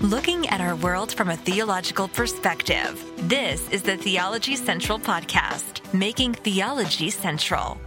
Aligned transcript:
looking 0.00 0.48
at 0.48 0.60
our 0.60 0.76
world 0.76 1.12
from 1.12 1.28
a 1.28 1.36
theological 1.36 2.06
perspective. 2.06 3.04
This 3.28 3.68
is 3.70 3.82
the 3.82 3.96
Theology 3.96 4.54
Central 4.54 4.96
Podcast, 4.96 5.92
making 5.92 6.34
theology 6.34 7.10
central. 7.10 7.80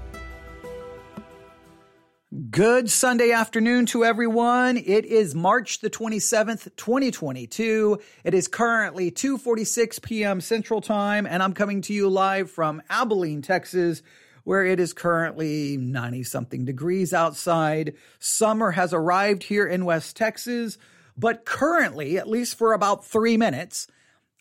Good 2.49 2.89
Sunday 2.89 3.31
afternoon 3.31 3.85
to 3.87 4.03
everyone. 4.03 4.75
It 4.75 5.05
is 5.05 5.33
March 5.33 5.79
the 5.79 5.89
27th, 5.89 6.75
2022. 6.75 7.99
It 8.25 8.33
is 8.33 8.49
currently 8.49 9.09
2:46 9.09 10.01
p.m. 10.01 10.41
Central 10.41 10.81
Time 10.81 11.25
and 11.25 11.41
I'm 11.41 11.53
coming 11.53 11.81
to 11.83 11.93
you 11.93 12.09
live 12.09 12.51
from 12.51 12.81
Abilene, 12.89 13.41
Texas, 13.41 14.01
where 14.43 14.65
it 14.65 14.81
is 14.81 14.91
currently 14.91 15.77
90 15.77 16.23
something 16.23 16.65
degrees 16.65 17.13
outside. 17.13 17.95
Summer 18.19 18.71
has 18.71 18.93
arrived 18.93 19.43
here 19.43 19.67
in 19.67 19.85
West 19.85 20.17
Texas, 20.17 20.77
but 21.21 21.45
currently, 21.45 22.17
at 22.17 22.27
least 22.27 22.57
for 22.57 22.73
about 22.73 23.05
3 23.05 23.37
minutes, 23.37 23.85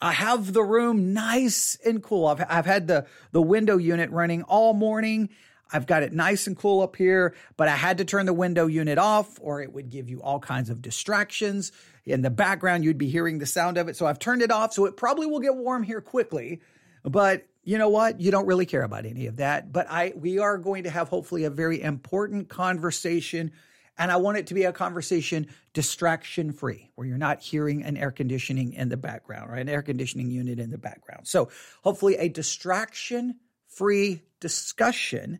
I 0.00 0.12
have 0.12 0.54
the 0.54 0.64
room 0.64 1.12
nice 1.12 1.76
and 1.84 2.02
cool. 2.02 2.26
I've, 2.26 2.42
I've 2.48 2.64
had 2.64 2.86
the, 2.86 3.06
the 3.32 3.42
window 3.42 3.76
unit 3.76 4.10
running 4.10 4.44
all 4.44 4.72
morning. 4.72 5.28
I've 5.70 5.86
got 5.86 6.02
it 6.02 6.14
nice 6.14 6.46
and 6.46 6.56
cool 6.56 6.80
up 6.80 6.96
here, 6.96 7.34
but 7.58 7.68
I 7.68 7.76
had 7.76 7.98
to 7.98 8.06
turn 8.06 8.24
the 8.24 8.32
window 8.32 8.66
unit 8.66 8.96
off 8.96 9.38
or 9.42 9.60
it 9.60 9.74
would 9.74 9.90
give 9.90 10.08
you 10.08 10.22
all 10.22 10.40
kinds 10.40 10.70
of 10.70 10.80
distractions. 10.80 11.70
In 12.06 12.22
the 12.22 12.30
background, 12.30 12.82
you'd 12.82 12.96
be 12.96 13.10
hearing 13.10 13.38
the 13.38 13.46
sound 13.46 13.76
of 13.76 13.88
it. 13.88 13.96
So 13.96 14.06
I've 14.06 14.18
turned 14.18 14.40
it 14.40 14.50
off. 14.50 14.72
So 14.72 14.86
it 14.86 14.96
probably 14.96 15.26
will 15.26 15.40
get 15.40 15.54
warm 15.54 15.82
here 15.82 16.00
quickly. 16.00 16.62
But 17.04 17.46
you 17.62 17.76
know 17.76 17.90
what? 17.90 18.22
You 18.22 18.30
don't 18.30 18.46
really 18.46 18.64
care 18.64 18.82
about 18.82 19.04
any 19.04 19.26
of 19.26 19.36
that. 19.36 19.70
But 19.70 19.86
I 19.90 20.14
we 20.16 20.38
are 20.38 20.56
going 20.56 20.84
to 20.84 20.90
have 20.90 21.10
hopefully 21.10 21.44
a 21.44 21.50
very 21.50 21.82
important 21.82 22.48
conversation. 22.48 23.52
And 24.00 24.10
I 24.10 24.16
want 24.16 24.38
it 24.38 24.46
to 24.46 24.54
be 24.54 24.64
a 24.64 24.72
conversation 24.72 25.46
distraction 25.74 26.52
free, 26.52 26.90
where 26.94 27.06
you're 27.06 27.18
not 27.18 27.42
hearing 27.42 27.82
an 27.84 27.98
air 27.98 28.10
conditioning 28.10 28.72
in 28.72 28.88
the 28.88 28.96
background, 28.96 29.50
right? 29.50 29.60
An 29.60 29.68
air 29.68 29.82
conditioning 29.82 30.30
unit 30.30 30.58
in 30.58 30.70
the 30.70 30.78
background. 30.78 31.28
So 31.28 31.50
hopefully 31.84 32.16
a 32.16 32.30
distraction 32.30 33.38
free 33.68 34.22
discussion 34.40 35.38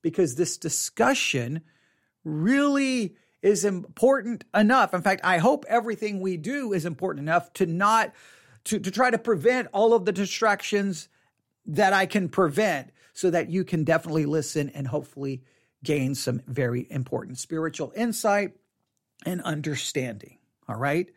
because 0.00 0.36
this 0.36 0.56
discussion 0.56 1.60
really 2.24 3.14
is 3.42 3.66
important 3.66 4.44
enough. 4.54 4.94
In 4.94 5.02
fact, 5.02 5.20
I 5.22 5.36
hope 5.36 5.66
everything 5.68 6.20
we 6.20 6.38
do 6.38 6.72
is 6.72 6.86
important 6.86 7.28
enough 7.28 7.52
to 7.54 7.66
not 7.66 8.14
to, 8.64 8.78
to 8.78 8.90
try 8.90 9.10
to 9.10 9.18
prevent 9.18 9.68
all 9.74 9.92
of 9.92 10.06
the 10.06 10.12
distractions 10.12 11.10
that 11.66 11.92
I 11.92 12.06
can 12.06 12.30
prevent 12.30 12.90
so 13.12 13.28
that 13.28 13.50
you 13.50 13.64
can 13.64 13.84
definitely 13.84 14.24
listen 14.24 14.70
and 14.70 14.88
hopefully 14.88 15.42
gain 15.84 16.14
some 16.14 16.42
very 16.46 16.86
important 16.90 17.38
spiritual 17.38 17.92
insight 17.94 18.52
and 19.24 19.40
understanding. 19.42 20.38
All 20.68 20.76
right. 20.76 21.08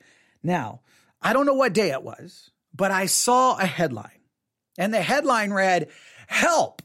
Now, 0.43 0.81
I 1.21 1.33
don't 1.33 1.45
know 1.45 1.53
what 1.53 1.73
day 1.73 1.91
it 1.91 2.03
was, 2.03 2.51
but 2.73 2.91
I 2.91 3.05
saw 3.05 3.57
a 3.57 3.65
headline 3.65 4.21
and 4.77 4.93
the 4.93 5.01
headline 5.01 5.51
read, 5.51 5.89
Help! 6.27 6.81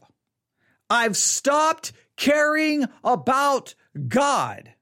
I've 0.89 1.17
stopped 1.17 1.93
caring 2.15 2.85
about 3.03 3.75
God. 4.07 4.73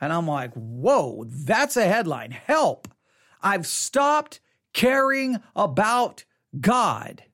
And 0.00 0.12
I'm 0.12 0.26
like, 0.26 0.52
whoa, 0.54 1.24
that's 1.26 1.76
a 1.76 1.86
headline. 1.86 2.30
Help. 2.30 2.88
I've 3.42 3.66
stopped 3.66 4.40
caring 4.72 5.38
about 5.56 6.24
God. 6.58 7.24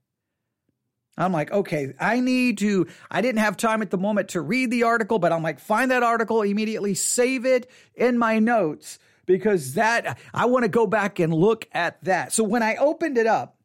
I'm 1.17 1.33
like, 1.33 1.53
okay, 1.53 1.95
I 2.01 2.21
need 2.21 2.59
to, 2.59 2.89
I 3.11 3.21
didn't 3.21 3.39
have 3.39 3.57
time 3.57 3.83
at 3.83 3.91
the 3.91 3.99
moment 3.99 4.31
to 4.31 4.41
read 4.41 4.71
the 4.71 4.83
article, 4.83 5.19
but 5.19 5.33
I'm 5.33 5.43
like, 5.43 5.61
find 5.61 5.91
that 5.91 6.03
article, 6.03 6.43
immediately 6.43 6.95
save 6.95 7.47
it 7.47 7.71
in 7.95 8.19
my 8.19 8.41
notes 8.41 8.99
because 9.27 9.75
that, 9.75 10.19
I 10.33 10.47
want 10.47 10.65
to 10.65 10.69
go 10.69 10.87
back 10.87 11.21
and 11.21 11.33
look 11.33 11.69
at 11.73 12.03
that. 12.05 12.33
So 12.33 12.43
when 12.43 12.63
I 12.63 12.77
opened 12.77 13.17
it 13.17 13.27
up, 13.27 13.57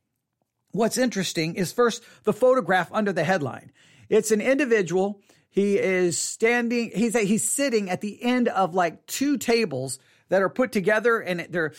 what's 0.72 0.97
interesting 0.97 1.55
is 1.55 1.72
first 1.72 2.03
the 2.23 2.33
photograph 2.33 2.89
under 2.93 3.11
the 3.11 3.23
headline. 3.23 3.71
It's 4.09 4.30
an 4.32 4.42
individual. 4.42 5.20
He 5.49 5.80
is 5.80 6.20
standing, 6.20 6.92
he's, 6.93 7.17
he's 7.17 7.49
sitting 7.49 7.89
at 7.89 8.02
the 8.02 8.21
end 8.21 8.48
of 8.48 8.76
like 8.76 9.08
two 9.08 9.38
tables 9.39 9.98
that 10.30 10.43
are 10.43 10.49
put 10.49 10.71
together 10.71 11.20
and 11.20 11.48
they're, 11.49 11.73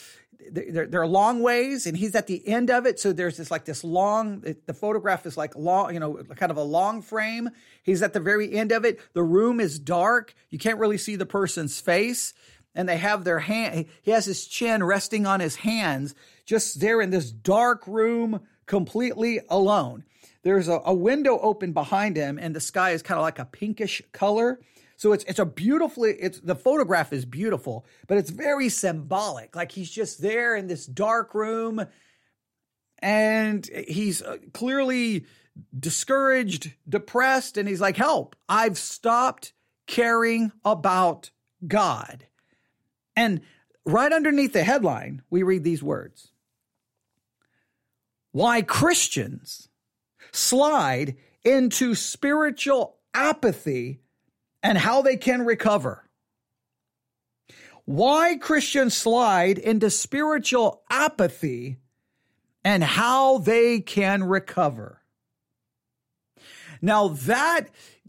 they're, 0.51 0.87
they're 0.87 1.07
long 1.07 1.41
ways 1.41 1.87
and 1.87 1.97
he's 1.97 2.15
at 2.15 2.27
the 2.27 2.47
end 2.47 2.71
of 2.71 2.87
it. 2.87 2.99
So 2.99 3.13
there's 3.13 3.37
this 3.37 3.51
like 3.51 3.65
this 3.65 3.85
long, 3.85 4.45
the 4.67 4.75
photograph 4.75 5.27
is 5.27 5.37
like 5.37 5.55
long, 5.57 5.95
you 5.95 6.01
know, 6.01 6.23
kind 6.37 6.51
of 6.51 6.57
a 6.57 6.63
long 6.63 7.03
frame. 7.03 7.51
He's 7.83 8.03
at 8.03 8.13
the 8.13 8.21
very 8.21 8.53
end 8.53 8.73
of 8.73 8.85
it. 8.85 9.01
The 9.13 9.23
room 9.23 9.61
is 9.61 9.79
dark. 9.79 10.35
You 10.51 10.59
can't 10.59 10.79
really 10.79 10.99
see 10.99 11.17
the 11.17 11.27
person's 11.27 11.81
face. 11.81 12.35
And 12.75 12.89
they 12.89 12.99
have 12.99 13.25
their 13.25 13.41
hand, 13.41 13.87
he 14.01 14.13
has 14.13 14.27
his 14.27 14.47
chin 14.47 14.85
resting 14.85 15.27
on 15.27 15.41
his 15.41 15.57
hands, 15.57 16.15
just 16.47 16.81
there 16.81 17.01
in 17.01 17.11
this 17.11 17.33
dark 17.33 17.85
room, 17.89 18.43
completely 18.67 19.41
alone. 19.49 20.05
There's 20.43 20.69
a, 20.69 20.81
a 20.85 20.95
window 20.95 21.39
open 21.41 21.73
behind 21.73 22.17
him, 22.17 22.39
and 22.39 22.55
the 22.55 22.61
sky 22.61 22.93
is 22.93 23.03
kind 23.03 23.19
of 23.19 23.23
like 23.23 23.41
a 23.41 23.45
pinkish 23.45 24.03
color. 24.13 24.61
So 25.01 25.15
it's 25.15 25.25
it's 25.25 25.39
a 25.39 25.47
beautifully 25.47 26.11
it's 26.11 26.41
the 26.41 26.55
photograph 26.55 27.11
is 27.11 27.25
beautiful, 27.25 27.87
but 28.07 28.19
it's 28.19 28.29
very 28.29 28.69
symbolic. 28.69 29.57
Like 29.57 29.73
he's 29.73 29.91
just 29.91 30.21
there 30.21 30.55
in 30.55 30.67
this 30.67 30.85
dark 30.85 31.33
room 31.33 31.87
and 32.99 33.67
he's 33.89 34.21
uh, 34.21 34.37
clearly 34.53 35.25
discouraged, 35.75 36.75
depressed 36.87 37.57
and 37.57 37.67
he's 37.67 37.81
like, 37.81 37.97
"Help. 37.97 38.37
I've 38.47 38.77
stopped 38.77 39.55
caring 39.87 40.53
about 40.67 41.31
God." 41.67 42.27
And 43.17 43.41
right 43.87 44.13
underneath 44.13 44.53
the 44.53 44.65
headline, 44.65 45.23
we 45.31 45.43
read 45.43 45.65
these 45.65 45.83
words. 45.83 46.33
Why 48.33 48.61
Christians 48.61 49.71
slide 50.31 51.17
into 51.43 51.95
spiritual 51.95 52.99
apathy 53.15 54.03
and 54.63 54.79
how 54.79 55.03
they 55.03 55.17
can 55.17 55.43
recover. 55.45 56.05
Why 57.85 58.37
Christians 58.41 58.95
slide 58.95 59.59
into 59.59 59.91
spiritual 59.91 60.83
apathy 60.91 61.79
and 62.65 62.85
how 62.85 63.39
they 63.39 63.81
can 63.81 64.23
recover. 64.23 65.03
Now 66.83 67.09
that 67.09 67.69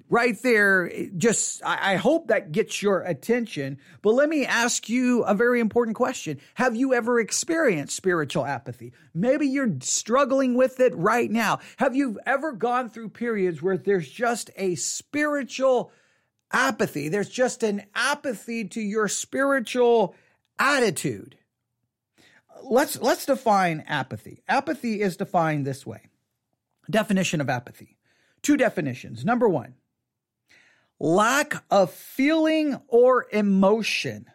right 0.10 0.40
there, 0.44 0.92
just, 1.18 1.64
I 1.64 1.96
hope 1.96 2.28
that 2.28 2.52
gets 2.52 2.82
your 2.82 3.02
attention. 3.02 3.80
But 4.02 4.12
let 4.12 4.28
me 4.28 4.46
ask 4.46 4.90
you 4.90 5.24
a 5.24 5.34
very 5.34 5.62
important 5.62 5.96
question. 5.96 6.40
Have 6.56 6.76
you 6.76 6.94
ever 6.94 7.20
experienced 7.20 7.96
spiritual 7.96 8.46
apathy? 8.46 8.92
Maybe 9.14 9.48
you're 9.48 9.78
struggling 9.80 10.56
with 10.56 10.82
it 10.82 10.94
right 10.96 11.32
now. 11.32 11.60
Have 11.78 11.96
you 11.96 12.20
ever 12.26 12.52
gone 12.52 12.90
through 12.90 13.10
periods 13.10 13.62
where 13.62 13.78
there's 13.78 14.10
just 14.10 14.52
a 14.58 14.76
spiritual 14.76 15.94
apathy? 16.52 17.10
There's 17.10 17.30
just 17.30 17.64
an 17.64 17.84
apathy 17.96 18.66
to 18.70 18.82
your 18.82 19.08
spiritual 19.08 20.16
attitude. 20.60 21.38
Let's, 22.64 23.02
let's 23.02 23.26
define 23.26 23.84
apathy. 23.88 24.44
Apathy 24.48 25.02
is 25.02 25.18
defined 25.18 25.66
this 25.66 25.86
way. 25.86 26.10
Definition 26.90 27.42
of 27.42 27.50
apathy. 27.50 27.98
Two 28.42 28.58
definitions. 28.58 29.24
Number 29.24 29.48
one, 29.48 29.76
lack 31.00 31.64
of 31.70 31.92
feeling 31.92 32.80
or 32.88 33.28
emotion. 33.32 34.26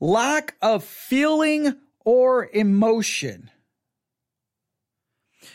Lack 0.00 0.56
of 0.60 0.84
feeling 0.84 1.76
or 2.04 2.48
emotion. 2.52 3.50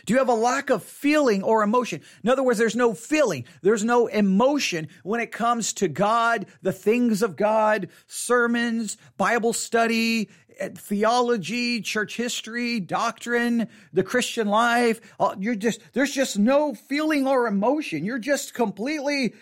Do 0.05 0.13
you 0.13 0.19
have 0.19 0.29
a 0.29 0.33
lack 0.33 0.69
of 0.69 0.83
feeling 0.83 1.43
or 1.43 1.63
emotion? 1.63 2.01
In 2.23 2.29
other 2.29 2.43
words, 2.43 2.59
there's 2.59 2.75
no 2.75 2.93
feeling, 2.93 3.45
there's 3.61 3.83
no 3.83 4.07
emotion 4.07 4.87
when 5.03 5.19
it 5.19 5.31
comes 5.31 5.73
to 5.73 5.87
God, 5.87 6.45
the 6.61 6.73
things 6.73 7.21
of 7.21 7.35
God, 7.35 7.89
sermons, 8.07 8.97
Bible 9.17 9.53
study, 9.53 10.29
theology, 10.59 11.81
church 11.81 12.17
history, 12.17 12.79
doctrine, 12.79 13.67
the 13.93 14.03
Christian 14.03 14.47
life. 14.47 14.99
Uh, 15.19 15.35
you're 15.39 15.55
just, 15.55 15.81
there's 15.93 16.11
just 16.11 16.37
no 16.37 16.73
feeling 16.73 17.27
or 17.27 17.47
emotion. 17.47 18.05
You're 18.05 18.19
just 18.19 18.53
completely, 18.53 19.33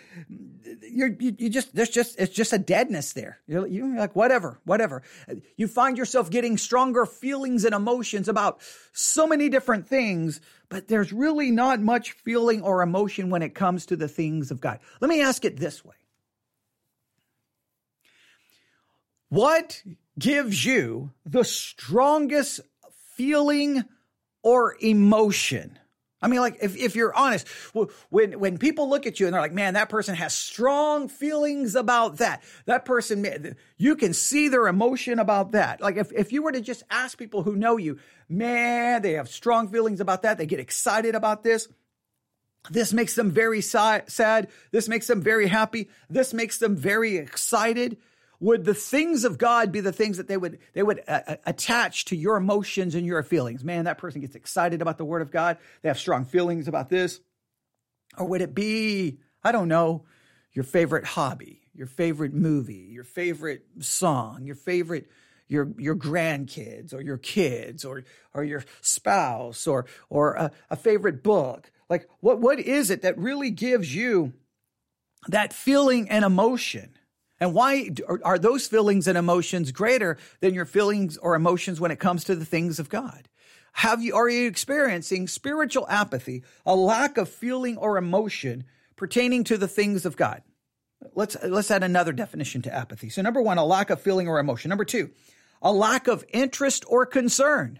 you're, 0.82 1.14
you, 1.18 1.34
you 1.38 1.50
just, 1.50 1.74
there's 1.74 1.90
just, 1.90 2.18
it's 2.18 2.34
just 2.34 2.52
a 2.52 2.58
deadness 2.58 3.12
there. 3.12 3.38
You're, 3.46 3.66
you're 3.66 3.96
like, 3.96 4.14
whatever, 4.14 4.58
whatever. 4.64 5.02
You 5.56 5.68
find 5.68 5.98
yourself 5.98 6.30
getting 6.30 6.56
stronger 6.56 7.06
feelings 7.06 7.64
and 7.64 7.74
emotions 7.74 8.28
about 8.28 8.60
so 8.92 9.26
many 9.26 9.48
different 9.48 9.88
things, 9.88 10.40
but 10.68 10.88
there's 10.88 11.12
really 11.12 11.50
not 11.50 11.80
much 11.80 12.12
feeling 12.12 12.62
or 12.62 12.82
emotion 12.82 13.30
when 13.30 13.42
it 13.42 13.54
comes 13.54 13.86
to 13.86 13.96
the 13.96 14.08
things 14.08 14.50
of 14.50 14.60
God. 14.60 14.80
Let 15.00 15.08
me 15.08 15.20
ask 15.20 15.44
it 15.44 15.56
this 15.56 15.84
way. 15.84 15.94
What 19.28 19.82
gives 20.18 20.64
you 20.64 21.12
the 21.26 21.44
strongest 21.44 22.60
feeling 23.14 23.84
or 24.42 24.76
emotion? 24.80 25.78
I 26.20 26.26
mean, 26.26 26.40
like 26.40 26.58
if, 26.60 26.76
if 26.76 26.96
you're 26.96 27.14
honest, 27.14 27.46
when 28.10 28.40
when 28.40 28.58
people 28.58 28.88
look 28.88 29.06
at 29.06 29.20
you 29.20 29.26
and 29.26 29.34
they're 29.34 29.40
like, 29.40 29.52
"Man, 29.52 29.74
that 29.74 29.88
person 29.88 30.16
has 30.16 30.34
strong 30.34 31.08
feelings 31.08 31.76
about 31.76 32.16
that," 32.16 32.42
that 32.66 32.84
person, 32.84 33.54
you 33.76 33.94
can 33.94 34.12
see 34.12 34.48
their 34.48 34.66
emotion 34.66 35.20
about 35.20 35.52
that. 35.52 35.80
Like 35.80 35.96
if 35.96 36.10
if 36.12 36.32
you 36.32 36.42
were 36.42 36.50
to 36.50 36.60
just 36.60 36.82
ask 36.90 37.16
people 37.16 37.44
who 37.44 37.54
know 37.54 37.76
you, 37.76 38.00
man, 38.28 39.02
they 39.02 39.12
have 39.12 39.28
strong 39.28 39.68
feelings 39.68 40.00
about 40.00 40.22
that. 40.22 40.38
They 40.38 40.46
get 40.46 40.58
excited 40.58 41.14
about 41.14 41.44
this. 41.44 41.68
This 42.68 42.92
makes 42.92 43.14
them 43.14 43.30
very 43.30 43.60
sad. 43.60 44.48
This 44.72 44.88
makes 44.88 45.06
them 45.06 45.22
very 45.22 45.46
happy. 45.46 45.88
This 46.10 46.34
makes 46.34 46.58
them 46.58 46.74
very 46.74 47.16
excited 47.16 47.96
would 48.40 48.64
the 48.64 48.74
things 48.74 49.24
of 49.24 49.36
God 49.36 49.72
be 49.72 49.80
the 49.80 49.92
things 49.92 50.16
that 50.16 50.28
they 50.28 50.36
would 50.36 50.58
they 50.72 50.82
would 50.82 51.02
uh, 51.08 51.20
uh, 51.26 51.36
attach 51.44 52.06
to 52.06 52.16
your 52.16 52.36
emotions 52.36 52.94
and 52.94 53.04
your 53.04 53.22
feelings? 53.22 53.64
Man, 53.64 53.86
that 53.86 53.98
person 53.98 54.20
gets 54.20 54.36
excited 54.36 54.80
about 54.80 54.98
the 54.98 55.04
word 55.04 55.22
of 55.22 55.30
God. 55.30 55.58
They 55.82 55.88
have 55.88 55.98
strong 55.98 56.24
feelings 56.24 56.68
about 56.68 56.88
this. 56.88 57.20
Or 58.16 58.26
would 58.26 58.40
it 58.40 58.54
be, 58.54 59.18
I 59.42 59.52
don't 59.52 59.68
know, 59.68 60.04
your 60.52 60.64
favorite 60.64 61.04
hobby, 61.04 61.62
your 61.74 61.86
favorite 61.86 62.32
movie, 62.32 62.88
your 62.90 63.04
favorite 63.04 63.64
song, 63.80 64.44
your 64.44 64.56
favorite 64.56 65.10
your 65.48 65.72
your 65.78 65.96
grandkids 65.96 66.94
or 66.94 67.00
your 67.00 67.18
kids 67.18 67.84
or 67.84 68.04
or 68.34 68.44
your 68.44 68.64
spouse 68.82 69.66
or 69.66 69.86
or 70.10 70.34
a, 70.34 70.52
a 70.70 70.76
favorite 70.76 71.24
book? 71.24 71.72
Like 71.90 72.08
what 72.20 72.38
what 72.38 72.60
is 72.60 72.90
it 72.90 73.02
that 73.02 73.18
really 73.18 73.50
gives 73.50 73.92
you 73.92 74.32
that 75.26 75.52
feeling 75.52 76.08
and 76.08 76.24
emotion? 76.24 76.98
And 77.40 77.54
why 77.54 77.90
are 78.24 78.38
those 78.38 78.66
feelings 78.66 79.06
and 79.06 79.16
emotions 79.16 79.70
greater 79.70 80.18
than 80.40 80.54
your 80.54 80.64
feelings 80.64 81.16
or 81.16 81.34
emotions 81.34 81.80
when 81.80 81.90
it 81.90 82.00
comes 82.00 82.24
to 82.24 82.34
the 82.34 82.44
things 82.44 82.78
of 82.78 82.88
God? 82.88 83.28
Have 83.72 84.02
you, 84.02 84.16
are 84.16 84.28
you 84.28 84.48
experiencing 84.48 85.28
spiritual 85.28 85.86
apathy, 85.88 86.42
a 86.66 86.74
lack 86.74 87.16
of 87.16 87.28
feeling 87.28 87.76
or 87.76 87.96
emotion 87.96 88.64
pertaining 88.96 89.44
to 89.44 89.56
the 89.56 89.68
things 89.68 90.04
of 90.04 90.16
God? 90.16 90.42
Let's, 91.14 91.36
let's 91.44 91.70
add 91.70 91.84
another 91.84 92.12
definition 92.12 92.62
to 92.62 92.74
apathy. 92.74 93.08
So 93.08 93.22
number 93.22 93.40
one, 93.40 93.58
a 93.58 93.64
lack 93.64 93.90
of 93.90 94.00
feeling 94.00 94.26
or 94.26 94.40
emotion. 94.40 94.68
Number 94.68 94.84
two, 94.84 95.10
a 95.62 95.72
lack 95.72 96.08
of 96.08 96.24
interest 96.30 96.84
or 96.88 97.06
concern. 97.06 97.78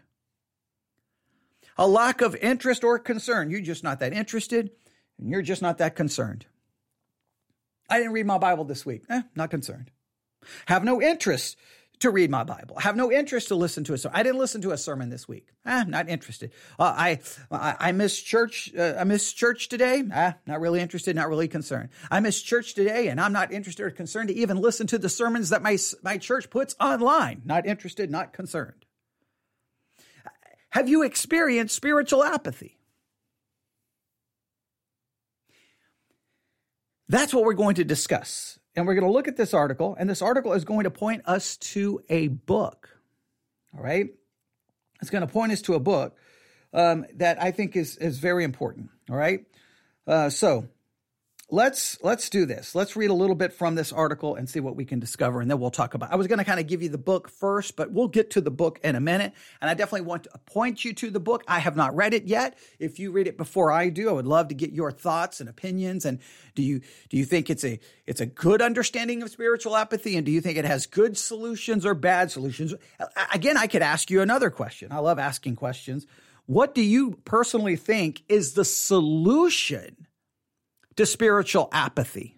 A 1.76 1.88
lack 1.88 2.20
of 2.20 2.36
interest 2.36 2.84
or 2.84 2.98
concern. 2.98 3.50
You're 3.50 3.60
just 3.60 3.82
not 3.82 3.98
that 4.00 4.12
interested 4.12 4.70
and 5.18 5.30
you're 5.30 5.42
just 5.42 5.62
not 5.62 5.78
that 5.78 5.96
concerned. 5.96 6.46
I 7.88 7.98
didn't 7.98 8.12
read 8.12 8.26
my 8.26 8.38
Bible 8.38 8.64
this 8.64 8.84
week. 8.84 9.04
Eh, 9.08 9.22
not 9.34 9.50
concerned. 9.50 9.90
Have 10.66 10.84
no 10.84 11.00
interest 11.00 11.56
to 12.00 12.10
read 12.10 12.30
my 12.30 12.44
Bible. 12.44 12.78
Have 12.78 12.96
no 12.96 13.10
interest 13.10 13.48
to 13.48 13.54
listen 13.54 13.84
to 13.84 13.92
a 13.92 13.98
sermon. 13.98 14.18
I 14.18 14.22
didn't 14.22 14.38
listen 14.38 14.62
to 14.62 14.70
a 14.70 14.78
sermon 14.78 15.08
this 15.10 15.26
week. 15.26 15.48
Ah, 15.66 15.84
not 15.86 16.08
interested. 16.08 16.52
Uh, 16.78 16.94
I, 16.96 17.20
I 17.50 17.92
I 17.92 18.08
church. 18.08 18.72
Uh, 18.76 18.94
I 18.98 19.04
missed 19.04 19.36
church 19.36 19.68
today. 19.68 20.04
Ah, 20.12 20.36
not 20.46 20.60
really 20.60 20.80
interested. 20.80 21.16
Not 21.16 21.28
really 21.28 21.48
concerned. 21.48 21.88
I 22.10 22.20
missed 22.20 22.46
church 22.46 22.74
today, 22.74 23.08
and 23.08 23.20
I'm 23.20 23.32
not 23.32 23.52
interested 23.52 23.84
or 23.84 23.90
concerned 23.90 24.28
to 24.28 24.34
even 24.34 24.58
listen 24.58 24.86
to 24.88 24.98
the 24.98 25.08
sermons 25.08 25.50
that 25.50 25.62
my 25.62 25.76
my 26.02 26.18
church 26.18 26.50
puts 26.50 26.76
online. 26.80 27.42
Not 27.44 27.66
interested. 27.66 28.10
Not 28.10 28.32
concerned. 28.32 28.84
Have 30.70 30.88
you 30.88 31.02
experienced 31.02 31.74
spiritual 31.74 32.22
apathy? 32.22 32.77
That's 37.08 37.32
what 37.32 37.44
we're 37.44 37.54
going 37.54 37.76
to 37.76 37.84
discuss. 37.84 38.58
And 38.76 38.86
we're 38.86 38.94
going 38.94 39.06
to 39.06 39.12
look 39.12 39.28
at 39.28 39.36
this 39.36 39.54
article, 39.54 39.96
and 39.98 40.08
this 40.08 40.22
article 40.22 40.52
is 40.52 40.64
going 40.64 40.84
to 40.84 40.90
point 40.90 41.22
us 41.24 41.56
to 41.56 42.02
a 42.08 42.28
book. 42.28 42.90
All 43.76 43.82
right? 43.82 44.10
It's 45.00 45.10
going 45.10 45.26
to 45.26 45.32
point 45.32 45.52
us 45.52 45.62
to 45.62 45.74
a 45.74 45.80
book 45.80 46.16
um, 46.72 47.06
that 47.14 47.42
I 47.42 47.50
think 47.50 47.76
is, 47.76 47.96
is 47.96 48.18
very 48.18 48.44
important. 48.44 48.90
All 49.10 49.16
right? 49.16 49.44
Uh, 50.06 50.30
so 50.30 50.68
let's 51.50 52.02
let's 52.02 52.28
do 52.28 52.44
this. 52.44 52.74
Let's 52.74 52.96
read 52.96 53.10
a 53.10 53.14
little 53.14 53.34
bit 53.34 53.52
from 53.52 53.74
this 53.74 53.92
article 53.92 54.34
and 54.34 54.48
see 54.48 54.60
what 54.60 54.76
we 54.76 54.84
can 54.84 55.00
discover, 55.00 55.40
and 55.40 55.50
then 55.50 55.58
we'll 55.58 55.70
talk 55.70 55.94
about. 55.94 56.12
I 56.12 56.16
was 56.16 56.26
going 56.26 56.38
to 56.38 56.44
kind 56.44 56.60
of 56.60 56.66
give 56.66 56.82
you 56.82 56.88
the 56.88 56.98
book 56.98 57.28
first, 57.28 57.76
but 57.76 57.90
we'll 57.90 58.08
get 58.08 58.30
to 58.32 58.40
the 58.40 58.50
book 58.50 58.78
in 58.82 58.96
a 58.96 59.00
minute. 59.00 59.32
And 59.60 59.70
I 59.70 59.74
definitely 59.74 60.06
want 60.06 60.24
to 60.24 60.30
point 60.46 60.84
you 60.84 60.92
to 60.94 61.10
the 61.10 61.20
book. 61.20 61.44
I 61.48 61.58
have 61.58 61.76
not 61.76 61.94
read 61.94 62.14
it 62.14 62.24
yet. 62.24 62.58
If 62.78 62.98
you 62.98 63.10
read 63.10 63.26
it 63.26 63.36
before 63.36 63.72
I 63.72 63.88
do, 63.88 64.08
I 64.08 64.12
would 64.12 64.26
love 64.26 64.48
to 64.48 64.54
get 64.54 64.72
your 64.72 64.92
thoughts 64.92 65.40
and 65.40 65.48
opinions. 65.48 66.04
And 66.04 66.18
do 66.54 66.62
you 66.62 66.80
do 67.08 67.16
you 67.16 67.24
think 67.24 67.50
it's 67.50 67.64
a 67.64 67.80
it's 68.06 68.20
a 68.20 68.26
good 68.26 68.60
understanding 68.62 69.22
of 69.22 69.30
spiritual 69.30 69.76
apathy, 69.76 70.16
and 70.16 70.26
do 70.26 70.32
you 70.32 70.40
think 70.40 70.58
it 70.58 70.64
has 70.64 70.86
good 70.86 71.16
solutions 71.16 71.86
or 71.86 71.94
bad 71.94 72.30
solutions? 72.30 72.74
Again, 73.32 73.56
I 73.56 73.66
could 73.66 73.82
ask 73.82 74.10
you 74.10 74.20
another 74.20 74.50
question. 74.50 74.92
I 74.92 74.98
love 74.98 75.18
asking 75.18 75.56
questions. 75.56 76.06
What 76.46 76.74
do 76.74 76.82
you 76.82 77.18
personally 77.26 77.76
think 77.76 78.22
is 78.28 78.54
the 78.54 78.64
solution? 78.64 80.07
To 80.98 81.06
spiritual 81.06 81.68
apathy? 81.72 82.36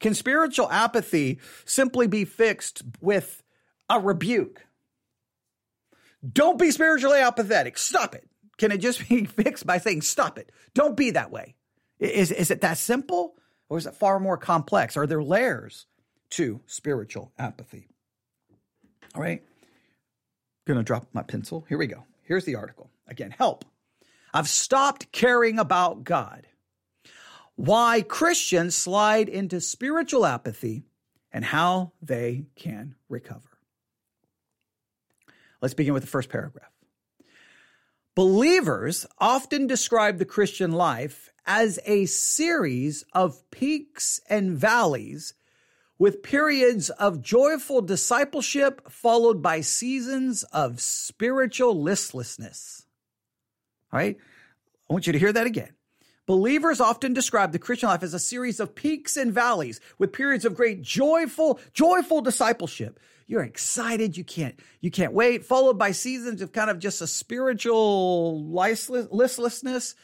Can 0.00 0.14
spiritual 0.14 0.70
apathy 0.70 1.38
simply 1.66 2.06
be 2.06 2.24
fixed 2.24 2.82
with 3.00 3.42
a 3.90 4.00
rebuke? 4.00 4.66
Don't 6.26 6.58
be 6.58 6.70
spiritually 6.70 7.20
apathetic. 7.20 7.78
Stop 7.78 8.14
it. 8.14 8.26
Can 8.56 8.72
it 8.72 8.78
just 8.78 9.06
be 9.08 9.26
fixed 9.26 9.66
by 9.66 9.78
saying, 9.78 10.00
stop 10.00 10.38
it? 10.38 10.50
Don't 10.74 10.96
be 10.96 11.12
that 11.12 11.30
way. 11.30 11.54
Is, 12.00 12.32
is 12.32 12.50
it 12.50 12.62
that 12.62 12.78
simple 12.78 13.34
or 13.68 13.76
is 13.76 13.86
it 13.86 13.94
far 13.94 14.18
more 14.18 14.38
complex? 14.38 14.96
Are 14.96 15.06
there 15.06 15.22
layers 15.22 15.86
to 16.30 16.60
spiritual 16.66 17.32
apathy? 17.38 17.88
All 19.14 19.20
right. 19.20 19.42
Gonna 20.66 20.82
drop 20.82 21.06
my 21.12 21.22
pencil. 21.22 21.66
Here 21.68 21.78
we 21.78 21.86
go. 21.86 22.04
Here's 22.22 22.46
the 22.46 22.56
article. 22.56 22.90
Again, 23.06 23.30
help. 23.30 23.66
I've 24.32 24.48
stopped 24.48 25.12
caring 25.12 25.58
about 25.58 26.04
God 26.04 26.46
why 27.58 28.02
Christians 28.02 28.76
slide 28.76 29.28
into 29.28 29.60
spiritual 29.60 30.24
apathy 30.24 30.84
and 31.32 31.44
how 31.44 31.90
they 32.00 32.46
can 32.54 32.94
recover. 33.08 33.58
Let's 35.60 35.74
begin 35.74 35.92
with 35.92 36.04
the 36.04 36.08
first 36.08 36.28
paragraph. 36.28 36.70
Believers 38.14 39.06
often 39.18 39.66
describe 39.66 40.18
the 40.18 40.24
Christian 40.24 40.70
life 40.70 41.30
as 41.46 41.80
a 41.84 42.06
series 42.06 43.04
of 43.12 43.42
peaks 43.50 44.20
and 44.30 44.56
valleys 44.56 45.34
with 45.98 46.22
periods 46.22 46.90
of 46.90 47.22
joyful 47.22 47.82
discipleship 47.82 48.88
followed 48.88 49.42
by 49.42 49.62
seasons 49.62 50.44
of 50.52 50.80
spiritual 50.80 51.82
listlessness. 51.82 52.86
All 53.92 53.98
right? 53.98 54.16
I 54.88 54.92
want 54.92 55.08
you 55.08 55.12
to 55.12 55.18
hear 55.18 55.32
that 55.32 55.48
again. 55.48 55.72
Believers 56.28 56.78
often 56.78 57.14
describe 57.14 57.52
the 57.52 57.58
Christian 57.58 57.88
life 57.88 58.02
as 58.02 58.12
a 58.12 58.18
series 58.18 58.60
of 58.60 58.74
peaks 58.74 59.16
and 59.16 59.32
valleys 59.32 59.80
with 59.96 60.12
periods 60.12 60.44
of 60.44 60.54
great 60.54 60.82
joyful, 60.82 61.58
joyful 61.72 62.20
discipleship. 62.20 63.00
You're 63.26 63.44
excited. 63.44 64.14
You 64.14 64.24
can't, 64.24 64.54
you 64.82 64.90
can't 64.90 65.14
wait, 65.14 65.46
followed 65.46 65.78
by 65.78 65.92
seasons 65.92 66.42
of 66.42 66.52
kind 66.52 66.68
of 66.68 66.80
just 66.80 67.00
a 67.00 67.06
spiritual 67.06 68.46
listlessness, 68.46 69.94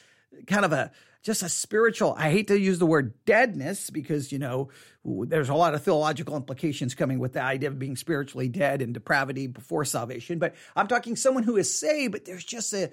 kind 0.47 0.64
of 0.64 0.73
a, 0.73 0.93
just 1.23 1.43
a 1.43 1.49
spiritual, 1.50 2.14
I 2.16 2.31
hate 2.31 2.49
to 2.49 2.59
use 2.59 2.78
the 2.78 2.87
word 2.87 3.12
deadness 3.26 3.90
because, 3.90 4.33
you 4.33 4.38
know, 4.38 4.71
there's 5.04 5.50
a 5.50 5.54
lot 5.54 5.75
of 5.75 5.83
theological 5.83 6.37
implications 6.37 6.95
coming 6.95 7.19
with 7.19 7.35
the 7.35 7.43
idea 7.43 7.69
of 7.69 7.78
being 7.78 7.97
spiritually 7.97 8.49
dead 8.49 8.81
and 8.81 8.95
depravity 8.95 9.47
before 9.47 9.85
salvation. 9.85 10.38
But 10.38 10.54
I'm 10.75 10.87
talking 10.87 11.16
someone 11.16 11.43
who 11.43 11.59
is 11.59 11.78
saved, 11.78 12.12
but 12.12 12.25
there's 12.25 12.45
just 12.45 12.73
a, 12.73 12.90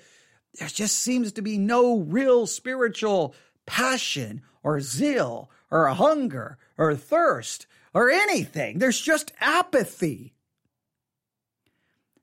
there 0.59 0.67
just 0.67 0.99
seems 0.99 1.31
to 1.33 1.41
be 1.41 1.57
no 1.57 1.99
real 1.99 2.45
spiritual 2.45 3.33
passion 3.65 4.41
or 4.63 4.81
zeal 4.81 5.49
or 5.69 5.87
hunger 5.87 6.57
or 6.77 6.95
thirst 6.95 7.67
or 7.93 8.09
anything. 8.09 8.79
There's 8.79 8.99
just 8.99 9.31
apathy. 9.39 10.33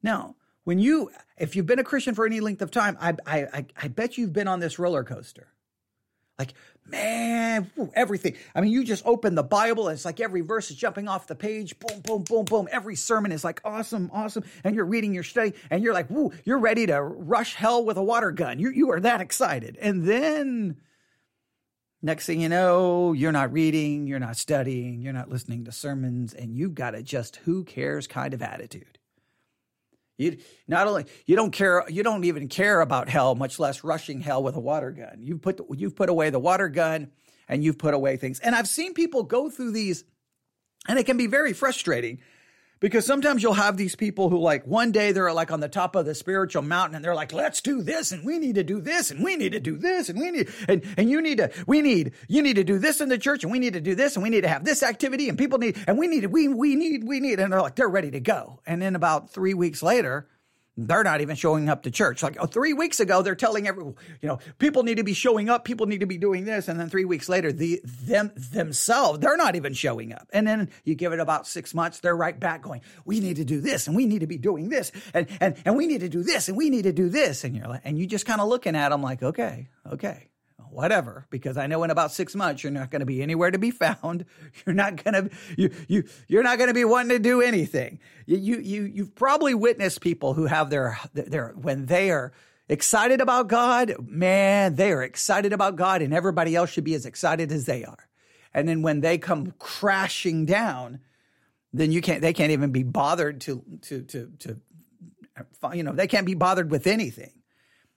Now, 0.03 0.37
when 0.65 0.79
you, 0.79 1.11
if 1.39 1.57
you've 1.57 1.67
been 1.67 1.79
a 1.79 1.85
Christian 1.85 2.15
for 2.15 2.27
any 2.27 2.41
length 2.41 2.63
of 2.63 2.71
time, 2.71 2.97
I, 3.01 3.15
I, 3.27 3.67
I 3.77 3.89
bet 3.89 4.19
you've 4.19 4.33
been 4.33 4.49
on 4.49 4.61
this 4.61 4.79
roller 4.79 5.05
coaster. 5.05 5.49
Like, 6.39 6.55
man, 6.89 7.71
everything. 7.95 8.37
I 8.55 8.61
mean, 8.61 8.73
you 8.73 8.85
just 8.85 9.07
open 9.07 9.35
the 9.35 9.43
Bible, 9.43 9.89
and 9.89 9.95
it's 9.95 10.05
like 10.05 10.21
every 10.21 10.41
verse 10.41 10.71
is 10.71 10.77
jumping 10.77 11.09
off 11.09 11.27
the 11.27 11.35
page. 11.35 11.79
Boom, 11.79 12.01
boom, 12.01 12.23
boom, 12.23 12.45
boom. 12.45 12.69
Every 12.71 12.97
sermon 12.97 13.33
is 13.33 13.45
like 13.45 13.61
awesome, 13.65 14.11
awesome. 14.13 14.45
And 14.65 14.75
you're 14.75 14.85
reading 14.85 15.15
your 15.15 15.23
study, 15.23 15.55
and 15.71 15.83
you're 15.83 15.95
like, 15.95 16.11
woo, 16.11 16.33
you're 16.45 16.59
ready 16.59 16.87
to 16.87 17.03
rush 17.03 17.55
hell 17.55 17.85
with 17.85 17.97
a 17.97 18.03
water 18.03 18.31
gun. 18.31 18.59
You, 18.59 18.71
you 18.71 18.91
are 18.91 19.01
that 19.01 19.21
excited. 19.21 19.77
And 19.81 20.05
then 20.05 20.77
next 22.03 22.27
thing 22.27 22.41
you 22.41 22.49
know, 22.49 23.13
you're 23.13 23.33
not 23.33 23.53
reading, 23.53 24.07
you're 24.07 24.19
not 24.19 24.37
studying, 24.37 25.03
you're 25.03 25.13
not 25.13 25.29
listening 25.29 25.65
to 25.65 25.73
sermons, 25.73 26.35
and 26.35 26.57
you've 26.57 26.75
got 26.75 26.95
a 26.95 27.03
just 27.03 27.37
who 27.37 27.65
cares 27.65 28.07
kind 28.07 28.35
of 28.35 28.43
attitude. 28.43 28.98
You 30.19 30.37
not 30.67 30.87
only 30.89 31.07
you 31.27 31.37
don't 31.37 31.53
care, 31.53 31.85
you 31.89 32.03
don't 32.03 32.25
even 32.25 32.49
care 32.49 32.81
about 32.81 33.09
hell, 33.09 33.35
much 33.35 33.59
less 33.59 33.85
rushing 33.85 34.21
hell 34.21 34.43
with 34.43 34.57
a 34.57 34.61
water 34.61 34.91
gun. 34.91 35.19
You've 35.21 35.41
put 35.41 35.61
you've 35.77 35.97
put 35.97 36.11
away 36.11 36.31
the 36.31 36.41
water 36.41 36.69
gun, 36.69 37.13
and 37.49 37.65
you've 37.65 37.79
put 37.79 37.95
away 37.95 38.17
things. 38.17 38.41
And 38.41 38.55
I've 38.55 38.69
seen 38.69 38.95
people 38.95 39.23
go 39.23 39.49
through 39.49 39.71
these, 39.71 40.05
and 40.89 40.99
it 40.99 41.07
can 41.07 41.17
be 41.17 41.29
very 41.29 41.53
frustrating 41.53 42.19
Because 42.81 43.05
sometimes 43.05 43.43
you'll 43.43 43.55
have 43.55 43.77
these 43.77 43.97
people 43.97 44.31
who 44.31 44.39
like 44.39 44.67
one 44.67 44.93
day 44.93 45.11
they're 45.13 45.33
like 45.33 45.51
on 45.51 45.61
the 45.61 45.69
top 45.69 45.97
of 45.97 46.07
the 46.07 46.15
spiritual 46.15 46.63
mountain 46.63 46.95
and 46.95 47.05
they're 47.05 47.15
like, 47.15 47.33
let's 47.33 47.61
do 47.61 47.83
this 47.83 48.13
and 48.13 48.25
we 48.25 48.39
need 48.39 48.55
to 48.55 48.63
do 48.63 48.81
this 48.81 49.11
and 49.11 49.25
we 49.25 49.37
need 49.37 49.53
to 49.53 49.61
do 49.61 49.77
this 49.77 50.09
and 50.09 50.21
we 50.21 50.31
need 50.31 50.49
and 50.69 50.85
and 50.97 51.11
you 51.11 51.21
need 51.21 51.39
to 51.39 51.51
we 51.67 51.83
need 51.83 52.13
you 52.29 52.41
need 52.41 52.57
to 52.57 52.65
do 52.65 52.79
this 52.79 53.01
in 53.01 53.09
the 53.09 53.19
church 53.19 53.43
and 53.43 53.51
we 53.51 53.59
need 53.59 53.73
to 53.73 53.81
do 53.81 53.95
this 53.95 54.15
and 54.15 54.23
we 54.23 54.31
need 54.31 54.43
to 54.43 54.49
have 54.49 54.65
this 54.65 54.83
activity 54.83 55.29
and 55.29 55.37
people 55.39 55.59
need 55.59 55.77
and 55.87 55.99
we 55.99 56.07
need 56.07 56.27
we 56.27 56.47
we 56.47 56.77
need 56.77 57.05
we 57.05 57.21
need 57.21 57.41
and 57.41 57.53
they're 57.53 57.63
like 57.63 57.75
they're 57.75 57.89
ready 57.89 58.11
to 58.13 58.21
go. 58.21 58.61
And 58.67 58.81
then 58.81 58.95
about 58.95 59.31
three 59.31 59.55
weeks 59.55 59.83
later, 59.83 60.29
they're 60.79 61.03
not 61.03 61.21
even 61.21 61.35
showing 61.35 61.69
up 61.69 61.83
to 61.83 61.91
church. 61.91 62.23
Like 62.23 62.37
oh, 62.39 62.47
three 62.47 62.73
weeks 62.73 63.01
ago, 63.01 63.21
they're 63.21 63.35
telling 63.35 63.67
everyone, 63.67 63.97
you 64.23 64.29
know, 64.29 64.39
people 64.59 64.85
need 64.85 64.99
to 64.99 65.03
be 65.03 65.13
showing 65.13 65.51
up. 65.51 65.65
People 65.65 65.87
need 65.87 66.01
to 66.01 66.07
be 66.07 66.19
doing 66.19 66.45
this. 66.45 66.69
And 66.69 66.79
then 66.79 66.89
three 66.89 67.05
weeks 67.05 67.29
later, 67.29 67.51
the 67.51 67.81
them 67.85 68.31
themselves, 68.37 69.19
they're 69.19 69.37
not 69.37 69.57
even 69.57 69.73
showing 69.73 70.13
up. 70.13 70.29
And 70.33 70.47
then 70.47 70.71
you 70.85 70.95
give 70.95 71.13
it 71.13 71.19
about 71.19 71.49
six 71.49 71.75
months, 71.75 71.99
they're 71.99 72.17
right 72.17 72.39
back 72.39 72.63
going, 72.63 72.83
we 73.05 73.19
need 73.19 73.37
to 73.37 73.45
do 73.45 73.61
this 73.61 73.89
and 73.89 73.97
we 73.97 74.07
need 74.07 74.21
to 74.21 74.29
be 74.29 74.39
doing 74.39 74.69
this 74.69 74.93
and, 75.13 75.27
and, 75.41 75.57
and 75.65 75.77
we 75.77 75.87
need 75.87 76.01
to 76.01 76.09
do 76.09 76.23
this 76.23 76.49
and 76.49 76.57
we 76.57 76.71
need 76.71 76.83
to 76.83 76.93
do 76.93 77.09
this. 77.09 77.43
And 77.43 77.57
you're 77.57 77.67
like, 77.67 77.83
and 77.85 77.99
you 77.99 78.07
just 78.07 78.25
kind 78.25 78.41
of 78.41 78.49
looking 78.49 78.77
at 78.77 78.91
them 78.91 79.03
like, 79.03 79.23
okay, 79.23 79.69
okay 79.91 80.29
whatever, 80.71 81.27
because 81.31 81.57
I 81.57 81.67
know 81.67 81.83
in 81.85 81.91
about 81.91 82.13
six 82.13 82.35
months 82.35 82.63
you're 82.63 82.73
not 82.73 82.91
going 82.91 83.01
to 83.01 83.07
be 83.07 83.23
anywhere 83.23 83.51
to 83.51 83.59
be 83.59 83.71
found. 83.71 84.25
You're 84.67 84.75
not 84.75 85.03
going 85.03 85.15
to 85.15 85.31
you 85.57 85.71
you 85.89 86.05
you're 86.27 86.43
not 86.43 86.59
going 86.59 86.69
to 86.69 86.75
be 86.75 86.85
wanting 86.85 87.11
to 87.11 87.19
do 87.19 87.41
anything. 87.41 88.01
You 88.27 88.39
you 88.39 88.59
you 88.59 88.83
you've 88.85 89.15
probably 89.15 89.55
witnessed 89.55 90.01
people 90.01 90.35
who 90.35 90.47
have 90.47 90.71
their 90.71 90.99
their 91.15 91.51
when 91.51 91.87
they 91.87 92.11
are 92.11 92.33
excited 92.69 93.21
about 93.21 93.49
God, 93.49 93.95
man, 94.01 94.77
they 94.77 94.93
are 94.93 95.03
excited 95.03 95.53
about 95.53 95.77
God, 95.77 96.03
and 96.03 96.13
everybody 96.13 96.55
else 96.55 96.71
should 96.71 96.85
be 96.85 96.95
as 96.95 97.07
excited 97.07 97.51
as 97.51 97.65
they 97.67 97.85
are. 97.85 98.09
And 98.53 98.69
then 98.69 98.83
when 98.83 99.01
they 99.01 99.19
come 99.19 99.55
crashing 99.59 100.45
down, 100.45 101.01
then 101.73 101.93
you 101.93 102.01
can't 102.01 102.23
they 102.23 102.33
can't 102.33 102.53
even 102.53 102.73
be 102.73 102.83
bothered 102.83 103.41
to 103.43 103.63
to 103.83 104.03
to 104.03 104.33
to 104.41 104.61
you 105.75 105.83
know 105.83 105.93
they 105.93 106.07
can't 106.07 106.27
be 106.27 106.35
bothered 106.35 106.71
with 106.71 106.87
anything, 106.87 107.33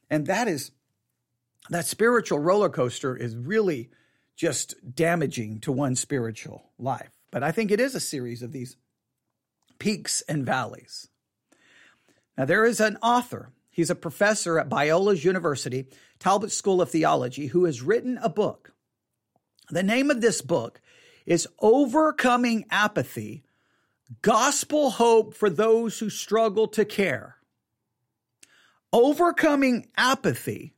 and 0.10 0.28
that 0.28 0.48
is 0.48 0.72
that 1.72 1.86
spiritual 1.86 2.38
roller 2.38 2.70
coaster 2.70 3.16
is 3.16 3.36
really 3.36 3.90
just 4.36 4.76
damaging 4.94 5.60
to 5.62 5.72
one's 5.72 6.02
spiritual 6.02 6.70
life. 6.78 7.12
But 7.32 7.44
I 7.44 7.52
think 7.52 7.72
it 7.72 7.80
is 7.80 7.96
a 7.96 8.00
series 8.02 8.42
of 8.42 8.52
these 8.52 8.76
peaks 9.80 10.22
and 10.28 10.46
valleys. 10.46 11.08
Now, 12.38 12.44
there 12.44 12.66
is 12.66 12.82
an 12.82 12.98
author, 13.02 13.52
he's 13.70 13.90
a 13.90 13.96
professor 13.96 14.60
at 14.60 14.70
Biola's 14.70 15.24
University, 15.24 15.88
Talbot 16.20 16.52
School 16.52 16.82
of 16.82 16.90
Theology, 16.90 17.48
who 17.48 17.64
has 17.64 17.82
written 17.82 18.20
a 18.22 18.30
book. 18.30 18.74
The 19.70 19.84
name 19.84 20.12
of 20.12 20.20
this 20.20 20.42
book 20.42 20.82
is 21.26 21.48
Overcoming 21.60 22.66
Apathy 22.70 23.44
Gospel 24.22 24.92
Hope 24.92 25.34
for 25.34 25.50
Those 25.50 26.00
Who 26.00 26.10
Struggle 26.10 26.68
to 26.70 26.84
Care. 26.84 27.38
Overcoming 28.92 29.88
Apathy 29.96 30.74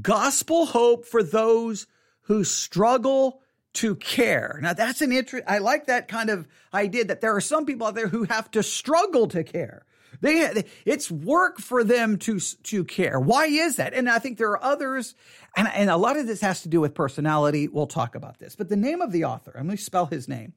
gospel 0.00 0.66
hope 0.66 1.06
for 1.06 1.22
those 1.22 1.86
who 2.22 2.44
struggle 2.44 3.40
to 3.72 3.94
care. 3.94 4.58
Now 4.62 4.72
that's 4.72 5.00
an 5.00 5.12
interest. 5.12 5.44
I 5.46 5.58
like 5.58 5.86
that 5.86 6.08
kind 6.08 6.30
of 6.30 6.46
idea 6.74 7.04
that 7.04 7.20
there 7.20 7.34
are 7.36 7.40
some 7.40 7.66
people 7.66 7.86
out 7.86 7.94
there 7.94 8.08
who 8.08 8.24
have 8.24 8.50
to 8.52 8.62
struggle 8.62 9.28
to 9.28 9.44
care. 9.44 9.84
They, 10.20 10.64
it's 10.84 11.10
work 11.10 11.58
for 11.58 11.82
them 11.82 12.18
to, 12.18 12.40
to 12.40 12.84
care. 12.84 13.18
Why 13.18 13.46
is 13.46 13.76
that? 13.76 13.94
And 13.94 14.10
I 14.10 14.18
think 14.18 14.36
there 14.36 14.50
are 14.50 14.62
others, 14.62 15.14
and, 15.56 15.68
and 15.68 15.88
a 15.88 15.96
lot 15.96 16.18
of 16.18 16.26
this 16.26 16.40
has 16.42 16.62
to 16.62 16.68
do 16.68 16.80
with 16.80 16.94
personality. 16.94 17.68
We'll 17.68 17.86
talk 17.86 18.14
about 18.14 18.38
this. 18.38 18.54
But 18.54 18.68
the 18.68 18.76
name 18.76 19.00
of 19.00 19.12
the 19.12 19.24
author, 19.24 19.52
I'm 19.56 19.66
going 19.66 19.78
to 19.78 19.82
spell 19.82 20.06
his 20.06 20.28
name. 20.28 20.52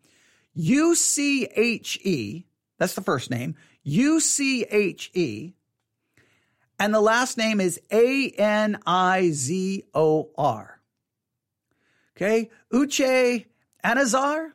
U 0.55 0.95
C 0.95 1.47
H 1.55 1.97
E, 2.03 2.45
that's 2.77 2.95
the 2.95 3.01
first 3.01 3.29
name. 3.29 3.55
U 3.83 4.19
C 4.19 4.65
H 4.69 5.11
E 5.13 5.53
and 6.83 6.93
the 6.93 6.99
last 6.99 7.37
name 7.37 7.61
is 7.61 7.79
A 7.93 8.29
N 8.31 8.77
I 8.85 9.29
Z 9.29 9.85
O 9.93 10.31
R. 10.37 10.81
Okay, 12.17 12.49
Uche 12.73 13.45
Anizor, 13.85 14.49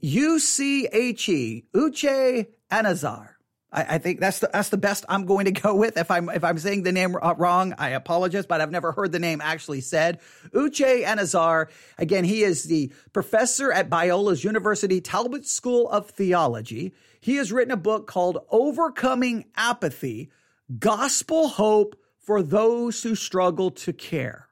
U 0.00 0.38
C 0.38 0.86
H 0.92 1.30
E, 1.30 1.64
Uche 1.74 2.48
Anizor. 2.70 3.30
I, 3.72 3.94
I, 3.94 3.98
think 3.98 4.20
that's 4.20 4.40
the 4.40 4.50
that's 4.52 4.68
the 4.68 4.76
best 4.76 5.06
I'm 5.08 5.24
going 5.24 5.46
to 5.46 5.52
go 5.52 5.74
with. 5.74 5.96
If 5.96 6.10
I'm 6.10 6.28
if 6.28 6.44
I'm 6.44 6.58
saying 6.58 6.82
the 6.82 6.92
name 6.92 7.16
uh, 7.22 7.34
wrong, 7.38 7.72
I 7.78 7.90
apologize, 7.90 8.44
but 8.44 8.60
I've 8.60 8.70
never 8.70 8.92
heard 8.92 9.10
the 9.10 9.18
name 9.18 9.40
actually 9.40 9.80
said. 9.80 10.20
Uche 10.50 11.02
Anizor. 11.02 11.70
Again, 11.96 12.24
he 12.24 12.42
is 12.42 12.64
the 12.64 12.92
professor 13.14 13.72
at 13.72 13.88
Biola's 13.88 14.44
University 14.44 15.00
Talbot 15.00 15.46
School 15.46 15.88
of 15.88 16.10
Theology. 16.10 16.92
He 17.22 17.36
has 17.36 17.50
written 17.50 17.72
a 17.72 17.78
book 17.78 18.06
called 18.06 18.44
Overcoming 18.50 19.46
Apathy 19.56 20.30
gospel 20.78 21.48
hope 21.48 21.96
for 22.18 22.42
those 22.42 23.02
who 23.02 23.14
struggle 23.14 23.70
to 23.70 23.92
care. 23.92 24.48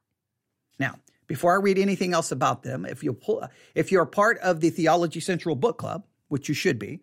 Now, 0.79 0.97
before 1.27 1.53
I 1.53 1.63
read 1.63 1.79
anything 1.79 2.13
else 2.13 2.33
about 2.33 2.63
them, 2.63 2.85
if 2.85 3.05
you 3.05 3.13
pull, 3.13 3.47
if 3.75 3.93
you're 3.93 4.07
part 4.07 4.39
of 4.39 4.61
the 4.61 4.71
Theology 4.71 5.21
Central 5.21 5.55
Book 5.55 5.79
Club, 5.79 6.05
which 6.29 6.49
you 6.49 6.55
should 6.55 6.79
be, 6.79 7.01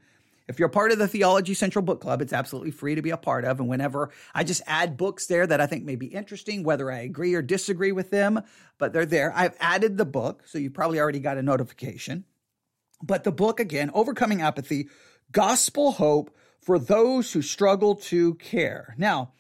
if 0.48 0.60
you're 0.60 0.70
part 0.70 0.92
of 0.92 0.98
the 0.98 1.08
Theology 1.08 1.54
Central 1.54 1.84
Book 1.84 2.00
Club, 2.00 2.22
it's 2.22 2.34
absolutely 2.34 2.72
free 2.72 2.96
to 2.96 3.02
be 3.02 3.10
a 3.10 3.18
part 3.18 3.44
of. 3.44 3.60
And 3.60 3.68
whenever 3.68 4.12
I 4.34 4.44
just 4.44 4.62
add 4.66 4.98
books 4.98 5.28
there 5.28 5.46
that 5.46 5.60
I 5.60 5.66
think 5.66 5.84
may 5.84 5.96
be 5.96 6.08
interesting, 6.08 6.64
whether 6.64 6.90
I 6.92 7.00
agree 7.00 7.34
or 7.34 7.42
disagree 7.42 7.92
with 7.92 8.12
them, 8.12 8.42
but 8.78 8.94
they're 8.94 9.06
there. 9.06 9.34
I've 9.36 9.58
added 9.60 9.98
the 9.98 10.06
book, 10.06 10.44
so 10.46 10.58
you 10.58 10.70
probably 10.70 11.00
already 11.00 11.20
got 11.20 11.38
a 11.38 11.44
notification. 11.44 12.24
But 13.04 13.24
the 13.26 13.32
book, 13.32 13.60
again, 13.60 13.92
Overcoming 13.94 14.42
Apathy, 14.42 14.90
Gospel 15.32 15.92
Hope 15.94 16.36
for 16.68 16.78
those 16.78 17.32
who 17.32 17.42
struggle 17.42 17.96
to 17.96 18.34
care. 18.36 18.94
Now, 18.98 19.32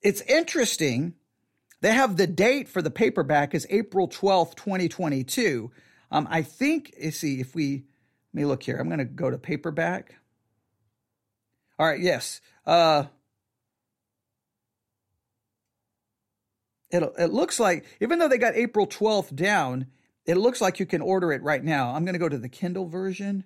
it's 0.00 0.22
interesting. 0.22 1.12
They 1.82 1.92
have 1.92 2.16
the 2.16 2.26
date 2.26 2.70
for 2.70 2.80
the 2.80 2.90
paperback 2.90 3.54
is 3.54 3.66
April 3.68 4.08
12th, 4.08 4.54
2022. 4.54 5.70
Um, 6.10 6.26
I 6.30 6.40
think, 6.40 6.94
see, 7.10 7.38
if 7.40 7.54
we, 7.54 7.84
me 8.32 8.46
look 8.46 8.62
here. 8.62 8.78
I'm 8.78 8.88
going 8.88 8.98
to 8.98 9.04
go 9.04 9.28
to 9.28 9.36
paperback. 9.36 10.14
All 11.78 11.86
right, 11.86 12.00
yes. 12.00 12.40
Uh, 12.64 13.04
it, 16.88 17.02
it 17.18 17.30
looks 17.30 17.60
like, 17.60 17.84
even 18.00 18.18
though 18.18 18.28
they 18.28 18.38
got 18.38 18.54
April 18.54 18.86
12th 18.86 19.36
down, 19.36 19.88
it 20.24 20.38
looks 20.38 20.62
like 20.62 20.80
you 20.80 20.86
can 20.86 21.02
order 21.02 21.30
it 21.30 21.42
right 21.42 21.62
now. 21.62 21.94
I'm 21.94 22.06
going 22.06 22.14
to 22.14 22.18
go 22.18 22.30
to 22.30 22.38
the 22.38 22.48
Kindle 22.48 22.86
version. 22.86 23.44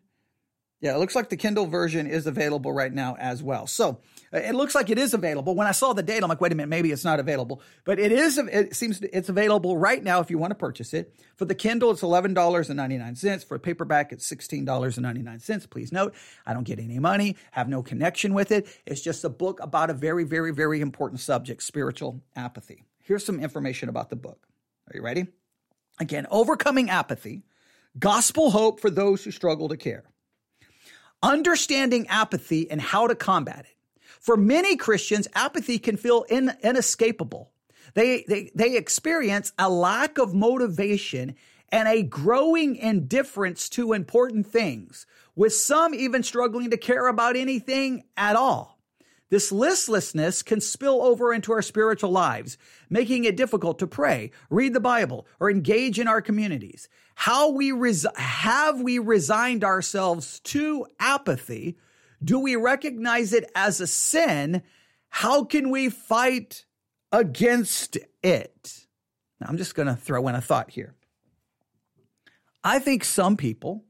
Yeah, 0.82 0.96
it 0.96 0.98
looks 0.98 1.14
like 1.14 1.28
the 1.28 1.36
Kindle 1.36 1.66
version 1.66 2.08
is 2.08 2.26
available 2.26 2.72
right 2.72 2.92
now 2.92 3.14
as 3.16 3.40
well. 3.40 3.68
So 3.68 4.00
uh, 4.34 4.38
it 4.38 4.56
looks 4.56 4.74
like 4.74 4.90
it 4.90 4.98
is 4.98 5.14
available. 5.14 5.54
When 5.54 5.68
I 5.68 5.70
saw 5.70 5.92
the 5.92 6.02
date, 6.02 6.24
I'm 6.24 6.28
like, 6.28 6.40
wait 6.40 6.50
a 6.50 6.56
minute, 6.56 6.70
maybe 6.70 6.90
it's 6.90 7.04
not 7.04 7.20
available, 7.20 7.62
but 7.84 8.00
it 8.00 8.10
is. 8.10 8.36
It 8.36 8.74
seems 8.74 9.00
it's 9.00 9.28
available 9.28 9.78
right 9.78 10.02
now 10.02 10.18
if 10.18 10.28
you 10.28 10.38
want 10.38 10.50
to 10.50 10.56
purchase 10.56 10.92
it. 10.92 11.14
For 11.36 11.44
the 11.44 11.54
Kindle, 11.54 11.92
it's 11.92 12.02
eleven 12.02 12.34
dollars 12.34 12.68
and 12.68 12.76
ninety 12.76 12.98
nine 12.98 13.14
cents. 13.14 13.44
For 13.44 13.60
paperback, 13.60 14.12
it's 14.12 14.26
sixteen 14.26 14.64
dollars 14.64 14.96
and 14.96 15.04
ninety 15.04 15.22
nine 15.22 15.38
cents. 15.38 15.66
Please 15.66 15.92
note, 15.92 16.16
I 16.44 16.52
don't 16.52 16.64
get 16.64 16.80
any 16.80 16.98
money, 16.98 17.36
have 17.52 17.68
no 17.68 17.84
connection 17.84 18.34
with 18.34 18.50
it. 18.50 18.66
It's 18.84 19.00
just 19.00 19.22
a 19.22 19.28
book 19.28 19.60
about 19.62 19.88
a 19.88 19.94
very, 19.94 20.24
very, 20.24 20.50
very 20.50 20.80
important 20.80 21.20
subject: 21.20 21.62
spiritual 21.62 22.22
apathy. 22.34 22.82
Here's 23.04 23.24
some 23.24 23.38
information 23.38 23.88
about 23.88 24.10
the 24.10 24.16
book. 24.16 24.48
Are 24.88 24.96
you 24.96 25.02
ready? 25.02 25.28
Again, 26.00 26.26
overcoming 26.28 26.90
apathy, 26.90 27.44
gospel 27.96 28.50
hope 28.50 28.80
for 28.80 28.90
those 28.90 29.22
who 29.22 29.30
struggle 29.30 29.68
to 29.68 29.76
care 29.76 30.02
understanding 31.22 32.06
apathy 32.08 32.70
and 32.70 32.80
how 32.80 33.06
to 33.06 33.14
combat 33.14 33.60
it. 33.60 33.76
For 34.20 34.36
many 34.36 34.76
Christians, 34.76 35.26
apathy 35.34 35.78
can 35.78 35.96
feel 35.96 36.24
in, 36.28 36.52
inescapable. 36.62 37.50
They, 37.94 38.24
they, 38.28 38.50
they 38.54 38.76
experience 38.76 39.52
a 39.58 39.68
lack 39.68 40.18
of 40.18 40.34
motivation 40.34 41.34
and 41.70 41.88
a 41.88 42.02
growing 42.02 42.76
indifference 42.76 43.68
to 43.70 43.94
important 43.94 44.46
things, 44.46 45.06
with 45.34 45.54
some 45.54 45.94
even 45.94 46.22
struggling 46.22 46.70
to 46.70 46.76
care 46.76 47.08
about 47.08 47.34
anything 47.34 48.04
at 48.16 48.36
all. 48.36 48.78
This 49.30 49.50
listlessness 49.50 50.42
can 50.42 50.60
spill 50.60 51.02
over 51.02 51.32
into 51.32 51.52
our 51.52 51.62
spiritual 51.62 52.10
lives, 52.10 52.58
making 52.90 53.24
it 53.24 53.34
difficult 53.34 53.78
to 53.78 53.86
pray, 53.86 54.30
read 54.50 54.74
the 54.74 54.80
Bible, 54.80 55.26
or 55.40 55.50
engage 55.50 55.98
in 55.98 56.06
our 56.06 56.20
communities. 56.20 56.86
How 57.22 57.50
we 57.50 57.70
res- 57.70 58.04
have 58.16 58.80
we 58.80 58.98
resigned 58.98 59.62
ourselves 59.62 60.40
to 60.40 60.88
apathy? 60.98 61.78
Do 62.20 62.40
we 62.40 62.56
recognize 62.56 63.32
it 63.32 63.48
as 63.54 63.80
a 63.80 63.86
sin? 63.86 64.64
How 65.08 65.44
can 65.44 65.70
we 65.70 65.88
fight 65.88 66.64
against 67.12 67.96
it? 68.24 68.86
Now, 69.40 69.46
I'm 69.48 69.56
just 69.56 69.76
going 69.76 69.86
to 69.86 69.94
throw 69.94 70.26
in 70.26 70.34
a 70.34 70.40
thought 70.40 70.72
here. 70.72 70.96
I 72.64 72.80
think 72.80 73.04
some 73.04 73.36
people, 73.36 73.84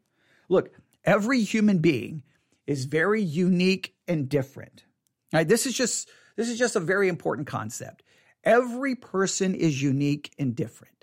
look, 0.50 0.68
every 1.02 1.42
human 1.42 1.78
being 1.78 2.24
is 2.66 2.84
very 2.84 3.22
unique 3.22 3.94
and 4.06 4.28
different. 4.28 4.84
Right? 5.32 5.48
This 5.48 5.64
is 5.64 5.72
just 5.72 6.10
this 6.36 6.50
is 6.50 6.58
just 6.58 6.76
a 6.76 6.80
very 6.80 7.08
important 7.08 7.46
concept. 7.46 8.02
Every 8.44 8.94
person 8.94 9.54
is 9.54 9.80
unique 9.80 10.34
and 10.38 10.54
different. 10.54 11.01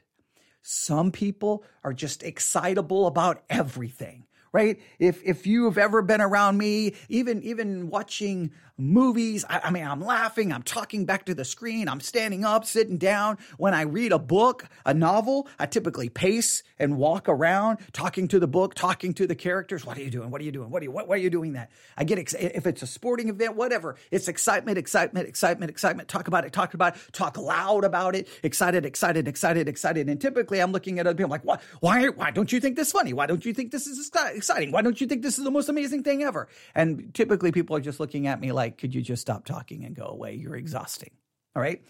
Some 0.62 1.12
people 1.12 1.64
are 1.84 1.94
just 1.94 2.24
excitable 2.24 3.08
about 3.08 3.44
everything, 3.50 4.26
right? 4.52 4.80
If 5.00 5.22
if 5.24 5.48
you 5.48 5.66
have 5.66 5.78
ever 5.78 6.02
been 6.02 6.22
around 6.22 6.58
me, 6.58 6.96
even 7.10 7.44
even 7.44 7.90
watching 7.90 8.52
movies, 8.80 9.46
I, 9.50 9.60
I, 9.66 9.72
mean, 9.72 9.86
I'm 9.86 10.02
laughing, 10.02 10.54
I'm 10.54 10.64
talking 10.64 11.06
back 11.06 11.26
to 11.26 11.36
the 11.36 11.44
screen, 11.44 11.90
I'm 11.90 12.00
standing 12.00 12.46
up, 12.46 12.66
sitting 12.66 12.98
down. 12.98 13.38
When 13.58 13.74
I 13.74 13.82
read 13.82 14.12
a 14.12 14.20
book, 14.20 14.66
a 14.86 14.94
novel, 14.94 15.48
I 15.60 15.66
typically 15.66 16.10
pace 16.10 16.64
and 16.80 16.98
walk 16.98 17.28
around, 17.28 17.80
talking 17.92 18.28
to 18.30 18.40
the 18.40 18.48
book, 18.48 18.74
talking 18.76 19.14
to 19.16 19.28
the 19.28 19.36
characters. 19.36 19.86
What 19.86 19.98
are 19.98 20.02
you 20.02 20.10
doing? 20.10 20.32
What 20.32 20.42
are 20.42 20.46
you 20.46 20.52
doing? 20.52 20.70
What 20.70 20.82
are 20.82 20.86
you? 20.86 20.92
What, 20.92 21.08
why 21.08 21.16
are 21.16 21.20
you 21.20 21.30
doing 21.30 21.54
that? 21.54 21.70
I 21.98 22.06
get 22.06 22.18
ex- 22.20 22.34
if 22.34 22.66
it's 22.66 22.82
a 22.82 22.88
sporting 22.88 23.30
event, 23.30 23.56
whatever. 23.56 23.98
It's 24.12 24.28
excitement, 24.28 24.78
excitement, 24.78 25.28
excitement, 25.28 25.70
excitement. 25.70 26.08
Talk 26.08 26.28
about 26.28 26.46
it, 26.46 26.54
talk 26.54 26.74
about 26.74 26.96
it, 26.96 27.02
talk 27.12 27.38
loud 27.38 27.84
about 27.84 28.16
it. 28.16 28.28
Excited, 28.44 28.86
excited, 28.86 29.28
excited, 29.28 29.68
excited. 29.68 30.10
And 30.10 30.22
typically, 30.22 30.60
I'm 30.60 30.72
looking 30.72 31.00
at 31.00 31.08
other 31.08 31.16
people 31.16 31.30
like, 31.30 31.44
why, 31.44 31.60
why, 31.82 32.08
why 32.08 32.32
don't 32.32 32.52
you 32.52 32.60
think 32.62 32.78
this 32.78 32.92
funny? 32.94 33.12
Why 33.12 33.26
don't 33.26 33.46
you 33.46 33.54
think 33.54 33.72
this 33.72 33.88
is 33.88 34.00
exciting? 34.00 34.39
Why 34.72 34.82
don't 34.82 35.00
you 35.00 35.08
think 35.08 35.22
this 35.22 35.38
is 35.38 35.44
the 35.44 35.52
most 35.52 35.70
amazing 35.70 36.04
thing 36.04 36.24
ever? 36.24 36.48
And 36.76 37.14
typically, 37.14 37.52
people 37.52 37.76
are 37.76 37.82
just 37.82 38.00
looking 38.00 38.28
at 38.28 38.40
me 38.40 38.52
like, 38.52 38.78
could 38.78 38.94
you 38.94 39.02
just 39.02 39.22
stop 39.22 39.46
talking 39.46 39.86
and 39.86 39.96
go 39.96 40.06
away? 40.06 40.36
You're 40.36 40.56
exhausting. 40.56 41.12
All 41.56 41.62
right. 41.62 41.84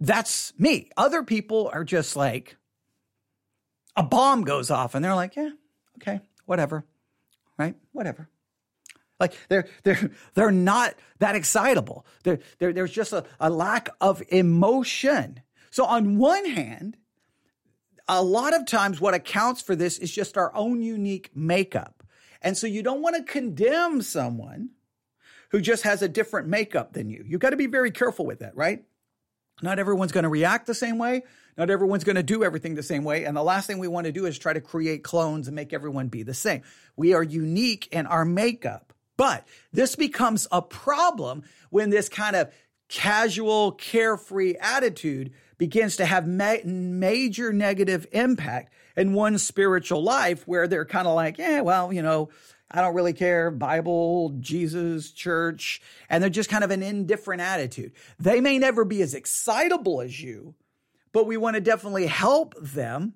That's 0.00 0.52
me. 0.58 0.90
Other 0.96 1.22
people 1.22 1.70
are 1.72 1.84
just 1.84 2.16
like, 2.16 2.56
a 3.96 4.02
bomb 4.02 4.42
goes 4.42 4.70
off 4.70 4.94
and 4.94 5.04
they're 5.04 5.14
like, 5.14 5.36
yeah, 5.36 5.50
okay, 5.96 6.20
whatever. 6.44 6.84
Right? 7.58 7.74
Whatever. 7.92 8.28
Like 9.18 9.32
they're 9.48 9.66
they're 9.82 10.10
they're 10.34 10.50
not 10.50 10.94
that 11.20 11.34
excitable. 11.34 12.04
They're, 12.22 12.40
there's 12.58 12.92
just 12.92 13.14
a, 13.14 13.24
a 13.40 13.48
lack 13.48 13.88
of 14.00 14.22
emotion. 14.28 15.40
So 15.70 15.86
on 15.86 16.18
one 16.18 16.44
hand, 16.44 16.98
a 18.08 18.22
lot 18.22 18.54
of 18.54 18.66
times 18.66 19.00
what 19.00 19.14
accounts 19.14 19.62
for 19.62 19.74
this 19.74 19.98
is 19.98 20.10
just 20.12 20.36
our 20.36 20.54
own 20.54 20.82
unique 20.82 21.30
makeup. 21.34 22.02
And 22.42 22.56
so 22.56 22.66
you 22.66 22.82
don't 22.82 23.02
want 23.02 23.16
to 23.16 23.22
condemn 23.22 24.02
someone 24.02 24.70
who 25.50 25.60
just 25.60 25.82
has 25.84 26.02
a 26.02 26.08
different 26.08 26.48
makeup 26.48 26.92
than 26.92 27.08
you. 27.08 27.24
You've 27.26 27.40
got 27.40 27.50
to 27.50 27.56
be 27.56 27.66
very 27.66 27.90
careful 27.90 28.26
with 28.26 28.40
that, 28.40 28.56
right? 28.56 28.84
Not 29.62 29.78
everyone's 29.78 30.12
going 30.12 30.24
to 30.24 30.28
react 30.28 30.66
the 30.66 30.74
same 30.74 30.98
way. 30.98 31.22
Not 31.56 31.70
everyone's 31.70 32.04
going 32.04 32.16
to 32.16 32.22
do 32.22 32.44
everything 32.44 32.74
the 32.74 32.82
same 32.82 33.04
way. 33.04 33.24
And 33.24 33.36
the 33.36 33.42
last 33.42 33.66
thing 33.66 33.78
we 33.78 33.88
want 33.88 34.06
to 34.06 34.12
do 34.12 34.26
is 34.26 34.38
try 34.38 34.52
to 34.52 34.60
create 34.60 35.02
clones 35.02 35.48
and 35.48 35.56
make 35.56 35.72
everyone 35.72 36.08
be 36.08 36.22
the 36.22 36.34
same. 36.34 36.62
We 36.96 37.14
are 37.14 37.22
unique 37.22 37.88
in 37.90 38.06
our 38.06 38.24
makeup. 38.24 38.92
But 39.16 39.48
this 39.72 39.96
becomes 39.96 40.46
a 40.52 40.60
problem 40.60 41.42
when 41.70 41.88
this 41.88 42.10
kind 42.10 42.36
of 42.36 42.52
casual, 42.88 43.72
carefree 43.72 44.56
attitude 44.60 45.32
begins 45.58 45.96
to 45.96 46.06
have 46.06 46.26
ma- 46.26 46.56
major 46.64 47.52
negative 47.52 48.06
impact 48.12 48.72
in 48.96 49.12
one's 49.12 49.42
spiritual 49.42 50.02
life 50.02 50.46
where 50.46 50.66
they're 50.68 50.84
kind 50.84 51.06
of 51.06 51.14
like, 51.14 51.38
yeah, 51.38 51.60
well, 51.60 51.92
you 51.92 52.02
know, 52.02 52.30
I 52.70 52.80
don't 52.80 52.94
really 52.94 53.12
care, 53.12 53.50
Bible, 53.50 54.36
Jesus, 54.40 55.12
church, 55.12 55.80
and 56.10 56.22
they're 56.22 56.30
just 56.30 56.50
kind 56.50 56.64
of 56.64 56.70
an 56.70 56.82
indifferent 56.82 57.40
attitude. 57.40 57.92
They 58.18 58.40
may 58.40 58.58
never 58.58 58.84
be 58.84 59.02
as 59.02 59.14
excitable 59.14 60.00
as 60.00 60.20
you, 60.20 60.54
but 61.12 61.26
we 61.26 61.36
want 61.36 61.54
to 61.54 61.60
definitely 61.60 62.06
help 62.06 62.54
them 62.60 63.14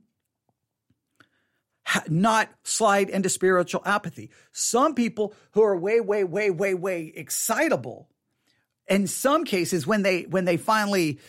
not 2.08 2.48
slide 2.62 3.10
into 3.10 3.28
spiritual 3.28 3.82
apathy. 3.84 4.30
Some 4.52 4.94
people 4.94 5.34
who 5.52 5.62
are 5.62 5.76
way, 5.76 6.00
way, 6.00 6.22
way, 6.22 6.50
way, 6.50 6.74
way 6.74 7.12
excitable, 7.14 8.08
in 8.86 9.06
some 9.06 9.44
cases, 9.44 9.86
when 9.86 10.02
they 10.02 10.22
when 10.22 10.44
they 10.44 10.56
finally 10.56 11.20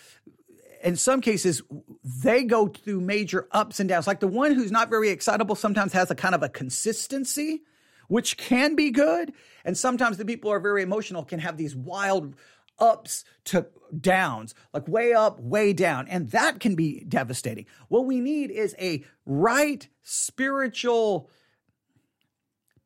in 0.83 0.95
some 0.95 1.21
cases, 1.21 1.61
they 2.03 2.43
go 2.43 2.67
through 2.67 3.01
major 3.01 3.47
ups 3.51 3.79
and 3.79 3.89
downs. 3.89 4.07
Like 4.07 4.19
the 4.19 4.27
one 4.27 4.53
who's 4.53 4.71
not 4.71 4.89
very 4.89 5.09
excitable 5.09 5.55
sometimes 5.55 5.93
has 5.93 6.11
a 6.11 6.15
kind 6.15 6.35
of 6.35 6.43
a 6.43 6.49
consistency, 6.49 7.61
which 8.07 8.37
can 8.37 8.75
be 8.75 8.91
good. 8.91 9.33
And 9.63 9.77
sometimes 9.77 10.17
the 10.17 10.25
people 10.25 10.49
who 10.49 10.55
are 10.55 10.59
very 10.59 10.83
emotional 10.83 11.23
can 11.23 11.39
have 11.39 11.57
these 11.57 11.75
wild 11.75 12.35
ups 12.79 13.23
to 13.45 13.67
downs, 13.99 14.55
like 14.73 14.87
way 14.87 15.13
up, 15.13 15.39
way 15.39 15.73
down. 15.73 16.07
And 16.07 16.31
that 16.31 16.59
can 16.59 16.75
be 16.75 17.03
devastating. 17.07 17.65
What 17.87 18.05
we 18.05 18.19
need 18.19 18.51
is 18.51 18.75
a 18.79 19.03
right 19.25 19.87
spiritual 20.03 21.29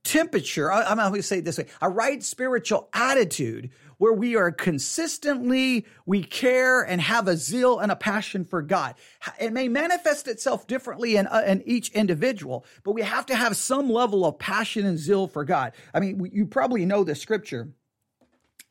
temperature. 0.04 0.72
I, 0.72 0.84
I'm 0.84 0.98
going 0.98 1.14
to 1.14 1.24
say 1.24 1.40
it 1.40 1.46
this 1.46 1.58
way 1.58 1.66
a 1.82 1.90
right 1.90 2.24
spiritual 2.24 2.90
attitude 2.94 3.72
where 3.98 4.14
we 4.14 4.36
are 4.36 4.52
consistently, 4.52 5.86
we 6.06 6.24
care 6.24 6.82
and 6.82 7.02
have 7.02 7.28
a 7.28 7.38
zeal 7.38 7.80
and 7.80 7.92
a 7.92 7.96
passion 7.96 8.46
for 8.46 8.62
God. 8.62 8.96
It 9.40 9.54
may 9.54 9.68
manifest 9.68 10.28
itself 10.28 10.68
differently 10.68 11.16
in, 11.16 11.28
uh, 11.28 11.44
in 11.46 11.64
each 11.66 11.90
individual, 11.90 12.66
but 12.84 12.94
we 12.94 13.02
have 13.02 13.26
to 13.28 13.36
have 13.36 13.56
some 13.56 13.90
level 13.90 14.26
of 14.26 14.40
passion 14.40 14.86
and 14.86 14.98
zeal 14.98 15.28
for 15.28 15.44
God. 15.44 15.74
I 15.94 16.00
mean, 16.00 16.30
you 16.34 16.46
probably 16.46 16.86
know 16.86 17.04
the 17.04 17.16
scripture. 17.16 17.70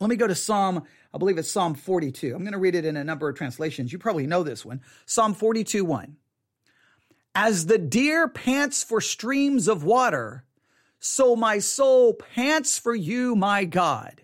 Let 0.01 0.11
me 0.11 0.17
go 0.17 0.27
to 0.27 0.35
Psalm, 0.35 0.83
I 1.13 1.19
believe 1.19 1.39
it's 1.39 1.51
Psalm 1.51 1.75
42. 1.75 2.35
I'm 2.35 2.43
going 2.43 2.53
to 2.53 2.59
read 2.59 2.75
it 2.75 2.85
in 2.85 2.97
a 2.97 3.05
number 3.05 3.29
of 3.29 3.37
translations. 3.37 3.93
You 3.93 3.99
probably 3.99 4.27
know 4.27 4.43
this 4.43 4.65
one. 4.65 4.81
Psalm 5.07 5.35
42 5.35 5.85
1. 5.85 6.17
As 7.37 7.67
the 7.67 7.79
deer 7.79 8.29
pants 8.29 8.83
for 8.83 9.01
streams 9.01 9.67
of 9.67 9.83
water, 9.83 10.45
so 10.99 11.37
my 11.37 11.59
soul 11.59 12.15
pants 12.15 12.79
for 12.79 12.95
you, 12.95 13.37
my 13.37 13.65
God. 13.65 14.24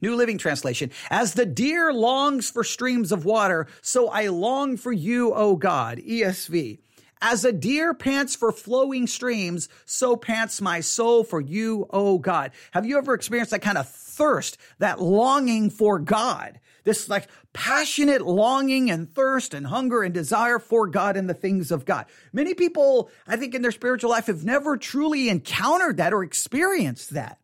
New 0.00 0.16
Living 0.16 0.38
Translation. 0.38 0.90
As 1.10 1.34
the 1.34 1.46
deer 1.46 1.92
longs 1.92 2.50
for 2.50 2.64
streams 2.64 3.12
of 3.12 3.24
water, 3.24 3.66
so 3.82 4.08
I 4.08 4.28
long 4.28 4.76
for 4.76 4.92
you, 4.92 5.32
O 5.34 5.56
God. 5.56 5.98
ESV. 5.98 6.78
As 7.22 7.44
a 7.44 7.52
deer 7.52 7.94
pants 7.94 8.36
for 8.36 8.52
flowing 8.52 9.06
streams, 9.06 9.68
so 9.86 10.16
pants 10.16 10.60
my 10.60 10.80
soul 10.80 11.24
for 11.24 11.40
you, 11.40 11.86
O 11.90 12.18
God. 12.18 12.52
Have 12.72 12.84
you 12.84 12.98
ever 12.98 13.14
experienced 13.14 13.52
that 13.52 13.62
kind 13.62 13.78
of 13.78 13.88
thirst, 13.88 14.58
that 14.78 15.00
longing 15.00 15.70
for 15.70 15.98
God? 15.98 16.60
This 16.84 17.08
like 17.08 17.26
passionate 17.52 18.22
longing 18.22 18.90
and 18.90 19.12
thirst 19.12 19.54
and 19.54 19.66
hunger 19.66 20.02
and 20.02 20.14
desire 20.14 20.58
for 20.58 20.86
God 20.86 21.16
and 21.16 21.28
the 21.28 21.34
things 21.34 21.70
of 21.70 21.84
God. 21.84 22.06
Many 22.32 22.54
people, 22.54 23.10
I 23.26 23.36
think, 23.36 23.54
in 23.54 23.62
their 23.62 23.72
spiritual 23.72 24.10
life 24.10 24.26
have 24.26 24.44
never 24.44 24.76
truly 24.76 25.28
encountered 25.28 25.96
that 25.96 26.12
or 26.12 26.22
experienced 26.22 27.10
that 27.10 27.40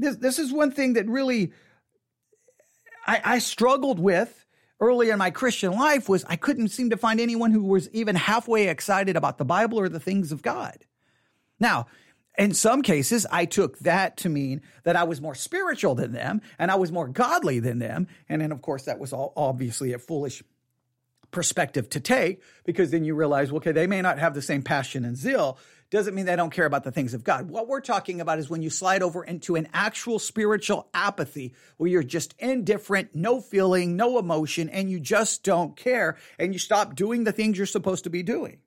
this 0.00 0.16
this 0.16 0.38
is 0.38 0.52
one 0.52 0.70
thing 0.70 0.94
that 0.94 1.08
really 1.08 1.52
I, 3.06 3.20
I 3.24 3.38
struggled 3.38 3.98
with 3.98 4.46
early 4.80 5.10
in 5.10 5.18
my 5.18 5.30
Christian 5.30 5.72
life 5.72 6.08
was 6.08 6.24
I 6.24 6.36
couldn't 6.36 6.68
seem 6.68 6.90
to 6.90 6.96
find 6.96 7.20
anyone 7.20 7.50
who 7.50 7.64
was 7.64 7.88
even 7.90 8.16
halfway 8.16 8.68
excited 8.68 9.16
about 9.16 9.38
the 9.38 9.44
Bible 9.44 9.78
or 9.78 9.88
the 9.88 10.00
things 10.00 10.32
of 10.32 10.42
God. 10.42 10.84
Now, 11.58 11.86
in 12.38 12.54
some 12.54 12.80
cases, 12.82 13.26
I 13.30 13.44
took 13.44 13.78
that 13.80 14.16
to 14.18 14.28
mean 14.28 14.62
that 14.84 14.96
I 14.96 15.04
was 15.04 15.20
more 15.20 15.34
spiritual 15.34 15.94
than 15.94 16.12
them 16.12 16.40
and 16.58 16.70
I 16.70 16.76
was 16.76 16.90
more 16.90 17.08
godly 17.08 17.60
than 17.60 17.78
them. 17.78 18.06
And 18.28 18.40
then, 18.40 18.52
of 18.52 18.62
course, 18.62 18.84
that 18.84 18.98
was 18.98 19.12
all 19.12 19.32
obviously 19.36 19.92
a 19.92 19.98
foolish 19.98 20.42
perspective 21.30 21.88
to 21.90 22.00
take 22.00 22.42
because 22.64 22.90
then 22.90 23.04
you 23.04 23.14
realize, 23.14 23.52
okay, 23.52 23.72
they 23.72 23.86
may 23.86 24.00
not 24.00 24.18
have 24.18 24.34
the 24.34 24.42
same 24.42 24.62
passion 24.62 25.04
and 25.04 25.16
zeal, 25.16 25.58
doesn't 25.90 26.14
mean 26.14 26.24
they 26.24 26.36
don't 26.36 26.52
care 26.52 26.66
about 26.66 26.84
the 26.84 26.92
things 26.92 27.14
of 27.14 27.24
God. 27.24 27.50
What 27.50 27.66
we're 27.66 27.80
talking 27.80 28.20
about 28.20 28.38
is 28.38 28.48
when 28.48 28.62
you 28.62 28.70
slide 28.70 29.02
over 29.02 29.24
into 29.24 29.56
an 29.56 29.68
actual 29.72 30.18
spiritual 30.18 30.88
apathy 30.94 31.54
where 31.76 31.90
you're 31.90 32.02
just 32.02 32.34
indifferent, 32.38 33.14
no 33.14 33.40
feeling, 33.40 33.96
no 33.96 34.18
emotion, 34.18 34.68
and 34.68 34.90
you 34.90 35.00
just 35.00 35.42
don't 35.42 35.76
care 35.76 36.16
and 36.38 36.52
you 36.52 36.58
stop 36.58 36.94
doing 36.94 37.24
the 37.24 37.32
things 37.32 37.58
you're 37.58 37.66
supposed 37.66 38.04
to 38.04 38.10
be 38.10 38.22
doing. 38.22 38.58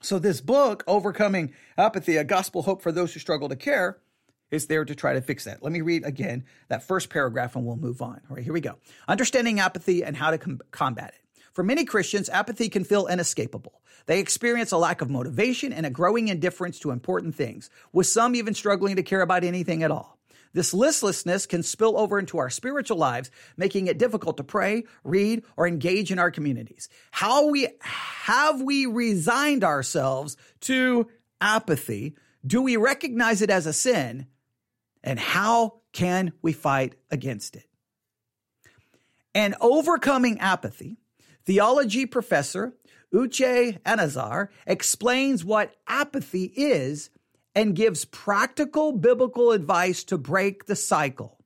So, 0.00 0.18
this 0.18 0.40
book, 0.40 0.84
Overcoming 0.86 1.52
Apathy, 1.76 2.16
a 2.16 2.24
gospel 2.24 2.62
hope 2.62 2.82
for 2.82 2.92
those 2.92 3.12
who 3.14 3.20
struggle 3.20 3.48
to 3.48 3.56
care, 3.56 3.98
is 4.50 4.66
there 4.66 4.84
to 4.84 4.94
try 4.94 5.14
to 5.14 5.20
fix 5.20 5.44
that. 5.44 5.62
Let 5.62 5.72
me 5.72 5.80
read 5.80 6.04
again 6.04 6.44
that 6.68 6.82
first 6.82 7.10
paragraph 7.10 7.56
and 7.56 7.66
we'll 7.66 7.76
move 7.76 8.00
on. 8.00 8.20
All 8.30 8.36
right, 8.36 8.44
here 8.44 8.52
we 8.52 8.60
go. 8.60 8.76
Understanding 9.08 9.58
apathy 9.58 10.04
and 10.04 10.16
how 10.16 10.30
to 10.30 10.38
com- 10.38 10.60
combat 10.70 11.14
it. 11.16 11.25
For 11.56 11.62
many 11.62 11.86
Christians, 11.86 12.28
apathy 12.28 12.68
can 12.68 12.84
feel 12.84 13.06
inescapable. 13.06 13.80
They 14.04 14.20
experience 14.20 14.72
a 14.72 14.76
lack 14.76 15.00
of 15.00 15.08
motivation 15.08 15.72
and 15.72 15.86
a 15.86 15.90
growing 15.90 16.28
indifference 16.28 16.78
to 16.80 16.90
important 16.90 17.34
things, 17.34 17.70
with 17.94 18.06
some 18.06 18.34
even 18.34 18.52
struggling 18.52 18.96
to 18.96 19.02
care 19.02 19.22
about 19.22 19.42
anything 19.42 19.82
at 19.82 19.90
all. 19.90 20.18
This 20.52 20.74
listlessness 20.74 21.46
can 21.46 21.62
spill 21.62 21.98
over 21.98 22.18
into 22.18 22.36
our 22.36 22.50
spiritual 22.50 22.98
lives, 22.98 23.30
making 23.56 23.86
it 23.86 23.96
difficult 23.96 24.36
to 24.36 24.44
pray, 24.44 24.84
read, 25.02 25.44
or 25.56 25.66
engage 25.66 26.12
in 26.12 26.18
our 26.18 26.30
communities. 26.30 26.90
How 27.10 27.48
we 27.48 27.68
have 27.80 28.60
we 28.60 28.84
resigned 28.84 29.64
ourselves 29.64 30.36
to 30.60 31.08
apathy? 31.40 32.16
Do 32.46 32.60
we 32.60 32.76
recognize 32.76 33.40
it 33.40 33.48
as 33.48 33.64
a 33.64 33.72
sin? 33.72 34.26
And 35.02 35.18
how 35.18 35.80
can 35.94 36.34
we 36.42 36.52
fight 36.52 36.96
against 37.10 37.56
it? 37.56 37.64
And 39.34 39.54
overcoming 39.62 40.38
apathy 40.40 40.98
Theology 41.46 42.06
professor 42.06 42.74
Uche 43.14 43.80
Anizor 43.82 44.48
explains 44.66 45.44
what 45.44 45.76
apathy 45.86 46.52
is 46.56 47.10
and 47.54 47.76
gives 47.76 48.04
practical 48.04 48.90
biblical 48.90 49.52
advice 49.52 50.02
to 50.04 50.18
break 50.18 50.66
the 50.66 50.74
cycle. 50.74 51.38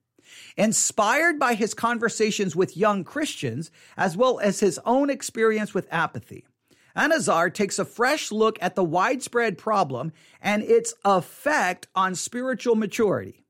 Inspired 0.57 1.39
by 1.39 1.53
his 1.53 1.75
conversations 1.75 2.57
with 2.57 2.79
young 2.79 3.05
Christians, 3.05 3.71
as 3.97 4.17
well 4.17 4.41
as 4.41 4.61
his 4.61 4.81
own 4.87 5.11
experience 5.11 5.75
with 5.75 5.87
apathy, 5.91 6.47
Anizor 6.97 7.53
takes 7.53 7.79
a 7.79 7.85
fresh 7.85 8.33
look 8.33 8.59
at 8.63 8.77
the 8.77 8.85
widespread 8.85 9.59
problem 9.59 10.13
and 10.41 10.63
its 10.63 10.95
effect 11.05 11.89
on 11.95 12.15
spiritual 12.15 12.75
maturity. 12.75 13.45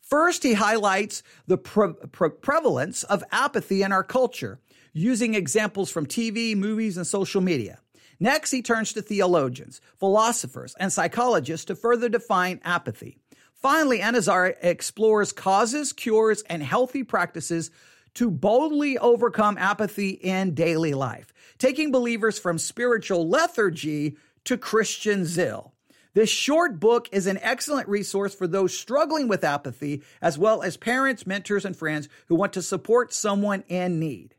First, 0.00 0.42
he 0.42 0.54
highlights 0.54 1.22
the 1.46 1.58
pre- 1.58 1.92
pre- 2.12 2.30
prevalence 2.30 3.02
of 3.02 3.24
apathy 3.30 3.82
in 3.82 3.92
our 3.92 4.04
culture, 4.04 4.58
using 4.98 5.34
examples 5.34 5.90
from 5.90 6.06
TV, 6.06 6.56
movies, 6.56 6.96
and 6.96 7.06
social 7.06 7.40
media. 7.40 7.78
Next, 8.20 8.50
he 8.50 8.62
turns 8.62 8.92
to 8.92 9.02
theologians, 9.02 9.80
philosophers, 9.98 10.74
and 10.80 10.92
psychologists 10.92 11.66
to 11.66 11.76
further 11.76 12.08
define 12.08 12.60
apathy. 12.64 13.18
Finally, 13.54 14.00
Anizor 14.00 14.54
explores 14.60 15.32
causes, 15.32 15.92
cures, 15.92 16.42
and 16.42 16.62
healthy 16.62 17.04
practices 17.04 17.70
to 18.14 18.30
boldly 18.30 18.98
overcome 18.98 19.56
apathy 19.58 20.10
in 20.10 20.54
daily 20.54 20.94
life, 20.94 21.32
taking 21.58 21.92
believers 21.92 22.38
from 22.38 22.58
spiritual 22.58 23.28
lethargy 23.28 24.16
to 24.44 24.56
Christian 24.56 25.24
zeal. 25.24 25.72
This 26.14 26.30
short 26.30 26.80
book 26.80 27.08
is 27.12 27.28
an 27.28 27.38
excellent 27.42 27.88
resource 27.88 28.34
for 28.34 28.48
those 28.48 28.76
struggling 28.76 29.28
with 29.28 29.44
apathy, 29.44 30.02
as 30.20 30.36
well 30.38 30.62
as 30.62 30.76
parents, 30.76 31.26
mentors, 31.26 31.64
and 31.64 31.76
friends 31.76 32.08
who 32.26 32.34
want 32.34 32.54
to 32.54 32.62
support 32.62 33.12
someone 33.12 33.62
in 33.68 34.00
need. 34.00 34.34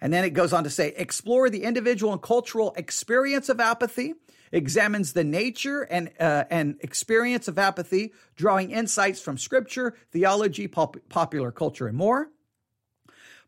And 0.00 0.12
then 0.12 0.24
it 0.24 0.30
goes 0.30 0.52
on 0.52 0.64
to 0.64 0.70
say, 0.70 0.92
explore 0.96 1.48
the 1.50 1.62
individual 1.62 2.12
and 2.12 2.20
cultural 2.20 2.74
experience 2.76 3.48
of 3.48 3.60
apathy, 3.60 4.14
examines 4.52 5.12
the 5.12 5.24
nature 5.24 5.82
and, 5.82 6.10
uh, 6.20 6.44
and 6.50 6.76
experience 6.80 7.48
of 7.48 7.58
apathy, 7.58 8.12
drawing 8.36 8.70
insights 8.70 9.20
from 9.20 9.38
scripture, 9.38 9.94
theology, 10.12 10.68
pop- 10.68 10.96
popular 11.08 11.50
culture, 11.50 11.88
and 11.88 11.96
more. 11.96 12.28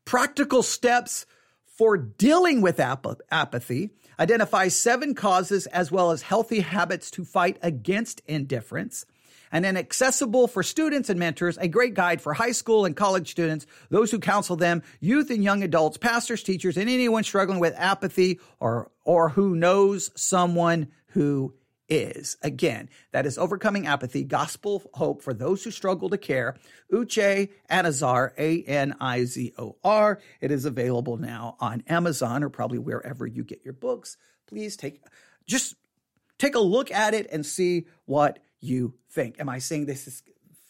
Practical 0.05 0.63
steps 0.63 1.27
for 1.67 1.97
dealing 1.97 2.61
with 2.61 2.81
ap- 2.81 3.21
apathy, 3.31 3.91
identifies 4.19 4.75
seven 4.75 5.15
causes 5.15 5.67
as 5.67 5.93
well 5.93 6.11
as 6.11 6.23
healthy 6.23 6.61
habits 6.61 7.11
to 7.13 7.25
fight 7.25 7.57
against 7.63 8.21
indifference 8.27 9.07
and 9.53 9.65
then 9.65 9.77
accessible 9.77 10.47
for 10.47 10.63
students 10.63 11.11
and 11.11 11.19
mentors, 11.19 11.59
a 11.59 11.69
great 11.69 11.95
guide 11.95 12.21
for 12.21 12.35
high 12.35 12.53
school 12.53 12.85
and 12.85 12.97
college 12.97 13.31
students, 13.31 13.67
those 13.91 14.11
who 14.11 14.19
counsel 14.19 14.57
them, 14.57 14.83
youth 15.01 15.31
and 15.31 15.43
young 15.43 15.63
adults, 15.63 15.97
pastors, 15.97 16.43
teachers, 16.43 16.77
and 16.77 16.89
anyone 16.89 17.25
struggling 17.25 17.61
with 17.61 17.75
apathy 17.77 18.41
or, 18.61 18.91
or 19.05 19.29
who 19.31 19.55
knows 19.55 20.11
someone 20.15 20.89
who 21.09 21.55
is. 21.89 22.37
Again, 22.43 22.89
that 23.13 23.27
is 23.27 23.39
Overcoming 23.39 23.87
Apathy, 23.87 24.25
Gospel 24.25 24.83
Hope 24.95 25.23
for 25.23 25.33
Those 25.33 25.65
Who 25.65 25.71
Struggle 25.71 26.11
to 26.11 26.19
Care. 26.19 26.57
Uche 26.93 27.49
Anizor, 27.71 28.33
A-N-I-Z-O-R. 28.39 30.21
It 30.41 30.51
is 30.51 30.65
available 30.65 31.17
now 31.17 31.57
on 31.61 31.83
Amazon 31.89 32.45
or 32.45 32.51
probably 32.51 32.79
wherever 32.79 33.27
you 33.27 33.45
get 33.45 33.65
your 33.65 33.75
books. 33.75 34.17
Please 34.47 34.77
take, 34.77 35.03
just 35.47 35.77
take 36.39 36.55
a 36.55 36.61
look 36.61 36.91
at 36.91 37.15
it 37.15 37.29
and 37.33 37.45
see 37.45 37.87
what 38.05 38.39
you 38.61 38.95
think. 39.11 39.41
Am 39.41 39.49
I 39.49 39.59
saying 39.59 39.87
this 39.87 40.07
is 40.07 40.23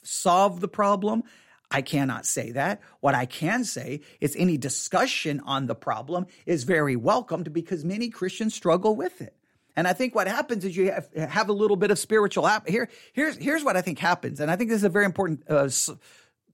solve 0.03 0.61
the 0.61 0.69
problem? 0.69 1.23
I 1.71 1.83
cannot 1.83 2.25
say 2.25 2.53
that. 2.53 2.81
What 3.01 3.15
I 3.15 3.27
can 3.27 3.65
say 3.65 4.01
is 4.21 4.35
any 4.37 4.57
discussion 4.57 5.41
on 5.41 5.67
the 5.67 5.75
problem 5.75 6.27
is 6.47 6.65
very 6.65 6.97
welcomed 6.97 7.53
because 7.53 7.85
many 7.85 8.09
Christians 8.09 8.55
struggle 8.55 8.97
with 8.97 9.21
it. 9.21 9.35
And 9.77 9.87
I 9.87 9.93
think 9.93 10.15
what 10.15 10.27
happens 10.27 10.65
is 10.65 10.77
you 10.77 10.91
have, 10.91 11.09
have 11.15 11.49
a 11.51 11.53
little 11.53 11.77
bit 11.77 11.91
of 11.91 11.99
spiritual 11.99 12.47
app. 12.47 12.67
Here, 12.67 12.89
here's 13.13 13.37
here's 13.37 13.63
what 13.63 13.77
I 13.77 13.81
think 13.81 13.99
happens, 13.99 14.41
and 14.41 14.51
I 14.51 14.57
think 14.57 14.71
this 14.71 14.79
is 14.79 14.85
a 14.85 14.89
very 14.89 15.05
important 15.05 15.49
uh, 15.49 15.69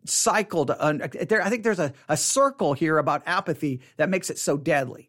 cycle 0.05 0.66
there, 0.66 1.42
I 1.42 1.49
think 1.49 1.64
there's 1.64 1.79
a, 1.79 1.92
a 2.09 2.16
circle 2.16 2.75
here 2.75 2.99
about 2.99 3.23
apathy 3.25 3.81
that 3.97 4.11
makes 4.11 4.29
it 4.29 4.38
so 4.38 4.57
deadly. 4.57 5.09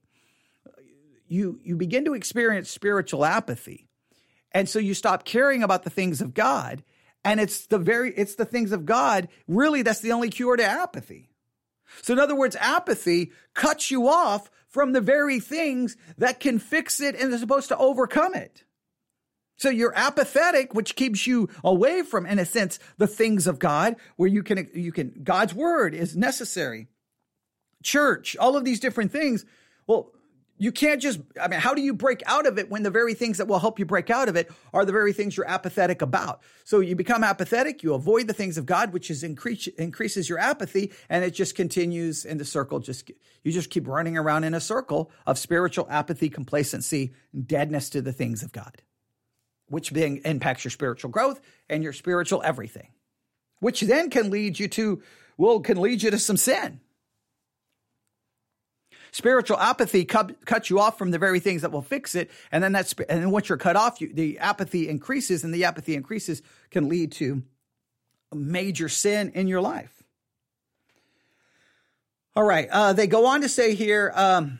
You 1.27 1.59
you 1.63 1.75
begin 1.75 2.05
to 2.05 2.13
experience 2.13 2.69
spiritual 2.69 3.25
apathy, 3.25 3.84
and 4.55 4.69
so 4.69 4.79
you 4.79 4.93
stop 4.93 5.25
caring 5.25 5.63
about 5.63 5.83
the 5.83 5.89
things 5.89 6.21
of 6.21 6.33
God. 6.33 6.81
And 7.25 7.41
it's 7.41 7.67
the 7.67 7.77
very, 7.77 8.13
it's 8.15 8.35
the 8.35 8.45
things 8.45 8.71
of 8.71 8.85
God. 8.85 9.27
Really, 9.49 9.81
that's 9.81 9.99
the 9.99 10.13
only 10.13 10.29
cure 10.29 10.55
to 10.55 10.63
apathy. 10.63 11.29
So 12.01 12.13
in 12.13 12.19
other 12.19 12.37
words, 12.37 12.55
apathy 12.55 13.33
cuts 13.53 13.91
you 13.91 14.07
off 14.07 14.49
from 14.69 14.93
the 14.93 15.01
very 15.01 15.41
things 15.41 15.97
that 16.17 16.39
can 16.39 16.59
fix 16.59 17.01
it 17.01 17.19
and 17.19 17.33
are 17.33 17.37
supposed 17.37 17.67
to 17.67 17.77
overcome 17.77 18.33
it. 18.33 18.63
So 19.57 19.69
you're 19.69 19.93
apathetic, 19.93 20.73
which 20.73 20.95
keeps 20.95 21.27
you 21.27 21.49
away 21.61 22.03
from, 22.03 22.25
in 22.25 22.39
a 22.39 22.45
sense, 22.45 22.79
the 22.97 23.07
things 23.07 23.47
of 23.47 23.59
God, 23.59 23.97
where 24.15 24.29
you 24.29 24.41
can, 24.41 24.69
you 24.73 24.93
can, 24.93 25.19
God's 25.21 25.53
word 25.53 25.93
is 25.93 26.15
necessary. 26.15 26.87
Church, 27.83 28.37
all 28.37 28.55
of 28.55 28.63
these 28.63 28.79
different 28.79 29.11
things. 29.11 29.45
Well, 29.85 30.13
you 30.57 30.71
can't 30.71 31.01
just, 31.01 31.19
I 31.41 31.49
mean, 31.49 31.59
how 31.59 31.73
do 31.73 31.81
you 31.81 31.93
break 31.93 32.23
out 32.25 32.45
of 32.45 32.57
it 32.57 32.69
when 32.69 32.83
the 32.83 32.89
very 32.89 33.13
things 33.13 33.39
that 33.39 33.47
will 33.47 33.59
help 33.59 33.77
you 33.77 33.85
break 33.85 34.09
out 34.09 34.29
of 34.29 34.37
it 34.37 34.49
are 34.73 34.85
the 34.85 34.93
very 34.93 35.11
things 35.11 35.35
you're 35.35 35.49
apathetic 35.49 36.01
about? 36.01 36.41
So 36.63 36.79
you 36.79 36.95
become 36.95 37.25
apathetic, 37.25 37.83
you 37.83 37.93
avoid 37.93 38.27
the 38.27 38.33
things 38.33 38.57
of 38.57 38.65
God, 38.65 38.93
which 38.93 39.11
is 39.11 39.23
increase, 39.23 39.67
increases 39.67 40.29
your 40.29 40.39
apathy, 40.39 40.93
and 41.09 41.25
it 41.25 41.31
just 41.31 41.55
continues 41.55 42.23
in 42.23 42.37
the 42.37 42.45
circle. 42.45 42.79
Just, 42.79 43.11
you 43.43 43.51
just 43.51 43.69
keep 43.69 43.85
running 43.85 44.17
around 44.17 44.45
in 44.45 44.53
a 44.53 44.61
circle 44.61 45.11
of 45.25 45.37
spiritual 45.37 45.87
apathy, 45.89 46.29
complacency, 46.29 47.13
deadness 47.45 47.89
to 47.89 48.01
the 48.01 48.13
things 48.13 48.41
of 48.41 48.53
God, 48.53 48.81
which 49.67 49.89
then 49.89 50.21
impacts 50.23 50.63
your 50.63 50.71
spiritual 50.71 51.11
growth 51.11 51.41
and 51.69 51.83
your 51.83 51.93
spiritual 51.93 52.41
everything, 52.43 52.89
which 53.59 53.81
then 53.81 54.09
can 54.09 54.29
lead 54.29 54.57
you 54.57 54.69
to, 54.69 55.01
well, 55.37 55.59
can 55.59 55.81
lead 55.81 56.01
you 56.01 56.11
to 56.11 56.17
some 56.17 56.37
sin 56.37 56.79
Spiritual 59.15 59.57
apathy 59.59 60.03
cut, 60.03 60.45
cuts 60.45 60.69
you 60.69 60.77
off 60.77 60.97
from 60.97 61.11
the 61.11 61.17
very 61.17 61.39
things 61.39 61.61
that 61.61 61.71
will 61.71 61.81
fix 61.81 62.15
it. 62.15 62.29
And 62.51 62.61
then 62.61 62.73
that's, 62.73 62.91
and 63.07 63.23
then 63.23 63.31
once 63.31 63.47
you're 63.47 63.57
cut 63.57 63.77
off, 63.77 64.01
you, 64.01 64.11
the 64.13 64.39
apathy 64.39 64.89
increases 64.89 65.45
and 65.45 65.53
the 65.53 65.63
apathy 65.63 65.95
increases 65.95 66.41
can 66.69 66.89
lead 66.89 67.13
to 67.13 67.41
major 68.33 68.89
sin 68.89 69.31
in 69.33 69.47
your 69.47 69.61
life. 69.61 70.03
All 72.35 72.43
right. 72.43 72.67
Uh, 72.69 72.91
they 72.91 73.07
go 73.07 73.27
on 73.27 73.39
to 73.39 73.47
say 73.47 73.73
here, 73.73 74.11
um, 74.15 74.59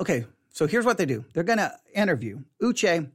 okay, 0.00 0.26
so 0.52 0.66
here's 0.66 0.84
what 0.84 0.98
they 0.98 1.06
do. 1.06 1.24
They're 1.32 1.44
going 1.44 1.58
to 1.60 1.72
interview 1.94 2.40
Uche 2.60 3.08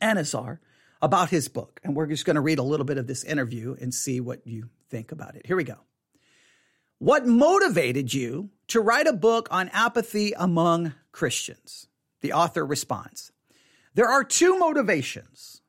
Anizor 0.00 0.60
about 1.02 1.30
his 1.30 1.48
book. 1.48 1.80
And 1.82 1.96
we're 1.96 2.06
just 2.06 2.24
going 2.24 2.36
to 2.36 2.42
read 2.42 2.60
a 2.60 2.62
little 2.62 2.86
bit 2.86 2.96
of 2.96 3.08
this 3.08 3.24
interview 3.24 3.74
and 3.80 3.92
see 3.92 4.20
what 4.20 4.46
you 4.46 4.68
think 4.88 5.10
about 5.10 5.34
it. 5.34 5.46
Here 5.46 5.56
we 5.56 5.64
go. 5.64 5.78
What 7.00 7.26
motivated 7.26 8.14
you 8.14 8.50
to 8.70 8.80
write 8.80 9.06
a 9.06 9.12
book 9.12 9.48
on 9.50 9.68
apathy 9.70 10.32
among 10.32 10.94
Christians? 11.12 11.88
The 12.20 12.32
author 12.32 12.64
responds 12.64 13.32
There 13.94 14.08
are 14.08 14.24
two 14.24 14.58
motivations. 14.58 15.60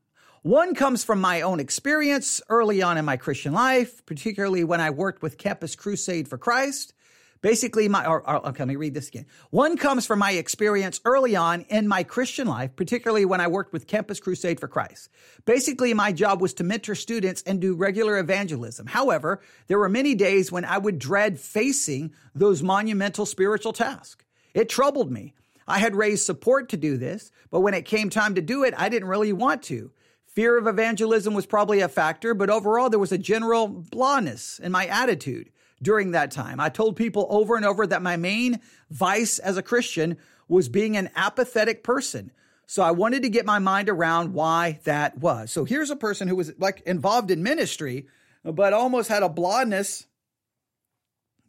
One 0.44 0.74
comes 0.74 1.04
from 1.04 1.22
my 1.22 1.42
own 1.42 1.60
experience 1.60 2.42
early 2.50 2.82
on 2.82 2.98
in 2.98 3.06
my 3.06 3.18
Christian 3.18 3.54
life, 3.54 4.04
particularly 4.08 4.64
when 4.64 4.82
I 4.82 4.90
worked 4.90 5.22
with 5.22 5.38
Campus 5.38 5.76
Crusade 5.76 6.28
for 6.28 6.40
Christ 6.40 6.94
Basically, 7.42 7.88
my, 7.88 8.06
or, 8.06 8.28
or, 8.30 8.48
okay, 8.50 8.62
let 8.62 8.68
me 8.68 8.76
read 8.76 8.94
this 8.94 9.08
again. 9.08 9.26
One 9.50 9.76
comes 9.76 10.06
from 10.06 10.20
my 10.20 10.34
experience 10.34 11.02
early 11.06 11.36
on 11.36 11.62
in 11.70 11.88
my 11.88 12.04
Christian 12.04 12.48
life, 12.48 12.76
particularly 12.76 13.26
when 13.26 13.42
I 13.42 13.48
worked 13.48 13.74
with 13.74 13.88
Campus 13.88 14.20
Crusade 14.20 14.60
for 14.60 14.68
Christ. 14.68 15.10
Basically, 15.46 15.94
my 15.96 16.12
job 16.12 16.40
was 16.40 16.54
to 16.56 16.64
mentor 16.64 16.94
students 16.94 17.42
and 17.48 17.60
do 17.60 17.74
regular 17.76 18.20
evangelism. 18.20 18.86
However, 18.86 19.42
there 19.68 19.80
were 19.80 19.90
many 19.90 20.14
days 20.14 20.52
when 20.52 20.66
I 20.66 20.78
would 20.78 21.00
dread 21.00 21.40
facing 21.40 22.14
those 22.36 22.62
monumental 22.62 23.26
spiritual 23.26 23.74
tasks. 23.74 24.24
It 24.54 24.70
troubled 24.70 25.12
me. 25.12 25.34
I 25.68 25.80
had 25.80 25.96
raised 25.96 26.26
support 26.26 26.70
to 26.70 26.78
do 26.78 26.98
this, 26.98 27.32
but 27.50 27.62
when 27.62 27.74
it 27.74 27.86
came 27.86 28.12
time 28.12 28.36
to 28.36 28.42
do 28.42 28.64
it, 28.64 28.76
I 28.78 28.90
didn't 28.90 29.08
really 29.08 29.34
want 29.34 29.64
to. 29.64 29.92
Fear 30.28 30.60
of 30.60 30.68
evangelism 30.68 31.34
was 31.34 31.46
probably 31.46 31.82
a 31.82 31.90
factor, 31.90 32.34
but 32.34 32.50
overall 32.50 32.90
there 32.90 33.00
was 33.00 33.12
a 33.12 33.18
general 33.18 33.68
blahness 33.68 34.60
in 34.60 34.72
my 34.72 34.86
attitude 34.86 35.50
during 35.82 36.12
that 36.12 36.32
time. 36.32 36.60
I 36.60 36.70
told 36.70 36.96
people 36.96 37.28
over 37.30 37.56
and 37.56 37.66
over 37.66 37.88
that 37.88 38.02
my 38.02 38.18
main 38.18 38.60
vice 38.90 39.40
as 39.40 39.58
a 39.58 39.64
Christian 39.64 40.18
was 40.48 40.70
being 40.70 40.98
an 40.98 41.10
apathetic 41.16 41.84
person. 41.84 42.32
So 42.68 42.84
I 42.84 42.92
wanted 42.92 43.24
to 43.24 43.30
get 43.30 43.46
my 43.46 43.60
mind 43.60 43.90
around 43.90 44.34
why 44.34 44.80
that 44.86 45.18
was. 45.18 45.52
So 45.52 45.66
here's 45.66 45.90
a 45.90 45.96
person 45.96 46.28
who 46.28 46.36
was 46.36 46.54
like 46.58 46.82
involved 46.86 47.32
in 47.32 47.44
ministry, 47.44 48.08
but 48.44 48.74
almost 48.74 49.10
had 49.10 49.24
a 49.24 49.30
blondness, 49.30 50.06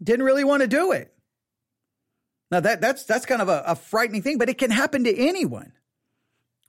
didn't 0.02 0.24
really 0.24 0.44
want 0.44 0.62
to 0.62 0.68
do 0.68 0.92
it. 0.92 1.14
Now 2.50 2.60
that 2.60 2.80
that's 2.80 3.04
that's 3.04 3.24
kind 3.24 3.40
of 3.40 3.48
a, 3.48 3.62
a 3.68 3.76
frightening 3.76 4.22
thing, 4.22 4.36
but 4.36 4.48
it 4.48 4.58
can 4.58 4.70
happen 4.70 5.04
to 5.04 5.16
anyone, 5.16 5.72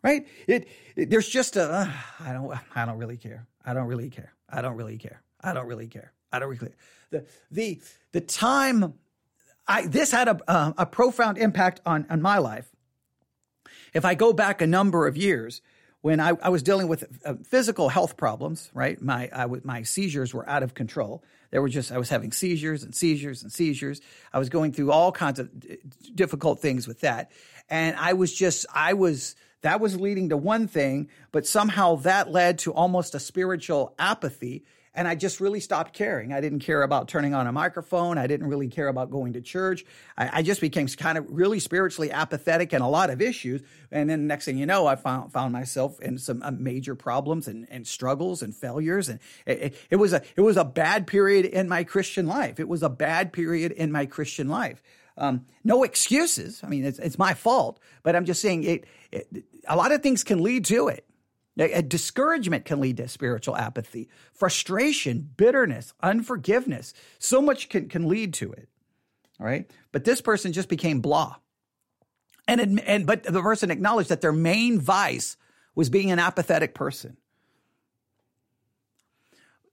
right? 0.02 0.28
It, 0.48 0.68
it 0.96 1.10
there's 1.10 1.28
just 1.28 1.58
a 1.58 1.64
uh, 1.64 1.92
I 2.20 2.32
don't 2.32 2.58
I 2.76 2.86
don't 2.86 3.00
really 3.00 3.18
care. 3.18 3.48
I 3.66 3.74
don't 3.74 3.88
really 3.88 4.10
care. 4.10 4.34
I 4.50 4.62
don't 4.62 4.76
really 4.76 4.98
care. 4.98 5.22
I 5.42 5.54
don't 5.54 5.68
really 5.68 5.88
care. 5.88 6.14
I 6.32 6.40
don't 6.40 6.50
really 6.50 6.74
the 7.14 7.26
the 7.52 7.82
the 8.12 8.22
time 8.22 8.96
I 9.68 9.88
this 9.88 10.12
had 10.12 10.28
a 10.28 10.40
uh, 10.48 10.74
a 10.78 10.86
profound 10.86 11.38
impact 11.38 11.80
on 11.86 12.06
on 12.10 12.22
my 12.22 12.40
life. 12.40 12.68
If 13.94 14.04
I 14.04 14.16
go 14.16 14.34
back 14.34 14.62
a 14.62 14.68
number 14.68 15.08
of 15.08 15.16
years, 15.16 15.62
when 16.02 16.20
I, 16.20 16.34
I 16.42 16.50
was 16.50 16.64
dealing 16.64 16.88
with 16.88 17.06
uh, 17.24 17.36
physical 17.46 17.88
health 17.88 18.18
problems, 18.18 18.70
right? 18.74 19.02
My 19.02 19.30
I, 19.34 19.46
my 19.64 19.84
seizures 19.84 20.34
were 20.34 20.48
out 20.50 20.64
of 20.64 20.74
control. 20.74 21.24
There 21.52 21.62
were 21.62 21.70
just 21.70 21.92
I 21.92 21.98
was 21.98 22.10
having 22.10 22.32
seizures 22.32 22.84
and 22.84 22.94
seizures 22.94 23.44
and 23.44 23.52
seizures. 23.52 24.02
I 24.34 24.40
was 24.40 24.50
going 24.50 24.74
through 24.74 24.92
all 24.92 25.12
kinds 25.12 25.40
of 25.40 25.50
difficult 26.14 26.60
things 26.60 26.88
with 26.88 27.02
that, 27.02 27.32
and 27.70 27.96
I 27.96 28.14
was 28.14 28.34
just 28.34 28.66
I 28.74 28.94
was 28.94 29.36
that 29.62 29.80
was 29.80 29.98
leading 29.98 30.30
to 30.30 30.38
one 30.38 30.68
thing, 30.68 31.10
but 31.32 31.48
somehow 31.48 31.96
that 31.98 32.30
led 32.30 32.60
to 32.60 32.74
almost 32.74 33.16
a 33.16 33.20
spiritual 33.20 33.96
apathy 33.98 34.66
and 34.96 35.08
I 35.08 35.16
just 35.16 35.40
really 35.40 35.60
stopped 35.60 35.94
caring. 35.94 36.34
I 36.34 36.42
didn't 36.42 36.60
care 36.60 36.84
about 36.84 37.08
turning 37.08 37.34
on 37.34 37.48
a 37.48 37.52
microphone. 37.52 38.18
I 38.18 38.28
didn't 38.28 38.48
really 38.48 38.68
care 38.68 38.88
about 38.88 39.10
going 39.10 39.34
to 39.34 39.42
church. 39.42 39.86
I, 40.18 40.40
I 40.40 40.42
just 40.44 40.62
became 40.62 40.88
kind 40.88 41.18
of 41.18 41.26
really 41.30 41.60
spiritually 41.60 42.12
apathetic 42.12 42.74
and 42.74 42.84
a 42.84 42.88
lot 42.88 43.10
of 43.10 43.22
issues. 43.22 43.62
And 43.92 44.10
then 44.10 44.28
next 44.28 44.46
thing 44.46 44.58
you 44.58 44.68
know, 44.68 44.86
I 44.86 44.96
found, 44.96 45.32
found 45.32 45.52
myself 45.52 46.00
in 46.00 46.20
some 46.20 46.44
uh, 46.44 46.52
major 46.52 46.94
problems 46.94 47.48
and, 47.48 47.68
and 47.72 47.88
struggles 47.88 48.44
and 48.44 48.56
failures. 48.56 49.10
And 49.10 49.20
it, 49.48 49.62
it, 49.62 49.76
it 49.92 49.96
was 49.96 50.14
a, 50.14 50.22
it 50.36 50.42
was 50.42 50.58
a 50.58 50.66
bad 50.66 51.08
period 51.08 51.46
in 51.46 51.68
my 51.68 51.84
Christian 51.84 52.28
life. 52.28 52.60
It 52.60 52.68
was 52.68 52.84
a 52.84 52.90
bad 52.90 53.34
period 53.34 53.72
in 53.72 53.92
my 53.92 54.06
Christian 54.06 54.48
life. 54.48 54.84
Um, 55.18 55.46
no 55.64 55.84
excuses. 55.84 56.62
I 56.64 56.68
mean, 56.68 56.86
it's, 56.86 57.00
it's 57.00 57.18
my 57.18 57.34
fault, 57.34 57.80
but 58.04 58.16
I'm 58.16 58.26
just 58.26 58.42
saying 58.42 58.64
it, 58.64 58.86
it, 59.12 59.28
a 59.68 59.76
lot 59.76 59.92
of 59.92 60.02
things 60.02 60.24
can 60.24 60.42
lead 60.42 60.66
to 60.66 60.88
it. 60.88 61.08
Discouragement 61.56 62.66
can 62.66 62.80
lead 62.80 62.98
to 62.98 63.08
spiritual 63.08 63.56
apathy, 63.56 64.10
frustration, 64.34 65.30
bitterness, 65.38 65.94
unforgiveness. 66.02 66.94
So 67.20 67.42
much 67.42 67.70
can, 67.70 67.90
can 67.90 68.08
lead 68.08 68.34
to 68.36 68.52
it. 68.52 68.70
All 69.40 69.46
right. 69.46 69.70
But 69.92 70.04
this 70.04 70.22
person 70.22 70.54
just 70.54 70.70
became 70.70 71.00
blah. 71.00 71.36
And, 72.48 72.80
and 72.82 73.06
but 73.06 73.24
the 73.24 73.42
person 73.42 73.72
acknowledged 73.72 74.10
that 74.10 74.22
their 74.22 74.34
main 74.34 74.80
vice 74.80 75.38
was 75.76 75.90
being 75.90 76.12
an 76.12 76.20
apathetic 76.20 76.74
person. 76.74 77.18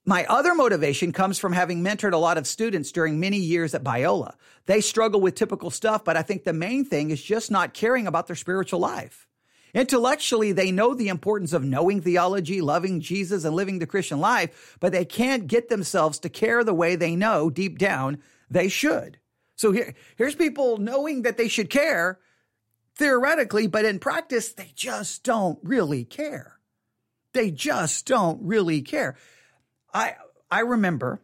My 0.04 0.24
other 0.26 0.54
motivation 0.54 1.12
comes 1.12 1.38
from 1.38 1.52
having 1.52 1.84
mentored 1.84 2.12
a 2.12 2.18
lot 2.18 2.38
of 2.38 2.46
students 2.46 2.90
during 2.90 3.20
many 3.20 3.36
years 3.36 3.74
at 3.74 3.84
Biola. 3.84 4.34
They 4.66 4.80
struggle 4.80 5.20
with 5.20 5.34
typical 5.34 5.70
stuff, 5.70 6.04
but 6.04 6.16
I 6.16 6.22
think 6.22 6.44
the 6.44 6.52
main 6.52 6.84
thing 6.84 7.10
is 7.10 7.22
just 7.22 7.50
not 7.50 7.74
caring 7.74 8.06
about 8.06 8.26
their 8.26 8.36
spiritual 8.36 8.80
life. 8.80 9.28
Intellectually, 9.74 10.52
they 10.52 10.72
know 10.72 10.94
the 10.94 11.08
importance 11.08 11.52
of 11.52 11.64
knowing 11.64 12.00
theology, 12.00 12.60
loving 12.60 13.00
Jesus, 13.00 13.44
and 13.44 13.54
living 13.54 13.78
the 13.78 13.86
Christian 13.86 14.20
life, 14.20 14.76
but 14.80 14.92
they 14.92 15.04
can't 15.04 15.46
get 15.46 15.68
themselves 15.68 16.18
to 16.20 16.28
care 16.28 16.64
the 16.64 16.74
way 16.74 16.96
they 16.96 17.14
know 17.14 17.50
deep 17.50 17.78
down 17.78 18.18
they 18.50 18.68
should. 18.68 19.18
So 19.56 19.72
here, 19.72 19.94
here's 20.16 20.34
people 20.34 20.78
knowing 20.78 21.22
that 21.22 21.36
they 21.36 21.48
should 21.48 21.70
care 21.70 22.18
theoretically, 22.96 23.66
but 23.66 23.84
in 23.84 23.98
practice, 23.98 24.52
they 24.52 24.72
just 24.74 25.22
don't 25.22 25.58
really 25.62 26.04
care. 26.04 26.58
They 27.32 27.50
just 27.50 28.06
don't 28.06 28.42
really 28.42 28.82
care. 28.82 29.16
I 29.94 30.14
I 30.50 30.60
remember, 30.60 31.20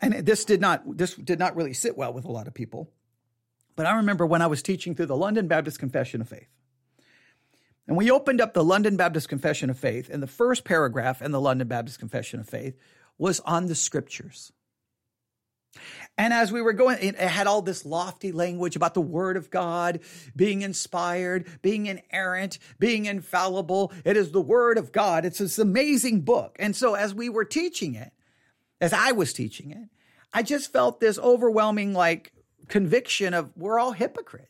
and 0.00 0.26
this 0.26 0.44
did 0.44 0.60
not 0.60 0.96
this 0.96 1.14
did 1.14 1.38
not 1.38 1.56
really 1.56 1.72
sit 1.72 1.96
well 1.96 2.12
with 2.12 2.26
a 2.26 2.32
lot 2.32 2.46
of 2.46 2.54
people, 2.54 2.90
but 3.76 3.86
I 3.86 3.96
remember 3.96 4.26
when 4.26 4.42
I 4.42 4.48
was 4.48 4.62
teaching 4.62 4.94
through 4.94 5.06
the 5.06 5.16
London 5.16 5.48
Baptist 5.48 5.78
Confession 5.78 6.20
of 6.20 6.28
Faith. 6.28 6.48
And 7.90 7.96
we 7.96 8.12
opened 8.12 8.40
up 8.40 8.54
the 8.54 8.62
London 8.62 8.96
Baptist 8.96 9.28
Confession 9.28 9.68
of 9.68 9.76
Faith, 9.76 10.10
and 10.10 10.22
the 10.22 10.28
first 10.28 10.62
paragraph 10.62 11.20
in 11.20 11.32
the 11.32 11.40
London 11.40 11.66
Baptist 11.66 11.98
Confession 11.98 12.38
of 12.38 12.48
Faith 12.48 12.78
was 13.18 13.40
on 13.40 13.66
the 13.66 13.74
scriptures. 13.74 14.52
And 16.16 16.32
as 16.32 16.52
we 16.52 16.62
were 16.62 16.72
going, 16.72 16.98
it 17.00 17.16
had 17.16 17.48
all 17.48 17.62
this 17.62 17.84
lofty 17.84 18.30
language 18.30 18.76
about 18.76 18.94
the 18.94 19.00
Word 19.00 19.36
of 19.36 19.50
God 19.50 19.98
being 20.36 20.62
inspired, 20.62 21.48
being 21.62 21.86
inerrant, 21.86 22.60
being 22.78 23.06
infallible. 23.06 23.92
It 24.04 24.16
is 24.16 24.30
the 24.30 24.40
Word 24.40 24.78
of 24.78 24.92
God. 24.92 25.24
It's 25.24 25.38
this 25.38 25.58
amazing 25.58 26.20
book. 26.20 26.54
And 26.60 26.76
so 26.76 26.94
as 26.94 27.12
we 27.12 27.28
were 27.28 27.44
teaching 27.44 27.96
it, 27.96 28.12
as 28.80 28.92
I 28.92 29.10
was 29.10 29.32
teaching 29.32 29.72
it, 29.72 29.88
I 30.32 30.44
just 30.44 30.72
felt 30.72 31.00
this 31.00 31.18
overwhelming 31.18 31.92
like 31.92 32.34
conviction 32.68 33.34
of 33.34 33.50
we're 33.56 33.80
all 33.80 33.90
hypocrites. 33.90 34.49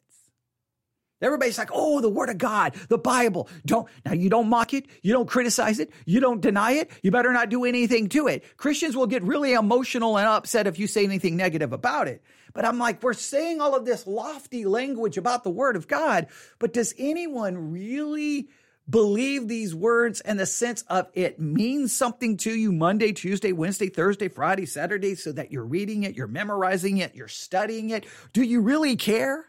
Everybody's 1.20 1.59
like, 1.59 1.70
oh, 1.72 2.00
the 2.00 2.09
word 2.09 2.30
of 2.30 2.38
God, 2.38 2.74
the 2.88 2.98
Bible. 2.98 3.48
Don't, 3.66 3.88
now 4.04 4.12
you 4.12 4.30
don't 4.30 4.48
mock 4.48 4.74
it. 4.74 4.87
You 5.02 5.12
don't 5.12 5.28
criticize 5.28 5.78
it. 5.78 5.92
You 6.06 6.20
don't 6.20 6.40
deny 6.40 6.72
it. 6.72 6.90
You 7.02 7.11
better 7.11 7.33
not 7.33 7.48
do 7.48 7.64
anything 7.64 8.09
to 8.11 8.28
it. 8.28 8.56
Christians 8.56 8.96
will 8.96 9.06
get 9.06 9.22
really 9.22 9.52
emotional 9.52 10.18
and 10.18 10.26
upset 10.26 10.66
if 10.66 10.78
you 10.78 10.87
say 10.87 11.04
anything 11.04 11.37
negative 11.37 11.72
about 11.72 12.09
it. 12.09 12.22
But 12.52 12.64
I'm 12.64 12.78
like, 12.78 13.02
we're 13.02 13.12
saying 13.12 13.61
all 13.61 13.76
of 13.76 13.85
this 13.85 14.06
lofty 14.06 14.64
language 14.64 15.16
about 15.18 15.44
the 15.44 15.50
word 15.50 15.76
of 15.76 15.87
God, 15.87 16.26
but 16.59 16.72
does 16.72 16.94
anyone 16.98 17.70
really 17.70 18.48
believe 18.88 19.46
these 19.46 19.72
words 19.72 20.20
in 20.20 20.37
the 20.37 20.46
sense 20.46 20.83
of 20.88 21.09
it 21.14 21.38
means 21.38 21.92
something 21.92 22.37
to 22.38 22.50
you 22.50 22.72
Monday, 22.72 23.12
Tuesday, 23.12 23.52
Wednesday, 23.52 23.88
Thursday, 23.88 24.28
Friday, 24.28 24.66
Saturday, 24.66 25.14
so 25.14 25.30
that 25.30 25.52
you're 25.52 25.64
reading 25.64 26.02
it, 26.02 26.16
you're 26.16 26.26
memorizing 26.26 26.98
it, 26.98 27.14
you're 27.14 27.28
studying 27.28 27.90
it? 27.90 28.04
Do 28.33 28.42
you 28.42 28.61
really 28.61 28.96
care? 28.96 29.44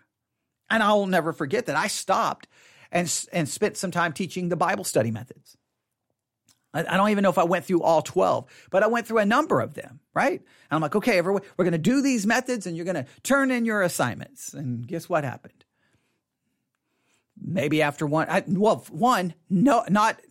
And 0.72 0.82
I'll 0.82 1.06
never 1.06 1.34
forget 1.34 1.68
that 1.68 1.76
I 1.76 1.88
stopped 1.88 2.48
and, 2.92 3.14
and 3.34 3.48
spent 3.48 3.78
some 3.78 3.92
time 3.92 4.14
teaching 4.14 4.50
the 4.50 4.56
Bible 4.56 4.86
study 4.86 5.12
methods. 5.12 5.58
I, 6.74 6.80
I 6.80 6.98
don't 6.98 7.10
even 7.10 7.24
know 7.24 7.30
if 7.30 7.38
I 7.38 7.44
went 7.44 7.66
through 7.66 7.84
all 7.84 8.02
12, 8.02 8.46
but 8.72 8.82
I 8.82 8.88
went 8.88 9.06
through 9.06 9.20
a 9.20 9.26
number 9.26 9.60
of 9.60 9.74
them, 9.74 10.00
right? 10.14 10.40
And 10.40 10.72
I'm 10.72 10.82
like, 10.82 10.96
okay, 10.96 11.18
everyone, 11.18 11.44
we're 11.58 11.66
going 11.66 11.74
to 11.74 11.78
do 11.78 12.02
these 12.02 12.26
methods 12.26 12.66
and 12.66 12.76
you're 12.76 12.86
going 12.86 12.96
to 12.96 13.06
turn 13.22 13.52
in 13.52 13.66
your 13.66 13.82
assignments. 13.82 14.54
And 14.54 14.88
guess 14.88 15.10
what 15.10 15.26
happened? 15.26 15.66
Maybe 17.44 17.82
after 17.82 18.08
one, 18.08 18.30
I, 18.30 18.44
well, 18.48 18.86
one, 18.92 19.34
no, 19.50 19.84
not 19.90 20.22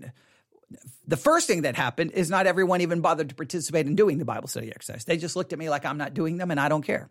the 1.07 1.17
first 1.19 1.49
thing 1.49 1.63
that 1.63 1.77
happened 1.77 2.13
is 2.13 2.31
not 2.31 2.47
everyone 2.47 2.81
even 2.81 3.03
bothered 3.03 3.29
to 3.29 3.35
participate 3.35 3.87
in 3.87 3.95
doing 3.95 4.19
the 4.19 4.25
Bible 4.25 4.49
study 4.49 4.71
exercise. 4.71 5.05
They 5.05 5.19
just 5.19 5.37
looked 5.37 5.53
at 5.53 5.59
me 5.59 5.69
like 5.69 5.85
I'm 5.85 5.99
not 5.99 6.15
doing 6.15 6.39
them 6.39 6.51
and 6.51 6.59
I 6.59 6.71
don't 6.71 6.83
care. 6.83 7.11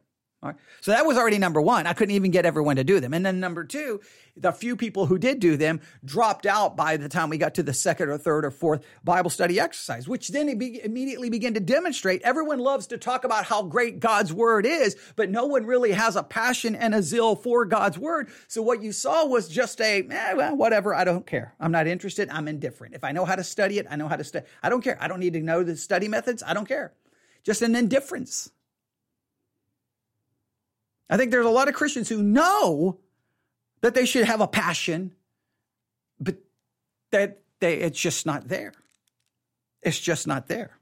So 0.79 0.91
that 0.91 1.05
was 1.05 1.17
already 1.17 1.37
number 1.37 1.61
one. 1.61 1.85
I 1.85 1.91
couldn't 1.91 2.15
even 2.15 2.31
get 2.31 2.45
everyone 2.45 2.77
to 2.77 2.85
do 2.85 3.01
them. 3.01 3.13
And 3.13 3.25
then 3.25 3.41
number 3.41 3.65
two, 3.65 3.99
the 4.37 4.53
few 4.53 4.77
people 4.77 5.05
who 5.05 5.17
did 5.17 5.41
do 5.41 5.57
them 5.57 5.81
dropped 6.05 6.45
out 6.45 6.77
by 6.77 6.95
the 6.95 7.09
time 7.09 7.29
we 7.29 7.37
got 7.37 7.55
to 7.55 7.63
the 7.63 7.73
second 7.73 8.07
or 8.07 8.17
third 8.17 8.45
or 8.45 8.51
fourth 8.51 8.85
Bible 9.03 9.29
study 9.29 9.59
exercise, 9.59 10.07
which 10.07 10.29
then 10.29 10.47
immediately 10.47 11.29
began 11.29 11.55
to 11.55 11.59
demonstrate 11.59 12.21
everyone 12.21 12.59
loves 12.59 12.87
to 12.87 12.97
talk 12.97 13.25
about 13.25 13.43
how 13.43 13.63
great 13.63 13.99
God's 13.99 14.31
word 14.31 14.65
is, 14.65 14.95
but 15.17 15.29
no 15.29 15.45
one 15.45 15.65
really 15.65 15.91
has 15.91 16.15
a 16.15 16.23
passion 16.23 16.73
and 16.73 16.95
a 16.95 17.03
zeal 17.03 17.35
for 17.35 17.65
God's 17.65 17.97
word. 17.97 18.29
So 18.47 18.61
what 18.61 18.81
you 18.81 18.93
saw 18.93 19.25
was 19.25 19.49
just 19.49 19.81
a, 19.81 20.07
eh, 20.09 20.33
well, 20.33 20.55
whatever. 20.55 20.95
I 20.95 21.03
don't 21.03 21.27
care. 21.27 21.53
I'm 21.59 21.73
not 21.73 21.85
interested. 21.85 22.29
I'm 22.29 22.47
indifferent. 22.47 22.95
If 22.95 23.03
I 23.03 23.11
know 23.11 23.25
how 23.25 23.35
to 23.35 23.43
study 23.43 23.77
it, 23.77 23.87
I 23.89 23.97
know 23.97 24.07
how 24.07 24.15
to 24.15 24.23
study. 24.23 24.45
I 24.63 24.69
don't 24.69 24.81
care. 24.81 24.97
I 25.01 25.09
don't 25.09 25.19
need 25.19 25.33
to 25.33 25.41
know 25.41 25.63
the 25.63 25.75
study 25.75 26.07
methods. 26.07 26.43
I 26.45 26.53
don't 26.53 26.67
care. 26.67 26.93
Just 27.43 27.61
an 27.61 27.75
indifference. 27.75 28.51
I 31.09 31.17
think 31.17 31.31
there's 31.31 31.45
a 31.45 31.49
lot 31.49 31.67
of 31.67 31.73
Christians 31.73 32.09
who 32.09 32.21
know 32.21 32.99
that 33.81 33.95
they 33.95 34.05
should 34.05 34.25
have 34.25 34.41
a 34.41 34.47
passion, 34.47 35.13
but 36.19 36.37
that 37.11 37.41
they, 37.59 37.75
it's 37.77 37.99
just 37.99 38.25
not 38.25 38.47
there. 38.47 38.73
It's 39.81 39.99
just 39.99 40.27
not 40.27 40.47
there. 40.47 40.77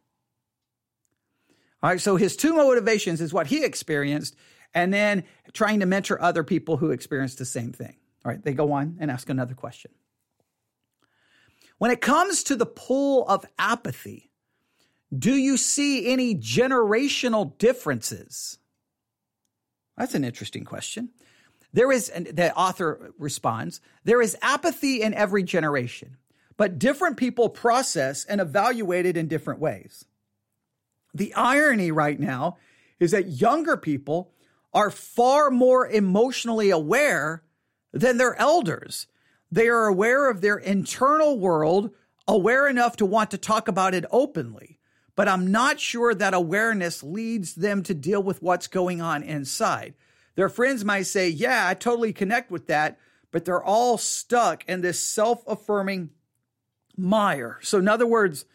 All 1.82 1.92
right, 1.92 2.02
so 2.02 2.16
his 2.16 2.36
two 2.36 2.54
motivations 2.56 3.22
is 3.22 3.32
what 3.32 3.48
he 3.48 3.64
experienced, 3.64 4.36
and 4.74 4.92
then 4.92 5.24
trying 5.54 5.80
to 5.80 5.86
mentor 5.86 6.22
other 6.22 6.44
people 6.44 6.78
who 6.78 6.92
experienced 6.92 7.38
the 7.38 7.46
same 7.46 7.72
thing. 7.72 7.96
All 8.26 8.32
right, 8.32 8.44
they 8.44 8.54
go 8.54 8.72
on 8.72 8.98
and 9.00 9.12
ask 9.12 9.30
another 9.30 9.54
question. 9.54 9.92
When 11.78 11.92
it 11.92 12.02
comes 12.02 12.44
to 12.44 12.56
the 12.56 12.66
pull 12.66 13.28
of 13.28 13.46
apathy, 13.60 14.32
do 15.18 15.36
you 15.36 15.56
see 15.58 16.12
any 16.12 16.36
generational 16.36 17.58
differences? 17.60 18.58
That's 19.98 20.14
an 20.14 20.24
interesting 20.24 20.64
question. 20.64 21.10
There 21.74 21.92
is, 21.92 22.10
and 22.10 22.28
the 22.28 22.54
author 22.56 23.12
responds, 23.18 23.82
there 24.04 24.22
is 24.22 24.38
apathy 24.42 25.02
in 25.02 25.14
every 25.14 25.44
generation, 25.44 26.18
but 26.56 26.80
different 26.80 27.18
people 27.18 27.50
process 27.50 28.24
and 28.26 28.40
evaluate 28.40 29.06
it 29.06 29.18
in 29.18 29.28
different 29.28 29.60
ways. 29.60 30.06
The 31.14 31.34
irony 31.34 31.92
right 31.92 32.20
now 32.20 32.58
is 33.00 33.12
that 33.12 33.28
younger 33.28 33.78
people 33.78 34.32
are 34.74 34.92
far 34.92 35.50
more 35.50 35.88
emotionally 35.88 36.70
aware 36.70 37.44
than 37.92 38.18
their 38.18 38.36
elders. 38.36 39.08
They 39.52 39.68
are 39.68 39.86
aware 39.86 40.30
of 40.30 40.42
their 40.42 40.58
internal 40.58 41.40
world, 41.40 41.92
aware 42.28 42.68
enough 42.68 42.98
to 42.98 43.06
want 43.06 43.32
to 43.32 43.38
talk 43.38 43.68
about 43.68 43.94
it 43.94 44.06
openly 44.12 44.77
but 45.18 45.28
I'm 45.28 45.52
not 45.52 45.80
sure 45.80 46.14
that 46.14 46.36
awareness 46.36 47.02
leads 47.02 47.56
them 47.56 47.82
to 47.84 47.96
deal 47.96 48.22
with 48.22 48.44
what's 48.44 48.68
going 48.68 49.02
on 49.02 49.24
inside. 49.24 49.96
Their 50.36 50.48
friends 50.48 50.86
might 50.86 51.08
say, 51.08 51.28
Yeah, 51.28 51.68
I 51.68 51.74
totally 51.74 52.14
connect 52.14 52.52
with 52.52 52.68
that, 52.68 53.00
but 53.32 53.44
they're 53.44 53.64
all 53.64 53.98
stuck 53.98 54.64
in 54.70 54.82
this 54.82 55.02
self 55.02 55.44
affirming 55.48 56.12
mire. 56.96 57.58
So, 57.64 57.80
in 57.80 57.88
other 57.88 58.06
words, 58.06 58.46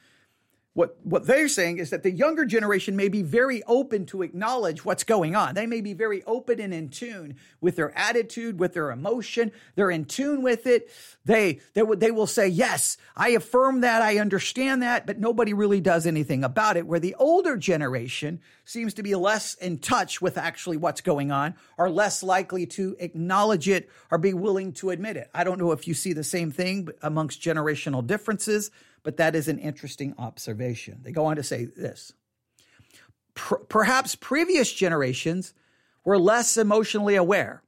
what 0.75 0.97
what 1.05 1.27
they're 1.27 1.49
saying 1.49 1.79
is 1.79 1.91
that 1.91 2.03
the 2.03 2.11
younger 2.11 2.47
generation 2.47 2.97
may 2.97 3.09
be 3.09 3.23
very 3.23 3.63
open 3.65 4.07
to 4.07 4.23
acknowledge 4.23 4.87
what's 4.87 5.05
going 5.05 5.37
on. 5.37 5.55
They 5.55 5.67
may 5.67 5.83
be 5.83 5.93
very 5.93 6.25
open 6.25 6.61
and 6.61 6.73
in 6.73 6.89
tune 6.89 7.37
with 7.61 7.77
their 7.77 7.97
attitude, 7.97 8.59
with 8.59 8.73
their 8.73 8.91
emotion. 8.91 9.53
They're 9.75 9.91
in 9.91 10.07
tune 10.07 10.41
with 10.41 10.67
it. 10.67 10.89
They 11.27 11.61
they 11.75 11.83
they 11.83 12.11
will 12.11 12.27
say, 12.27 12.49
"Yes, 12.49 12.97
I 13.15 13.31
affirm 13.31 13.83
that. 13.83 14.01
I 14.01 14.19
understand 14.19 14.83
that," 14.83 15.07
but 15.07 15.19
nobody 15.19 15.53
really 15.53 15.83
does 15.83 16.07
anything 16.07 16.43
about 16.43 16.79
it. 16.79 16.87
Where 16.87 17.01
the 17.01 17.17
older 17.17 17.59
generation 17.59 18.41
seems 18.65 18.95
to 18.95 19.03
be 19.03 19.15
less 19.15 19.55
in 19.55 19.79
touch 19.79 20.23
with 20.23 20.39
actually 20.39 20.79
what's 20.79 21.03
going 21.03 21.31
on, 21.31 21.55
are 21.77 21.91
less 21.91 22.23
likely 22.23 22.65
to 22.65 22.97
acknowledge 22.99 23.69
it 23.69 23.91
or 24.11 24.17
be 24.17 24.33
willing 24.33 24.73
to 24.73 24.89
admit 24.89 25.19
it. 25.19 25.29
I 25.35 25.45
don't 25.45 25.59
know 25.59 25.73
if 25.73 25.87
you 25.87 25.93
see 25.93 26.15
the 26.15 26.25
same 26.25 26.51
thing 26.51 26.89
amongst 27.03 27.43
generational 27.43 28.07
differences 28.07 28.71
but 29.03 29.17
that 29.17 29.35
is 29.35 29.49
an 29.49 29.59
interesting 29.59 30.15
observation. 30.19 31.01
They 31.03 31.13
go 31.13 31.27
on 31.27 31.37
to 31.37 31.43
say 31.43 31.65
this 31.65 32.13
Perhaps 33.35 34.15
previous 34.17 34.73
generations 34.73 35.55
were 36.05 36.19
less 36.19 36.57
emotionally 36.57 37.17
aware. 37.17 37.63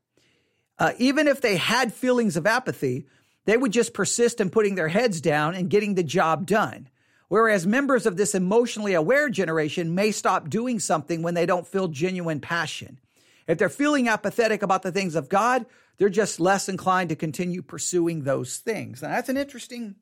Uh, 0.79 0.93
even 0.99 1.29
if 1.29 1.41
they 1.41 1.57
had 1.57 1.93
feelings 1.93 2.37
of 2.37 2.47
apathy, 2.47 3.07
they 3.45 3.57
would 3.57 3.73
just 3.73 3.95
persist 3.95 4.41
in 4.41 4.51
putting 4.51 4.75
their 4.75 4.89
heads 4.89 5.21
down 5.21 5.55
and 5.55 5.71
getting 5.71 5.95
the 5.95 6.03
job 6.03 6.47
done. 6.47 6.89
Whereas 7.29 7.67
members 7.67 8.07
of 8.07 8.17
this 8.17 8.35
emotionally 8.35 8.95
aware 8.95 9.29
generation 9.31 9.95
may 9.95 10.13
stop 10.13 10.51
doing 10.51 10.79
something 10.79 11.23
when 11.23 11.35
they 11.35 11.47
don't 11.47 11.67
feel 11.67 11.89
genuine 11.89 12.41
passion. 12.41 12.99
If 13.47 13.59
they're 13.59 13.69
feeling 13.69 14.09
apathetic 14.09 14.63
about 14.63 14.83
the 14.83 14.93
things 14.93 15.15
of 15.15 15.29
God, 15.29 15.67
they're 15.97 16.09
just 16.09 16.41
less 16.41 16.69
inclined 16.69 17.11
to 17.11 17.17
continue 17.17 17.63
pursuing 17.63 18.23
those 18.23 18.59
things. 18.59 19.03
Now, 19.03 19.09
that's 19.09 19.29
an 19.29 19.37
interesting 19.37 19.95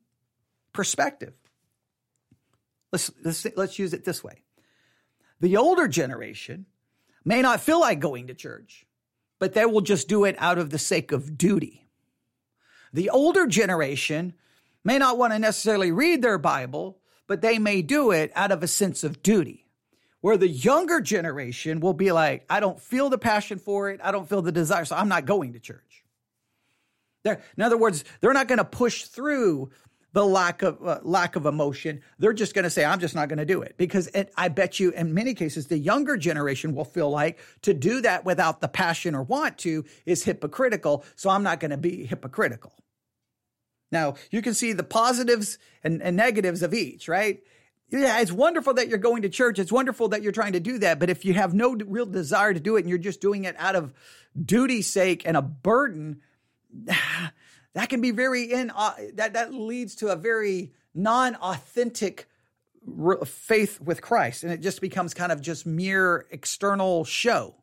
perspective. 0.73 1.33
Let's, 2.91 3.11
let's, 3.23 3.47
let's 3.55 3.79
use 3.79 3.93
it 3.93 4.03
this 4.03 4.23
way. 4.23 4.43
The 5.39 5.57
older 5.57 5.87
generation 5.87 6.65
may 7.25 7.41
not 7.41 7.61
feel 7.61 7.79
like 7.79 7.99
going 7.99 8.27
to 8.27 8.33
church, 8.33 8.85
but 9.39 9.53
they 9.53 9.65
will 9.65 9.81
just 9.81 10.07
do 10.07 10.25
it 10.25 10.35
out 10.37 10.57
of 10.57 10.69
the 10.69 10.79
sake 10.79 11.11
of 11.11 11.37
duty. 11.37 11.87
The 12.93 13.09
older 13.09 13.47
generation 13.47 14.33
may 14.83 14.97
not 14.97 15.17
want 15.17 15.33
to 15.33 15.39
necessarily 15.39 15.91
read 15.91 16.21
their 16.21 16.37
Bible, 16.37 16.99
but 17.27 17.41
they 17.41 17.57
may 17.57 17.81
do 17.81 18.11
it 18.11 18.31
out 18.35 18.51
of 18.51 18.61
a 18.61 18.67
sense 18.67 19.03
of 19.03 19.23
duty. 19.23 19.65
Where 20.21 20.37
the 20.37 20.47
younger 20.47 21.01
generation 21.01 21.81
will 21.81 21.93
be 21.93 22.13
like, 22.13 22.45
I 22.49 22.61
don't 22.61 22.79
feel 22.79 23.09
the 23.09 23.17
passion 23.17 23.59
for 23.59 23.89
it. 23.89 23.99
I 24.01 24.11
don't 24.11 24.29
feel 24.29 24.41
the 24.41 24.53
desire, 24.53 24.85
so 24.85 24.95
I'm 24.95 25.09
not 25.09 25.25
going 25.25 25.53
to 25.53 25.59
church. 25.59 26.05
They're, 27.23 27.41
in 27.57 27.63
other 27.63 27.77
words, 27.77 28.05
they're 28.21 28.33
not 28.33 28.47
going 28.47 28.59
to 28.59 28.65
push 28.65 29.03
through 29.03 29.71
the 30.13 30.25
lack 30.25 30.61
of 30.61 30.81
uh, 30.85 30.99
lack 31.03 31.35
of 31.35 31.45
emotion. 31.45 32.01
They're 32.19 32.33
just 32.33 32.53
going 32.53 32.63
to 32.63 32.69
say, 32.69 32.85
"I'm 32.85 32.99
just 32.99 33.15
not 33.15 33.29
going 33.29 33.39
to 33.39 33.45
do 33.45 33.61
it," 33.61 33.75
because 33.77 34.07
it, 34.07 34.31
I 34.37 34.47
bet 34.47 34.79
you, 34.79 34.91
in 34.91 35.13
many 35.13 35.33
cases, 35.33 35.67
the 35.67 35.77
younger 35.77 36.15
generation 36.17 36.75
will 36.75 36.85
feel 36.85 37.09
like 37.09 37.39
to 37.63 37.73
do 37.73 38.01
that 38.01 38.23
without 38.23 38.61
the 38.61 38.67
passion 38.67 39.15
or 39.15 39.23
want 39.23 39.57
to 39.59 39.83
is 40.05 40.23
hypocritical. 40.23 41.03
So 41.15 41.29
I'm 41.29 41.43
not 41.43 41.59
going 41.59 41.71
to 41.71 41.77
be 41.77 42.05
hypocritical. 42.05 42.73
Now 43.91 44.15
you 44.31 44.41
can 44.41 44.53
see 44.53 44.73
the 44.73 44.83
positives 44.83 45.57
and, 45.83 46.01
and 46.01 46.15
negatives 46.15 46.63
of 46.63 46.73
each, 46.73 47.07
right? 47.07 47.41
Yeah, 47.89 48.21
it's 48.21 48.31
wonderful 48.31 48.73
that 48.75 48.87
you're 48.87 48.97
going 48.97 49.21
to 49.21 49.29
church. 49.29 49.59
It's 49.59 49.71
wonderful 49.71 50.09
that 50.09 50.23
you're 50.23 50.31
trying 50.31 50.53
to 50.53 50.59
do 50.59 50.79
that. 50.79 50.99
But 50.99 51.11
if 51.11 51.25
you 51.25 51.35
have 51.35 51.53
no 51.53 51.75
real 51.75 52.07
desire 52.07 52.51
to 52.51 52.59
do 52.59 52.75
it 52.75 52.81
and 52.81 52.89
you're 52.89 52.97
just 52.97 53.21
doing 53.21 53.43
it 53.45 53.55
out 53.59 53.75
of 53.75 53.93
duty's 54.39 54.91
sake 54.91 55.21
and 55.25 55.37
a 55.37 55.43
burden, 55.43 56.21
that 57.73 57.89
can 57.89 58.01
be 58.01 58.11
very 58.11 58.51
in 58.51 58.71
uh, 58.75 58.93
that 59.15 59.33
that 59.33 59.53
leads 59.53 59.95
to 59.95 60.09
a 60.09 60.15
very 60.15 60.73
non-authentic 60.93 62.27
faith 63.25 63.79
with 63.81 64.01
Christ 64.01 64.43
and 64.43 64.51
it 64.51 64.61
just 64.61 64.81
becomes 64.81 65.13
kind 65.13 65.31
of 65.31 65.41
just 65.41 65.65
mere 65.65 66.25
external 66.31 67.05
show. 67.05 67.55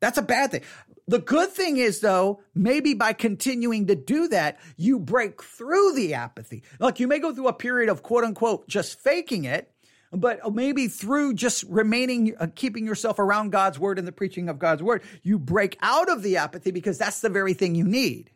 That's 0.00 0.18
a 0.18 0.22
bad 0.22 0.50
thing. 0.50 0.62
The 1.06 1.18
good 1.18 1.50
thing 1.50 1.76
is 1.76 2.00
though, 2.00 2.42
maybe 2.54 2.94
by 2.94 3.12
continuing 3.12 3.86
to 3.86 3.94
do 3.94 4.28
that, 4.28 4.58
you 4.76 4.98
break 4.98 5.42
through 5.42 5.94
the 5.94 6.14
apathy. 6.14 6.62
Look, 6.78 7.00
you 7.00 7.06
may 7.06 7.18
go 7.18 7.34
through 7.34 7.48
a 7.48 7.52
period 7.52 7.88
of 7.88 8.02
quote 8.02 8.24
unquote 8.24 8.68
just 8.68 8.98
faking 8.98 9.44
it, 9.44 9.72
but 10.12 10.54
maybe 10.54 10.88
through 10.88 11.34
just 11.34 11.62
remaining, 11.64 12.34
uh, 12.38 12.48
keeping 12.54 12.86
yourself 12.86 13.18
around 13.18 13.50
God's 13.50 13.78
word 13.78 13.98
and 13.98 14.08
the 14.08 14.12
preaching 14.12 14.48
of 14.48 14.58
God's 14.58 14.82
word, 14.82 15.02
you 15.22 15.38
break 15.38 15.78
out 15.82 16.08
of 16.10 16.22
the 16.22 16.36
apathy 16.36 16.72
because 16.72 16.98
that's 16.98 17.20
the 17.20 17.28
very 17.28 17.54
thing 17.54 17.74
you 17.74 17.84
need. 17.84 18.30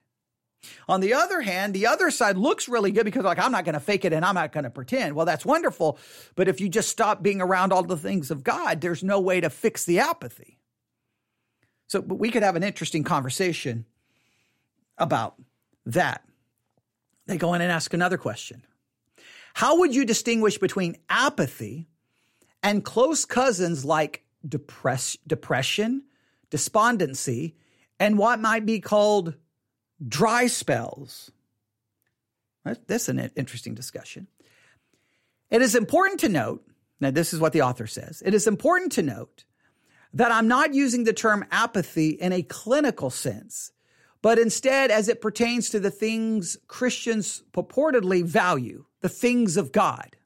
On 0.89 1.01
the 1.01 1.15
other 1.15 1.41
hand, 1.41 1.75
the 1.75 1.87
other 1.87 2.11
side 2.11 2.37
looks 2.37 2.69
really 2.69 2.91
good 2.91 3.05
because, 3.05 3.25
like, 3.25 3.39
I'm 3.39 3.53
not 3.53 3.65
going 3.65 3.75
to 3.75 3.81
fake 3.81 4.05
it 4.05 4.13
and 4.13 4.25
I'm 4.25 4.35
not 4.35 4.53
going 4.53 4.65
to 4.65 4.71
pretend. 4.71 5.15
Well, 5.15 5.27
that's 5.27 5.45
wonderful. 5.45 5.99
But 6.35 6.49
if 6.49 6.61
you 6.61 6.69
just 6.69 6.89
stop 6.89 7.23
being 7.23 7.41
around 7.41 7.73
all 7.73 7.83
the 7.83 7.97
things 7.97 8.31
of 8.31 8.45
God, 8.45 8.81
there's 8.81 9.03
no 9.03 9.21
way 9.21 9.41
to 9.41 9.51
fix 9.51 9.85
the 9.85 10.01
apathy. 10.01 10.59
So, 11.87 12.03
but 12.03 12.17
we 12.17 12.31
could 12.31 12.43
have 12.43 12.57
an 12.57 12.63
interesting 12.63 13.05
conversation 13.05 13.85
about 14.99 15.35
that. 15.87 16.25
They 17.27 17.37
go 17.37 17.55
in 17.55 17.61
and 17.61 17.73
ask 17.73 17.95
another 17.95 18.19
question 18.19 18.65
How 19.55 19.79
would 19.79 19.95
you 19.95 20.05
distinguish 20.05 20.59
between 20.59 20.97
apathy 21.09 21.89
and 22.63 22.85
close 22.85 23.25
cousins 23.25 23.85
like 23.85 24.25
depress- 24.47 25.19
depression, 25.27 26.05
despondency, 26.51 27.57
and 28.01 28.19
what 28.19 28.41
might 28.41 28.67
be 28.67 28.81
called 28.81 29.35
dry 30.07 30.47
spells. 30.47 31.31
That's 32.65 33.09
an 33.09 33.31
interesting 33.37 33.75
discussion. 33.75 34.27
It 35.51 35.63
is 35.63 35.75
important 35.75 36.21
to 36.21 36.29
note, 36.29 36.67
now, 37.01 37.11
this 37.11 37.35
is 37.35 37.41
what 37.41 37.53
the 37.53 37.63
author 37.63 37.87
says. 37.87 38.23
It 38.25 38.35
is 38.35 38.47
important 38.47 38.93
to 38.93 39.03
note 39.03 39.45
that 40.15 40.33
I'm 40.33 40.49
not 40.49 40.73
using 40.73 41.05
the 41.05 41.13
term 41.13 41.45
apathy 41.51 42.11
in 42.11 42.33
a 42.33 42.43
clinical 42.43 43.11
sense, 43.11 43.73
but 44.23 44.39
instead 44.39 44.91
as 44.91 45.09
it 45.09 45.21
pertains 45.21 45.69
to 45.71 45.81
the 45.81 45.91
things 45.91 46.57
Christians 46.69 47.43
purportedly 47.53 48.25
value, 48.25 48.87
the 49.01 49.09
things 49.09 49.57
of 49.57 49.73
God. 49.73 50.17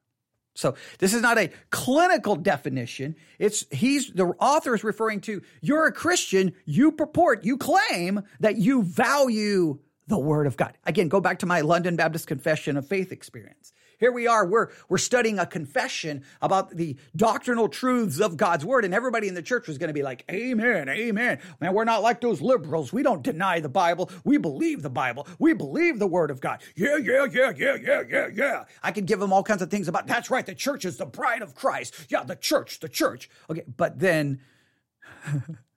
So 0.59 0.75
this 0.99 1.15
is 1.15 1.23
not 1.23 1.39
a 1.39 1.51
clinical 1.71 2.35
definition. 2.35 3.15
It's 3.39 3.65
he's 3.71 4.11
the 4.11 4.27
author 4.41 4.75
is 4.75 4.83
referring 4.83 5.21
to 5.23 5.41
you're 5.61 5.87
a 5.87 5.93
Christian, 5.93 6.53
you 6.65 6.91
purport, 6.91 7.45
you 7.45 7.57
claim 7.57 8.23
that 8.41 8.57
you 8.57 8.83
value 8.83 9.79
the 10.09 10.19
word 10.19 10.49
of 10.49 10.57
God. 10.57 10.77
Again, 10.85 11.09
go 11.09 11.21
back 11.21 11.39
to 11.41 11.47
my 11.47 11.61
London 11.61 11.95
Baptist 11.95 12.27
Confession 12.27 12.77
of 12.77 12.89
Faith 12.89 13.13
experience. 13.13 13.73
Here 13.99 14.13
we 14.13 14.27
are, 14.27 14.47
we're, 14.47 14.69
we're 14.89 14.99
studying 14.99 15.39
a 15.39 15.47
confession 15.47 16.23
about 16.41 16.71
the 16.71 16.97
doctrinal 17.17 17.69
truths 17.69 18.21
of 18.21 18.37
God's 18.37 18.65
word, 18.65 18.85
and 18.85 18.95
everybody 18.95 19.29
in 19.29 19.35
the 19.35 19.43
church 19.43 19.67
was 19.67 19.77
going 19.77 19.89
to 19.89 19.95
be 19.95 20.03
like, 20.03 20.25
Amen, 20.31 20.89
amen. 20.89 21.41
Man, 21.61 21.75
we're 21.75 21.85
not 21.85 22.03
like 22.03 22.21
those 22.21 22.41
liberals. 22.41 22.93
We 22.93 23.03
don't 23.03 23.23
deny 23.23 23.61
the 23.61 23.69
Bible. 23.69 24.11
We 24.25 24.39
believe 24.39 24.83
the 24.83 24.91
Bible. 24.91 25.27
We 25.39 25.53
believe 25.53 25.99
the 25.99 26.07
word 26.07 26.31
of 26.31 26.41
God. 26.41 26.63
Yeah, 26.77 26.97
yeah, 26.97 27.27
yeah, 27.31 27.53
yeah, 27.57 27.77
yeah, 27.81 28.03
yeah, 28.09 28.29
yeah. 28.33 28.65
I 28.83 28.93
could 28.93 29.07
give 29.07 29.19
them 29.19 29.33
all 29.33 29.43
kinds 29.43 29.63
of 29.63 29.71
things 29.71 29.89
about 29.89 30.07
that's 30.07 30.31
right, 30.31 30.47
the 30.47 30.55
church 30.55 30.85
is 30.85 30.97
the 30.97 31.07
bride 31.07 31.43
of 31.43 31.55
Christ. 31.55 31.95
Yeah, 32.09 32.23
the 32.23 32.37
church, 32.37 32.81
the 32.81 32.89
church. 32.89 33.29
Okay, 33.51 33.65
but 33.77 33.99
then 33.99 34.41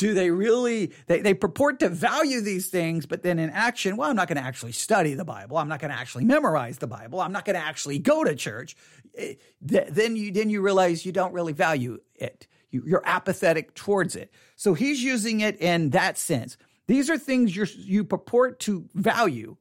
do 0.00 0.14
they 0.14 0.30
really 0.30 0.92
they, 1.06 1.20
they 1.20 1.34
purport 1.34 1.78
to 1.78 1.88
value 1.88 2.40
these 2.40 2.68
things 2.68 3.06
but 3.06 3.22
then 3.22 3.38
in 3.38 3.50
action 3.50 3.96
well 3.96 4.08
i'm 4.08 4.16
not 4.16 4.28
going 4.28 4.36
to 4.36 4.42
actually 4.42 4.72
study 4.72 5.14
the 5.14 5.24
bible. 5.24 5.56
I'm 5.58 5.68
not 5.68 5.80
going 5.80 5.92
to 5.92 5.96
actually 5.98 6.24
memorize 6.24 6.78
the 6.78 6.86
bible. 6.86 7.20
I'm 7.20 7.32
not 7.32 7.44
going 7.44 7.54
to 7.54 7.64
actually 7.64 7.98
go 7.98 8.24
to 8.24 8.34
church. 8.34 8.76
Eh, 9.16 9.34
then 9.60 10.16
you 10.16 10.32
then 10.32 10.50
you 10.50 10.60
realize 10.62 11.04
you 11.04 11.12
don't 11.12 11.32
really 11.32 11.52
value 11.52 12.00
it. 12.16 12.46
You, 12.70 12.82
you're 12.86 13.02
apathetic 13.04 13.74
towards 13.74 14.16
it. 14.16 14.32
So 14.56 14.74
he's 14.74 15.02
using 15.02 15.40
it 15.40 15.56
in 15.60 15.90
that 15.90 16.18
sense. 16.18 16.56
These 16.86 17.10
are 17.10 17.18
things 17.18 17.54
you 17.54 17.66
you 17.76 18.04
purport 18.04 18.58
to 18.60 18.88
value 18.94 19.56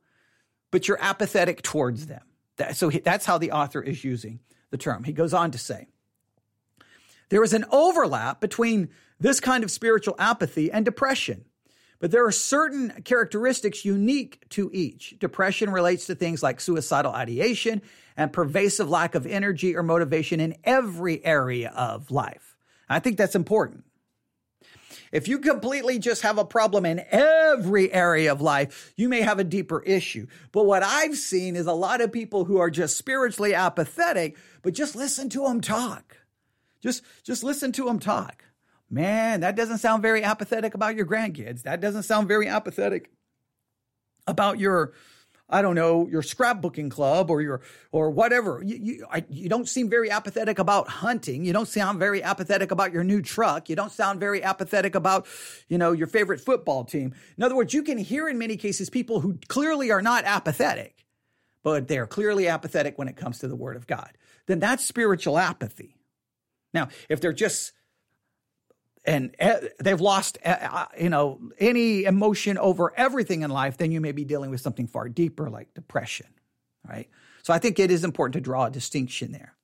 but 0.72 0.88
you're 0.88 1.02
apathetic 1.02 1.64
towards 1.64 2.06
them. 2.06 2.22
That, 2.58 2.76
so 2.76 2.90
he, 2.90 3.00
that's 3.00 3.26
how 3.26 3.40
the 3.40 3.52
author 3.52 3.82
is 3.82 4.04
using 4.04 4.40
the 4.70 4.78
term. 4.78 5.04
He 5.04 5.14
goes 5.14 5.34
on 5.34 5.52
to 5.52 5.58
say 5.58 5.88
there 7.30 7.44
is 7.44 7.54
an 7.54 7.66
overlap 7.72 8.40
between 8.40 8.90
this 9.20 9.40
kind 9.40 9.64
of 9.64 9.72
spiritual 9.72 10.16
apathy 10.18 10.72
and 10.72 10.86
depression. 10.86 11.46
But 12.00 12.12
there 12.12 12.26
are 12.26 12.32
certain 12.32 13.02
characteristics 13.04 13.84
unique 13.84 14.48
to 14.50 14.70
each. 14.74 15.16
Depression 15.20 15.70
relates 15.70 16.06
to 16.08 16.16
things 16.16 16.42
like 16.42 16.62
suicidal 16.62 17.12
ideation 17.12 17.82
and 18.16 18.32
pervasive 18.32 18.90
lack 18.90 19.16
of 19.16 19.26
energy 19.26 19.76
or 19.76 19.84
motivation 19.84 20.40
in 20.40 20.56
every 20.64 21.24
area 21.26 21.70
of 21.76 22.10
life. 22.10 22.56
I 22.88 23.00
think 23.00 23.18
that's 23.18 23.36
important. 23.36 23.84
If 25.12 25.28
you 25.28 25.40
completely 25.40 26.00
just 26.00 26.22
have 26.22 26.38
a 26.38 26.46
problem 26.46 26.86
in 26.86 27.04
every 27.12 27.92
area 27.92 28.32
of 28.32 28.42
life, 28.42 28.94
you 28.96 29.10
may 29.10 29.22
have 29.22 29.40
a 29.40 29.44
deeper 29.44 29.82
issue. 29.82 30.28
But 30.52 30.66
what 30.66 30.84
I've 30.84 31.18
seen 31.18 31.56
is 31.56 31.66
a 31.66 31.74
lot 31.74 32.02
of 32.02 32.12
people 32.12 32.46
who 32.46 32.58
are 32.58 32.70
just 32.70 32.96
spiritually 32.96 33.56
apathetic, 33.56 34.38
but 34.62 34.74
just 34.74 34.96
listen 34.96 35.30
to 35.30 35.44
them 35.44 35.62
talk. 35.62 36.18
Just, 36.82 37.04
just 37.24 37.44
listen 37.44 37.72
to 37.74 37.86
them 37.86 38.00
talk. 38.00 38.44
Man, 38.90 39.42
that 39.42 39.56
doesn't 39.56 39.78
sound 39.78 40.02
very 40.02 40.24
apathetic 40.24 40.74
about 40.74 40.96
your 40.96 41.06
grandkids. 41.06 41.64
That 41.64 41.80
doesn't 41.80 42.04
sound 42.04 42.28
very 42.28 42.48
apathetic 42.48 43.12
about 44.28 44.60
your 44.60 44.94
I 45.52 45.64
don't 45.64 45.74
know, 45.74 46.08
your 46.08 46.22
scrapbooking 46.22 46.92
club 46.92 47.32
or 47.32 47.42
your 47.42 47.62
or 47.92 48.12
whatever. 48.12 48.62
You 48.64 48.78
you, 48.78 49.08
I, 49.12 49.26
you 49.30 49.50
don't 49.50 49.68
seem 49.68 49.90
very 49.90 50.12
apathetic 50.12 50.60
about 50.60 50.88
hunting. 50.88 51.44
You 51.44 51.54
don't 51.54 51.68
sound 51.68 51.98
very 51.98 52.22
apathetic 52.22 52.70
about 52.70 52.94
your 52.94 53.04
new 53.04 53.22
truck. 53.22 53.68
You 53.68 53.76
don't 53.76 53.92
sound 53.92 54.20
very 54.20 54.44
apathetic 54.44 54.94
about, 54.94 55.26
you 55.68 55.80
know, 55.80 55.92
your 55.92 56.06
favorite 56.06 56.40
football 56.40 56.84
team. 56.84 57.16
In 57.36 57.44
other 57.44 57.56
words, 57.56 57.74
you 57.74 57.82
can 57.82 57.98
hear 57.98 58.30
in 58.30 58.38
many 58.38 58.58
cases 58.58 58.90
people 58.92 59.22
who 59.22 59.40
clearly 59.48 59.90
are 59.92 60.04
not 60.04 60.24
apathetic, 60.26 61.06
but 61.64 61.88
they're 61.88 62.08
clearly 62.08 62.48
apathetic 62.48 63.00
when 63.00 63.08
it 63.08 63.18
comes 63.18 63.40
to 63.40 63.48
the 63.48 63.56
word 63.56 63.76
of 63.76 63.88
God. 63.88 64.12
Then 64.46 64.60
that's 64.60 64.86
spiritual 64.86 65.40
apathy. 65.40 65.96
Now, 66.76 66.90
if 67.10 67.22
they're 67.22 67.34
just 67.34 67.72
and 69.10 69.36
they've 69.80 70.00
lost 70.00 70.38
you 71.00 71.10
know 71.10 71.40
any 71.58 72.04
emotion 72.04 72.58
over 72.58 72.94
everything 72.96 73.42
in 73.42 73.50
life 73.50 73.78
then 73.78 73.92
you 73.92 74.00
may 74.00 74.12
be 74.12 74.24
dealing 74.24 74.52
with 74.52 74.62
something 74.62 74.88
far 74.88 75.10
deeper 75.10 75.50
like 75.50 75.74
depression 75.74 76.28
right? 76.88 77.10
So 77.44 77.54
i 77.54 77.60
think 77.60 77.80
it 77.80 77.92
is 77.92 78.04
important 78.04 78.34
to 78.34 78.42
draw 78.42 78.66
a 78.66 78.72
distinction 78.72 79.32
there. 79.32 79.56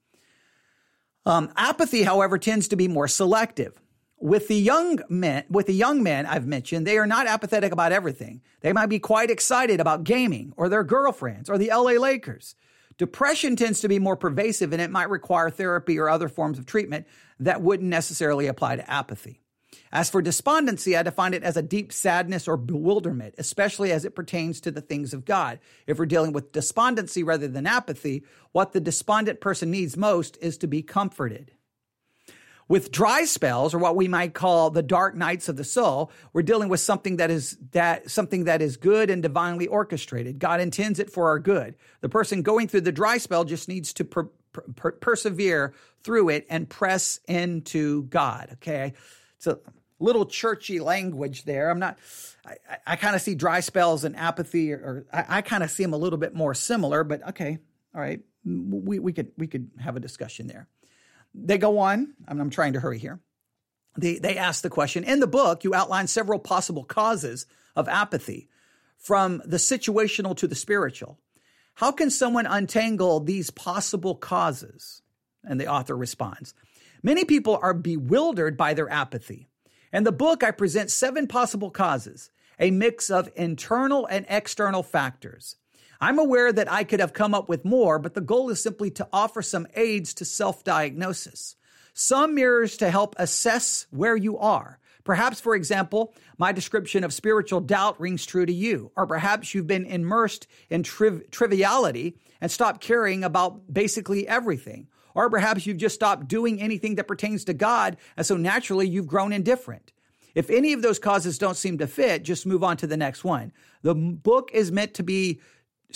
Um, 1.25 1.51
apathy 1.55 2.03
however 2.03 2.37
tends 2.37 2.67
to 2.69 2.75
be 2.75 2.87
more 2.87 3.07
selective. 3.07 3.79
With 4.17 4.47
the 4.47 4.55
young 4.55 4.99
men 5.09 5.43
with 5.49 5.67
the 5.67 5.73
young 5.73 6.01
men 6.01 6.25
i've 6.25 6.47
mentioned 6.47 6.87
they 6.87 6.97
are 6.97 7.07
not 7.07 7.27
apathetic 7.27 7.71
about 7.71 7.91
everything. 7.91 8.41
They 8.61 8.73
might 8.73 8.87
be 8.87 8.99
quite 8.99 9.29
excited 9.29 9.79
about 9.79 10.03
gaming 10.03 10.53
or 10.57 10.69
their 10.69 10.83
girlfriends 10.83 11.49
or 11.49 11.57
the 11.57 11.69
la 11.69 11.91
lakers 11.91 12.55
Depression 12.97 13.55
tends 13.55 13.81
to 13.81 13.89
be 13.89 13.99
more 13.99 14.15
pervasive 14.15 14.71
and 14.71 14.81
it 14.81 14.91
might 14.91 15.09
require 15.09 15.49
therapy 15.49 15.99
or 15.99 16.09
other 16.09 16.29
forms 16.29 16.57
of 16.57 16.65
treatment 16.65 17.05
that 17.39 17.61
wouldn't 17.61 17.89
necessarily 17.89 18.47
apply 18.47 18.77
to 18.77 18.89
apathy. 18.89 19.41
As 19.91 20.09
for 20.09 20.21
despondency, 20.21 20.95
I 20.95 21.03
define 21.03 21.33
it 21.33 21.43
as 21.43 21.57
a 21.57 21.61
deep 21.61 21.91
sadness 21.91 22.47
or 22.47 22.55
bewilderment, 22.57 23.35
especially 23.37 23.91
as 23.91 24.05
it 24.05 24.15
pertains 24.15 24.61
to 24.61 24.71
the 24.71 24.81
things 24.81 25.13
of 25.13 25.25
God. 25.25 25.59
If 25.87 25.99
we're 25.99 26.05
dealing 26.05 26.31
with 26.31 26.53
despondency 26.53 27.23
rather 27.23 27.47
than 27.47 27.67
apathy, 27.67 28.23
what 28.51 28.71
the 28.71 28.79
despondent 28.79 29.41
person 29.41 29.71
needs 29.71 29.97
most 29.97 30.37
is 30.41 30.57
to 30.59 30.67
be 30.67 30.81
comforted. 30.81 31.51
With 32.67 32.91
dry 32.91 33.25
spells, 33.25 33.75
or 33.75 33.77
what 33.77 33.95
we 33.95 34.07
might 34.07 34.33
call 34.33 34.71
the 34.71 34.81
dark 34.81 35.15
nights 35.15 35.49
of 35.49 35.55
the 35.55 35.63
soul, 35.63 36.11
we're 36.33 36.41
dealing 36.41 36.67
with 36.67 36.79
something 36.79 37.17
that 37.17 37.29
is 37.29 37.57
that 37.71 38.09
something 38.09 38.45
that 38.45 38.59
is 38.59 38.77
good 38.77 39.11
and 39.11 39.21
divinely 39.21 39.67
orchestrated. 39.67 40.39
God 40.39 40.59
intends 40.59 40.97
it 40.97 41.11
for 41.11 41.29
our 41.29 41.37
good. 41.37 41.75
The 42.01 42.09
person 42.09 42.41
going 42.41 42.67
through 42.67 42.81
the 42.81 42.91
dry 42.91 43.19
spell 43.19 43.43
just 43.43 43.67
needs 43.67 43.93
to 43.93 44.03
per, 44.03 44.23
per, 44.75 44.93
persevere 44.93 45.75
through 46.03 46.29
it 46.29 46.47
and 46.49 46.67
press 46.67 47.19
into 47.27 48.03
God. 48.03 48.49
Okay, 48.53 48.93
it's 49.37 49.45
a 49.45 49.59
little 49.99 50.25
churchy 50.25 50.79
language 50.79 51.43
there. 51.43 51.69
I'm 51.69 51.79
not. 51.79 51.99
I, 52.47 52.55
I 52.87 52.95
kind 52.95 53.15
of 53.15 53.21
see 53.21 53.35
dry 53.35 53.59
spells 53.59 54.03
and 54.03 54.15
apathy, 54.15 54.73
or, 54.73 54.77
or 54.77 55.05
I, 55.13 55.37
I 55.37 55.41
kind 55.43 55.63
of 55.63 55.69
see 55.69 55.83
them 55.83 55.93
a 55.93 55.97
little 55.97 56.17
bit 56.17 56.33
more 56.33 56.55
similar. 56.55 57.03
But 57.03 57.27
okay, 57.29 57.59
all 57.93 58.01
right, 58.01 58.21
we 58.43 58.97
we 58.97 59.13
could 59.13 59.31
we 59.37 59.45
could 59.45 59.69
have 59.79 59.95
a 59.95 59.99
discussion 59.99 60.47
there. 60.47 60.67
They 61.37 61.57
go 61.57 61.79
on. 61.79 62.13
I'm, 62.27 62.39
I'm 62.39 62.49
trying 62.49 62.73
to 62.73 62.79
hurry 62.79 62.99
here. 62.99 63.19
They, 63.97 64.17
they 64.17 64.37
ask 64.37 64.61
the 64.61 64.69
question 64.69 65.03
In 65.03 65.19
the 65.19 65.27
book, 65.27 65.63
you 65.63 65.73
outline 65.73 66.07
several 66.07 66.39
possible 66.39 66.83
causes 66.83 67.45
of 67.75 67.87
apathy, 67.87 68.49
from 68.97 69.41
the 69.45 69.57
situational 69.57 70.35
to 70.37 70.47
the 70.47 70.55
spiritual. 70.55 71.19
How 71.75 71.91
can 71.91 72.09
someone 72.09 72.45
untangle 72.45 73.19
these 73.19 73.49
possible 73.49 74.15
causes? 74.15 75.01
And 75.43 75.59
the 75.59 75.67
author 75.67 75.95
responds 75.95 76.53
Many 77.03 77.25
people 77.25 77.59
are 77.61 77.73
bewildered 77.73 78.57
by 78.57 78.73
their 78.73 78.89
apathy. 78.89 79.47
In 79.93 80.03
the 80.03 80.11
book, 80.11 80.43
I 80.43 80.51
present 80.51 80.89
seven 80.89 81.27
possible 81.27 81.69
causes, 81.69 82.31
a 82.59 82.71
mix 82.71 83.09
of 83.09 83.29
internal 83.35 84.05
and 84.07 84.25
external 84.27 84.83
factors. 84.83 85.57
I'm 85.99 86.19
aware 86.19 86.51
that 86.51 86.71
I 86.71 86.83
could 86.83 86.99
have 86.99 87.13
come 87.13 87.33
up 87.33 87.49
with 87.49 87.65
more, 87.65 87.99
but 87.99 88.13
the 88.13 88.21
goal 88.21 88.49
is 88.49 88.61
simply 88.61 88.91
to 88.91 89.07
offer 89.13 89.41
some 89.41 89.67
aids 89.75 90.13
to 90.15 90.25
self 90.25 90.63
diagnosis. 90.63 91.55
Some 91.93 92.35
mirrors 92.35 92.77
to 92.77 92.91
help 92.91 93.15
assess 93.17 93.87
where 93.89 94.17
you 94.17 94.37
are. 94.37 94.79
Perhaps, 95.05 95.39
for 95.39 95.55
example, 95.55 96.13
my 96.37 96.51
description 96.51 97.03
of 97.03 97.13
spiritual 97.13 97.61
doubt 97.61 97.99
rings 98.01 98.25
true 98.25 98.45
to 98.45 98.51
you, 98.51 98.91
or 98.97 99.05
perhaps 99.05 99.53
you've 99.53 99.67
been 99.67 99.85
immersed 99.85 100.47
in 100.69 100.83
triv- 100.83 101.29
triviality 101.29 102.17
and 102.41 102.51
stopped 102.51 102.81
caring 102.81 103.23
about 103.23 103.71
basically 103.71 104.27
everything. 104.27 104.87
Or 105.13 105.29
perhaps 105.29 105.65
you've 105.65 105.77
just 105.77 105.95
stopped 105.95 106.27
doing 106.27 106.59
anything 106.59 106.95
that 106.95 107.07
pertains 107.07 107.45
to 107.45 107.53
God, 107.53 107.97
and 108.17 108.25
so 108.25 108.35
naturally 108.35 108.87
you've 108.87 109.07
grown 109.07 109.31
indifferent. 109.31 109.93
If 110.33 110.49
any 110.49 110.73
of 110.73 110.81
those 110.81 110.99
causes 110.99 111.37
don't 111.37 111.55
seem 111.55 111.77
to 111.77 111.87
fit, 111.87 112.23
just 112.23 112.45
move 112.45 112.63
on 112.63 112.75
to 112.77 112.87
the 112.87 112.97
next 112.97 113.23
one. 113.23 113.53
The 113.83 113.95
book 113.95 114.51
is 114.53 114.71
meant 114.71 114.93
to 114.95 115.03
be 115.03 115.39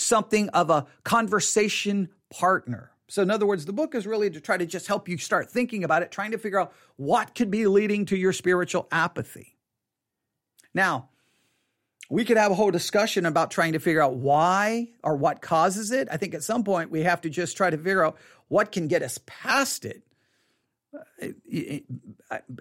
something 0.00 0.48
of 0.50 0.70
a 0.70 0.86
conversation 1.04 2.08
partner. 2.30 2.90
So, 3.08 3.22
in 3.22 3.30
other 3.30 3.46
words, 3.46 3.64
the 3.64 3.72
book 3.72 3.94
is 3.94 4.06
really 4.06 4.30
to 4.30 4.40
try 4.40 4.56
to 4.56 4.66
just 4.66 4.86
help 4.86 5.08
you 5.08 5.18
start 5.18 5.50
thinking 5.50 5.82
about 5.82 6.02
it, 6.02 6.12
trying 6.12 6.30
to 6.30 6.38
figure 6.38 6.60
out 6.60 6.72
what 6.96 7.34
could 7.34 7.50
be 7.50 7.66
leading 7.66 8.06
to 8.06 8.16
your 8.16 8.32
spiritual 8.32 8.86
apathy. 8.92 9.56
Now, 10.72 11.08
we 12.08 12.24
could 12.24 12.36
have 12.36 12.52
a 12.52 12.54
whole 12.54 12.70
discussion 12.70 13.26
about 13.26 13.50
trying 13.50 13.72
to 13.72 13.78
figure 13.78 14.02
out 14.02 14.14
why 14.14 14.88
or 15.02 15.16
what 15.16 15.42
causes 15.42 15.90
it. 15.92 16.08
I 16.10 16.16
think 16.16 16.34
at 16.34 16.42
some 16.42 16.64
point 16.64 16.90
we 16.90 17.02
have 17.02 17.20
to 17.22 17.30
just 17.30 17.56
try 17.56 17.70
to 17.70 17.76
figure 17.76 18.04
out 18.04 18.16
what 18.48 18.72
can 18.72 18.88
get 18.88 19.02
us 19.02 19.18
past 19.26 19.84
it. 19.84 20.02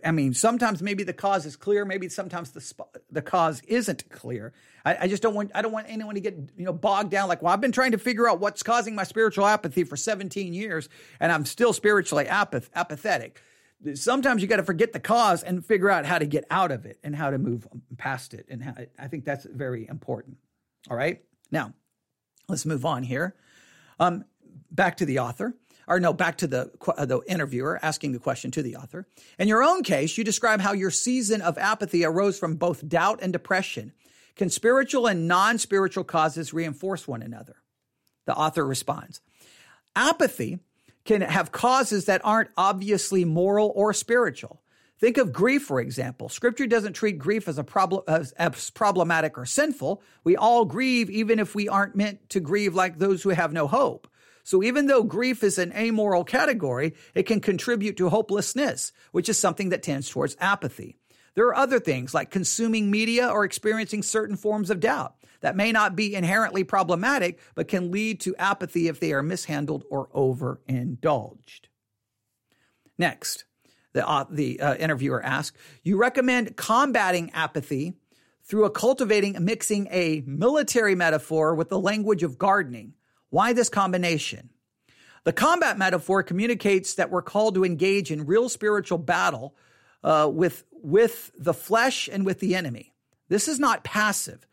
I 0.04 0.12
mean, 0.12 0.34
sometimes 0.34 0.82
maybe 0.82 1.04
the 1.04 1.14
cause 1.14 1.46
is 1.46 1.56
clear. 1.56 1.86
Maybe 1.86 2.10
sometimes 2.10 2.52
the 2.52 2.86
the 3.12 3.22
cause 3.22 3.62
isn't 3.68 4.10
clear. 4.10 4.54
I, 4.86 4.98
I, 5.02 5.08
just 5.08 5.24
don't 5.24 5.34
want 5.34 5.52
I 5.56 5.62
don't 5.62 5.72
want 5.72 5.88
anyone 5.90 6.16
to 6.16 6.22
get 6.22 6.36
you 6.56 6.66
know 6.66 6.74
bogged 6.74 7.12
down. 7.12 7.28
Like, 7.28 7.42
well, 7.42 7.54
I've 7.54 7.62
been 7.62 7.72
trying 7.72 7.92
to 7.92 7.98
figure 7.98 8.30
out 8.30 8.40
what's 8.40 8.62
causing 8.62 8.94
my 8.94 9.04
spiritual 9.04 9.46
apathy 9.46 9.84
for 9.84 9.96
17 9.96 10.54
years, 10.54 10.90
and 11.20 11.32
I'm 11.32 11.46
still 11.46 11.74
spiritually 11.74 12.26
apath- 12.26 12.70
apathetic. 12.76 13.42
Sometimes 13.96 14.42
you 14.42 14.48
got 14.48 14.58
to 14.58 14.64
forget 14.64 14.94
the 14.94 15.00
cause 15.00 15.42
and 15.42 15.66
figure 15.66 15.90
out 15.90 16.06
how 16.06 16.20
to 16.20 16.26
get 16.26 16.46
out 16.52 16.72
of 16.72 16.86
it 16.86 17.00
and 17.04 17.16
how 17.16 17.32
to 17.32 17.38
move 17.38 17.68
past 17.98 18.34
it. 18.34 18.46
And 18.50 18.62
how, 18.62 18.74
I 19.00 19.08
think 19.08 19.24
that's 19.24 19.46
very 19.46 19.88
important. 19.88 20.38
All 20.90 20.98
right, 20.98 21.24
now 21.52 21.74
let's 22.48 22.66
move 22.66 22.86
on 22.86 23.04
here. 23.04 23.36
Um, 24.00 24.26
back 24.72 24.98
to 24.98 25.06
the 25.06 25.20
author 25.20 25.56
or 25.90 26.00
no, 26.00 26.14
back 26.14 26.38
to 26.38 26.48
the, 26.48 26.72
uh, 26.88 27.06
the 27.06 27.20
interviewer 27.28 27.80
asking 27.82 28.12
the 28.12 28.20
question 28.20 28.52
to 28.52 28.62
the 28.62 28.76
author. 28.76 29.08
In 29.40 29.48
your 29.48 29.64
own 29.64 29.82
case, 29.84 30.18
you 30.18 30.24
describe 30.24 30.62
how 30.62 30.72
your 30.72 30.92
season 30.92 31.42
of 31.42 31.58
apathy 31.58 32.06
arose 32.06 32.38
from 32.38 32.56
both 32.56 32.88
doubt 32.88 33.20
and 33.22 33.34
depression. 33.34 33.94
Can 34.36 34.50
spiritual 34.50 35.08
and 35.08 35.28
non 35.28 35.58
spiritual 35.58 36.04
causes 36.04 36.54
reinforce 36.54 37.08
one 37.08 37.24
another? 37.24 37.58
The 38.26 38.36
author 38.36 38.66
responds 38.66 39.20
Apathy 39.96 40.60
can 41.06 41.22
have 41.22 41.52
causes 41.52 42.06
that 42.06 42.22
aren't 42.24 42.52
obviously 42.56 43.26
moral 43.26 43.74
or 43.76 43.92
spiritual. 43.94 44.62
Think 45.00 45.18
of 45.18 45.32
grief, 45.32 45.64
for 45.64 45.80
example. 45.80 46.28
Scripture 46.28 46.68
doesn't 46.68 46.94
treat 46.94 47.18
grief 47.18 47.48
as 47.48 47.58
a 47.58 47.64
problem 47.64 48.04
as, 48.08 48.34
as, 48.34 48.70
problematic 48.70 49.38
or 49.38 49.46
sinful. 49.46 50.04
We 50.26 50.36
all 50.36 50.66
grieve, 50.66 51.10
even 51.10 51.40
if 51.40 51.56
we 51.56 51.70
aren't 51.70 51.96
meant 51.96 52.30
to 52.32 52.42
grieve 52.42 52.76
like 52.76 53.00
those 53.00 53.24
who 53.24 53.30
have 53.30 53.54
no 53.54 53.66
hope. 53.66 54.09
So 54.44 54.64
even 54.64 54.88
though 54.88 55.04
grief 55.04 55.44
is 55.44 55.58
an 55.58 55.72
amoral 55.74 56.24
category, 56.24 56.96
it 57.14 57.24
can 57.24 57.40
contribute 57.40 57.98
to 57.98 58.10
hopelessness, 58.10 58.92
which 59.12 59.30
is 59.30 59.38
something 59.38 59.70
that 59.70 59.84
tends 59.84 60.10
towards 60.10 60.38
apathy. 60.40 60.98
There 61.36 61.46
are 61.46 61.56
other 61.56 61.80
things 61.80 62.14
like 62.14 62.32
consuming 62.32 62.92
media 62.92 63.30
or 63.30 63.46
experiencing 63.46 64.04
certain 64.04 64.36
forms 64.36 64.70
of 64.70 64.80
doubt 64.80 65.16
that 65.42 65.56
may 65.56 65.72
not 65.72 65.96
be 65.96 66.16
inherently 66.16 66.64
problematic, 66.64 67.40
but 67.56 67.68
can 67.68 67.92
lead 67.92 68.20
to 68.22 68.36
apathy 68.36 68.88
if 68.88 69.00
they 69.00 69.14
are 69.14 69.24
mishandled 69.24 69.84
or 69.90 70.10
overindulged. 70.14 71.70
Next, 72.98 73.46
the, 73.94 74.08
uh, 74.08 74.26
the 74.30 74.60
uh, 74.60 74.76
interviewer 74.76 75.24
asked, 75.24 75.58
You 75.84 75.98
recommend 75.98 76.58
combating 76.58 77.32
apathy 77.32 77.94
through 78.44 78.66
a 78.66 78.70
cultivating, 78.70 79.38
mixing 79.40 79.88
a 79.92 80.24
military 80.26 80.96
metaphor 80.96 81.56
with 81.56 81.70
the 81.70 81.80
language 81.80 82.24
of 82.24 82.38
gardening. 82.38 82.94
Why 83.30 83.54
this 83.54 83.70
combination? 83.70 84.50
The 85.24 85.34
combat 85.34 85.78
metaphor 85.78 86.24
communicates 86.24 86.96
that 86.96 87.12
we're 87.12 87.22
called 87.22 87.56
to 87.56 87.66
engage 87.66 88.12
in 88.12 88.26
real 88.26 88.50
spiritual 88.50 88.98
battle 88.98 89.56
uh, 90.04 90.30
with, 90.32 90.64
with 90.72 91.32
the 91.38 91.54
flesh 91.54 92.10
and 92.12 92.26
with 92.26 92.40
the 92.40 92.56
enemy. 92.56 92.94
This 93.28 93.48
is 93.48 93.60
not 93.60 93.84
passive. 93.84 94.48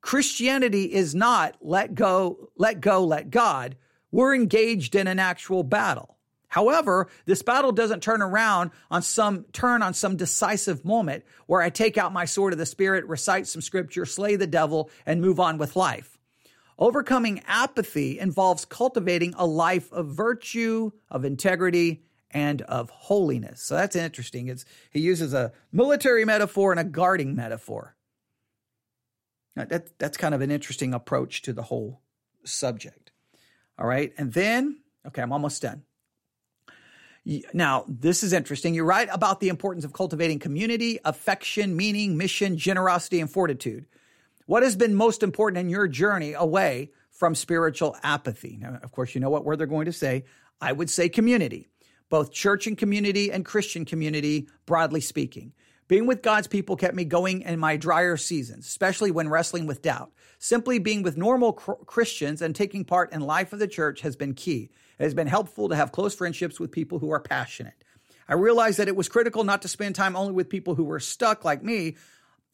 Christianity 0.00 0.92
is 0.92 1.14
not 1.14 1.56
let 1.60 1.94
go, 1.94 2.50
let 2.56 2.80
go, 2.80 3.04
let 3.04 3.30
God. 3.30 3.76
We're 4.10 4.34
engaged 4.34 4.94
in 4.94 5.06
an 5.06 5.18
actual 5.18 5.62
battle. 5.62 6.16
However, 6.48 7.08
this 7.24 7.42
battle 7.42 7.72
doesn't 7.72 8.02
turn 8.02 8.20
around 8.20 8.72
on 8.90 9.00
some 9.00 9.44
turn 9.52 9.80
on 9.80 9.94
some 9.94 10.16
decisive 10.16 10.84
moment 10.84 11.24
where 11.46 11.62
I 11.62 11.70
take 11.70 11.96
out 11.96 12.12
my 12.12 12.26
sword 12.26 12.52
of 12.52 12.58
the 12.58 12.66
spirit, 12.66 13.06
recite 13.06 13.46
some 13.46 13.62
scripture, 13.62 14.04
slay 14.04 14.36
the 14.36 14.46
devil, 14.46 14.90
and 15.06 15.22
move 15.22 15.40
on 15.40 15.56
with 15.56 15.76
life. 15.76 16.11
Overcoming 16.82 17.44
apathy 17.46 18.18
involves 18.18 18.64
cultivating 18.64 19.34
a 19.36 19.46
life 19.46 19.92
of 19.92 20.08
virtue, 20.08 20.90
of 21.08 21.24
integrity, 21.24 22.02
and 22.28 22.60
of 22.62 22.90
holiness. 22.90 23.62
So 23.62 23.76
that's 23.76 23.94
interesting. 23.94 24.48
It's, 24.48 24.64
he 24.90 24.98
uses 24.98 25.32
a 25.32 25.52
military 25.70 26.24
metaphor 26.24 26.72
and 26.72 26.80
a 26.80 26.84
guarding 26.84 27.36
metaphor. 27.36 27.94
That, 29.54 29.96
that's 30.00 30.16
kind 30.16 30.34
of 30.34 30.40
an 30.40 30.50
interesting 30.50 30.92
approach 30.92 31.42
to 31.42 31.52
the 31.52 31.62
whole 31.62 32.00
subject. 32.42 33.12
All 33.78 33.86
right. 33.86 34.12
And 34.18 34.32
then, 34.32 34.80
okay, 35.06 35.22
I'm 35.22 35.32
almost 35.32 35.62
done. 35.62 35.84
Now, 37.54 37.84
this 37.86 38.24
is 38.24 38.32
interesting. 38.32 38.74
You're 38.74 38.86
right 38.86 39.08
about 39.12 39.38
the 39.38 39.50
importance 39.50 39.84
of 39.84 39.92
cultivating 39.92 40.40
community, 40.40 40.98
affection, 41.04 41.76
meaning, 41.76 42.16
mission, 42.16 42.56
generosity, 42.58 43.20
and 43.20 43.30
fortitude. 43.30 43.86
What 44.46 44.62
has 44.62 44.76
been 44.76 44.94
most 44.94 45.22
important 45.22 45.58
in 45.60 45.68
your 45.68 45.88
journey 45.88 46.32
away 46.32 46.90
from 47.10 47.34
spiritual 47.34 47.96
apathy? 48.02 48.58
Now, 48.60 48.78
of 48.82 48.92
course, 48.92 49.14
you 49.14 49.20
know 49.20 49.30
what 49.30 49.44
word 49.44 49.58
they're 49.58 49.66
going 49.66 49.86
to 49.86 49.92
say. 49.92 50.24
I 50.60 50.72
would 50.72 50.90
say 50.90 51.08
community, 51.08 51.68
both 52.08 52.32
church 52.32 52.66
and 52.66 52.76
community 52.76 53.32
and 53.32 53.44
Christian 53.44 53.84
community, 53.84 54.48
broadly 54.66 55.00
speaking. 55.00 55.52
Being 55.88 56.06
with 56.06 56.22
God's 56.22 56.46
people 56.46 56.76
kept 56.76 56.94
me 56.94 57.04
going 57.04 57.42
in 57.42 57.58
my 57.58 57.76
drier 57.76 58.16
seasons, 58.16 58.66
especially 58.66 59.10
when 59.10 59.28
wrestling 59.28 59.66
with 59.66 59.82
doubt. 59.82 60.10
Simply 60.38 60.78
being 60.78 61.02
with 61.02 61.16
normal 61.16 61.52
Christians 61.52 62.40
and 62.40 62.54
taking 62.54 62.84
part 62.84 63.12
in 63.12 63.20
life 63.20 63.52
of 63.52 63.58
the 63.58 63.68
church 63.68 64.00
has 64.00 64.16
been 64.16 64.34
key. 64.34 64.70
It 64.98 65.02
has 65.02 65.14
been 65.14 65.26
helpful 65.26 65.68
to 65.68 65.76
have 65.76 65.92
close 65.92 66.14
friendships 66.14 66.58
with 66.58 66.72
people 66.72 66.98
who 66.98 67.10
are 67.10 67.20
passionate. 67.20 67.74
I 68.28 68.34
realized 68.34 68.78
that 68.78 68.88
it 68.88 68.96
was 68.96 69.08
critical 69.08 69.44
not 69.44 69.62
to 69.62 69.68
spend 69.68 69.94
time 69.94 70.16
only 70.16 70.32
with 70.32 70.48
people 70.48 70.74
who 70.74 70.84
were 70.84 71.00
stuck 71.00 71.44
like 71.44 71.62
me. 71.62 71.96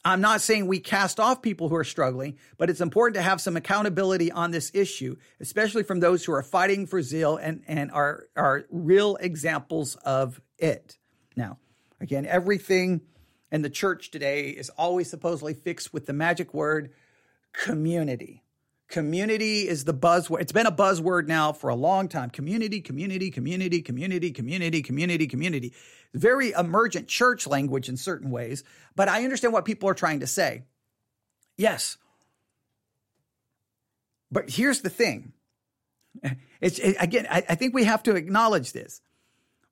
I'm 0.04 0.20
not 0.20 0.40
saying 0.40 0.66
we 0.66 0.78
cast 0.78 1.18
off 1.18 1.42
people 1.42 1.68
who 1.68 1.74
are 1.74 1.84
struggling, 1.84 2.38
but 2.56 2.70
it's 2.70 2.80
important 2.80 3.16
to 3.16 3.22
have 3.22 3.40
some 3.40 3.56
accountability 3.56 4.30
on 4.30 4.52
this 4.52 4.70
issue, 4.72 5.16
especially 5.40 5.82
from 5.82 6.00
those 6.00 6.24
who 6.24 6.32
are 6.32 6.42
fighting 6.42 6.86
for 6.86 7.02
zeal 7.02 7.36
and, 7.36 7.62
and 7.66 7.90
are, 7.90 8.26
are 8.36 8.64
real 8.70 9.16
examples 9.16 9.96
of 9.96 10.40
it. 10.56 10.96
Now, 11.36 11.58
again, 12.00 12.26
everything 12.26 13.02
in 13.50 13.62
the 13.62 13.70
church 13.70 14.10
today 14.10 14.50
is 14.50 14.70
always 14.70 15.10
supposedly 15.10 15.54
fixed 15.54 15.92
with 15.92 16.06
the 16.06 16.12
magic 16.12 16.54
word 16.54 16.92
community. 17.52 18.42
Community 18.88 19.68
is 19.68 19.84
the 19.84 19.92
buzzword. 19.92 20.40
It's 20.40 20.52
been 20.52 20.66
a 20.66 20.72
buzzword 20.72 21.26
now 21.26 21.52
for 21.52 21.68
a 21.68 21.74
long 21.74 22.08
time. 22.08 22.30
Community, 22.30 22.80
community, 22.80 23.30
community, 23.30 23.82
community, 23.82 24.30
community, 24.30 24.82
community, 24.82 25.26
community. 25.26 25.74
Very 26.14 26.52
emergent 26.52 27.06
church 27.06 27.46
language 27.46 27.90
in 27.90 27.98
certain 27.98 28.30
ways, 28.30 28.64
but 28.96 29.08
I 29.08 29.24
understand 29.24 29.52
what 29.52 29.66
people 29.66 29.90
are 29.90 29.94
trying 29.94 30.20
to 30.20 30.26
say. 30.26 30.62
Yes. 31.58 31.98
But 34.30 34.48
here's 34.48 34.80
the 34.80 34.90
thing. 34.90 35.32
It's 36.60 36.80
it, 36.80 36.96
again, 36.98 37.28
I, 37.30 37.44
I 37.48 37.54
think 37.54 37.72
we 37.72 37.84
have 37.84 38.02
to 38.02 38.16
acknowledge 38.16 38.72
this. 38.72 39.00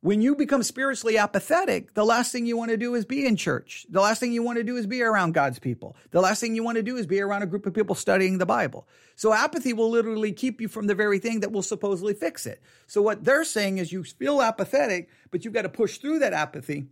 When 0.02 0.20
you 0.20 0.36
become 0.36 0.62
spiritually 0.62 1.18
apathetic, 1.18 1.94
the 1.94 2.04
last 2.04 2.30
thing 2.30 2.46
you 2.46 2.56
want 2.56 2.70
to 2.70 2.76
do 2.76 2.94
is 2.94 3.04
be 3.04 3.26
in 3.26 3.34
church. 3.34 3.86
The 3.90 4.00
last 4.00 4.20
thing 4.20 4.32
you 4.32 4.42
want 4.42 4.58
to 4.58 4.64
do 4.64 4.76
is 4.76 4.86
be 4.86 5.02
around 5.02 5.32
God's 5.32 5.58
people. 5.58 5.96
The 6.10 6.20
last 6.20 6.40
thing 6.40 6.54
you 6.54 6.62
want 6.62 6.76
to 6.76 6.82
do 6.82 6.96
is 6.96 7.06
be 7.06 7.20
around 7.20 7.42
a 7.42 7.46
group 7.46 7.66
of 7.66 7.74
people 7.74 7.94
studying 7.94 8.38
the 8.38 8.46
Bible. 8.46 8.86
So 9.16 9.32
apathy 9.32 9.72
will 9.72 9.90
literally 9.90 10.32
keep 10.32 10.60
you 10.60 10.68
from 10.68 10.86
the 10.86 10.94
very 10.94 11.18
thing 11.18 11.40
that 11.40 11.50
will 11.50 11.62
supposedly 11.62 12.14
fix 12.14 12.46
it. 12.46 12.62
So 12.86 13.02
what 13.02 13.24
they're 13.24 13.44
saying 13.44 13.78
is 13.78 13.90
you 13.90 14.04
feel 14.04 14.42
apathetic, 14.42 15.08
but 15.30 15.44
you've 15.44 15.54
got 15.54 15.62
to 15.62 15.68
push 15.68 15.98
through 15.98 16.20
that 16.20 16.34
apathy 16.34 16.86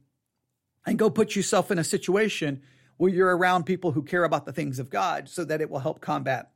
and 0.86 0.98
go 0.98 1.10
put 1.10 1.36
yourself 1.36 1.70
in 1.70 1.78
a 1.78 1.84
situation 1.84 2.62
where 2.96 3.10
you're 3.10 3.36
around 3.36 3.64
people 3.64 3.92
who 3.92 4.02
care 4.02 4.24
about 4.24 4.46
the 4.46 4.52
things 4.52 4.78
of 4.78 4.90
God 4.90 5.28
so 5.28 5.44
that 5.44 5.60
it 5.60 5.70
will 5.70 5.80
help 5.80 6.00
combat 6.00 6.50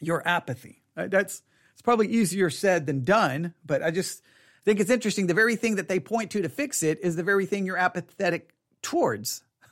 your 0.00 0.26
apathy. 0.26 0.82
Uh, 0.96 1.06
that's 1.06 1.42
it's 1.72 1.82
probably 1.82 2.08
easier 2.08 2.50
said 2.50 2.86
than 2.86 3.02
done, 3.02 3.54
but 3.64 3.82
I 3.82 3.90
just 3.90 4.22
I 4.64 4.70
think 4.70 4.80
it's 4.80 4.90
interesting. 4.90 5.26
The 5.26 5.34
very 5.34 5.56
thing 5.56 5.76
that 5.76 5.88
they 5.88 6.00
point 6.00 6.30
to 6.30 6.40
to 6.40 6.48
fix 6.48 6.82
it 6.82 7.00
is 7.02 7.16
the 7.16 7.22
very 7.22 7.44
thing 7.44 7.66
you're 7.66 7.76
apathetic 7.76 8.54
towards. 8.80 9.42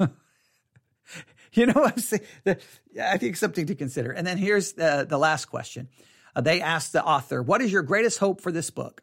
you 1.54 1.64
know 1.64 1.72
what 1.72 1.94
I'm 1.94 1.98
saying? 1.98 2.22
I 3.02 3.16
think 3.16 3.36
something 3.36 3.64
to 3.66 3.74
consider. 3.74 4.12
And 4.12 4.26
then 4.26 4.36
here's 4.36 4.72
the, 4.72 5.06
the 5.08 5.16
last 5.16 5.46
question. 5.46 5.88
Uh, 6.36 6.42
they 6.42 6.60
asked 6.60 6.92
the 6.92 7.02
author, 7.02 7.42
What 7.42 7.62
is 7.62 7.72
your 7.72 7.82
greatest 7.82 8.18
hope 8.18 8.42
for 8.42 8.52
this 8.52 8.68
book? 8.68 9.02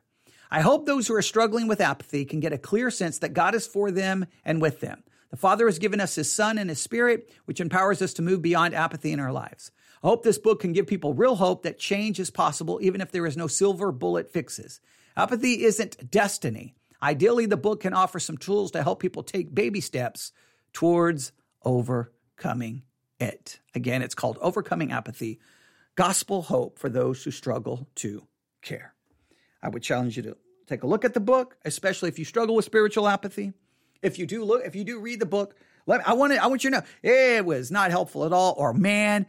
I 0.51 0.61
hope 0.61 0.85
those 0.85 1.07
who 1.07 1.15
are 1.15 1.23
struggling 1.23 1.67
with 1.67 1.81
apathy 1.81 2.23
can 2.23 2.39
get 2.39 2.53
a 2.53 2.59
clear 2.59 2.91
sense 2.91 3.17
that 3.19 3.33
God 3.33 3.55
is 3.55 3.65
for 3.65 3.89
them 3.89 4.27
and 4.45 4.61
with 4.61 4.81
them. 4.81 5.03
The 5.31 5.37
Father 5.37 5.65
has 5.65 5.79
given 5.79 5.99
us 5.99 6.13
His 6.13 6.31
Son 6.31 6.59
and 6.59 6.69
His 6.69 6.79
Spirit, 6.79 7.31
which 7.45 7.59
empowers 7.59 7.99
us 8.01 8.13
to 8.13 8.21
move 8.21 8.43
beyond 8.43 8.75
apathy 8.75 9.11
in 9.11 9.19
our 9.19 9.31
lives. 9.31 9.71
I 10.03 10.07
hope 10.07 10.23
this 10.23 10.37
book 10.37 10.59
can 10.59 10.71
give 10.71 10.85
people 10.85 11.15
real 11.15 11.35
hope 11.35 11.63
that 11.63 11.79
change 11.79 12.19
is 12.19 12.29
possible, 12.29 12.79
even 12.81 13.01
if 13.01 13.11
there 13.11 13.25
is 13.25 13.35
no 13.35 13.47
silver 13.47 13.91
bullet 13.91 14.31
fixes. 14.31 14.81
Apathy 15.19 15.65
isn't 15.65 16.09
destiny. 16.09 16.75
Ideally, 17.03 17.45
the 17.45 17.57
book 17.57 17.81
can 17.81 17.93
offer 17.93 18.19
some 18.19 18.37
tools 18.37 18.71
to 18.71 18.83
help 18.83 19.01
people 19.01 19.21
take 19.21 19.53
baby 19.53 19.81
steps 19.81 20.31
towards 20.71 21.33
overcoming 21.65 22.83
it. 23.19 23.59
Again, 23.75 24.01
it's 24.01 24.15
called 24.15 24.37
Overcoming 24.39 24.93
Apathy 24.93 25.41
Gospel 25.95 26.43
Hope 26.43 26.79
for 26.79 26.87
Those 26.87 27.21
Who 27.21 27.31
Struggle 27.31 27.89
to 27.95 28.27
Care. 28.61 28.93
I 29.61 29.67
would 29.67 29.83
challenge 29.83 30.15
you 30.15 30.23
to 30.23 30.37
take 30.67 30.83
a 30.83 30.87
look 30.87 31.03
at 31.03 31.13
the 31.13 31.19
book, 31.19 31.57
especially 31.65 32.07
if 32.07 32.17
you 32.17 32.23
struggle 32.23 32.55
with 32.55 32.63
spiritual 32.63 33.05
apathy. 33.05 33.51
If 34.01 34.19
you 34.19 34.25
do 34.25 34.45
look, 34.45 34.63
if 34.65 34.73
you 34.73 34.85
do 34.85 35.01
read 35.01 35.19
the 35.19 35.25
book, 35.25 35.53
let 35.85 36.07
I 36.07 36.13
want 36.13 36.31
to, 36.31 36.41
I 36.41 36.47
want 36.47 36.63
you 36.63 36.69
to 36.69 36.77
know 36.77 36.83
it 37.03 37.43
was 37.43 37.71
not 37.71 37.91
helpful 37.91 38.23
at 38.23 38.31
all, 38.31 38.55
or 38.57 38.73
man, 38.73 39.25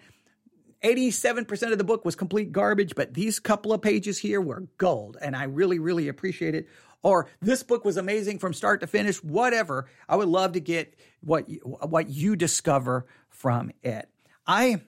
87% 0.82 1.72
of 1.72 1.78
the 1.78 1.84
book 1.84 2.04
was 2.04 2.16
complete 2.16 2.52
garbage, 2.52 2.94
but 2.94 3.14
these 3.14 3.38
couple 3.38 3.72
of 3.72 3.82
pages 3.82 4.18
here 4.18 4.40
were 4.40 4.66
gold, 4.78 5.16
and 5.20 5.36
I 5.36 5.44
really, 5.44 5.78
really 5.78 6.08
appreciate 6.08 6.54
it. 6.54 6.68
Or 7.02 7.28
this 7.40 7.62
book 7.62 7.84
was 7.84 7.96
amazing 7.96 8.38
from 8.38 8.52
start 8.52 8.80
to 8.80 8.86
finish, 8.86 9.22
whatever. 9.22 9.86
I 10.08 10.16
would 10.16 10.28
love 10.28 10.52
to 10.52 10.60
get 10.60 10.98
what 11.20 11.48
you, 11.48 11.58
what 11.58 12.10
you 12.10 12.36
discover 12.36 13.06
from 13.28 13.72
it. 13.82 14.08
I 14.46 14.82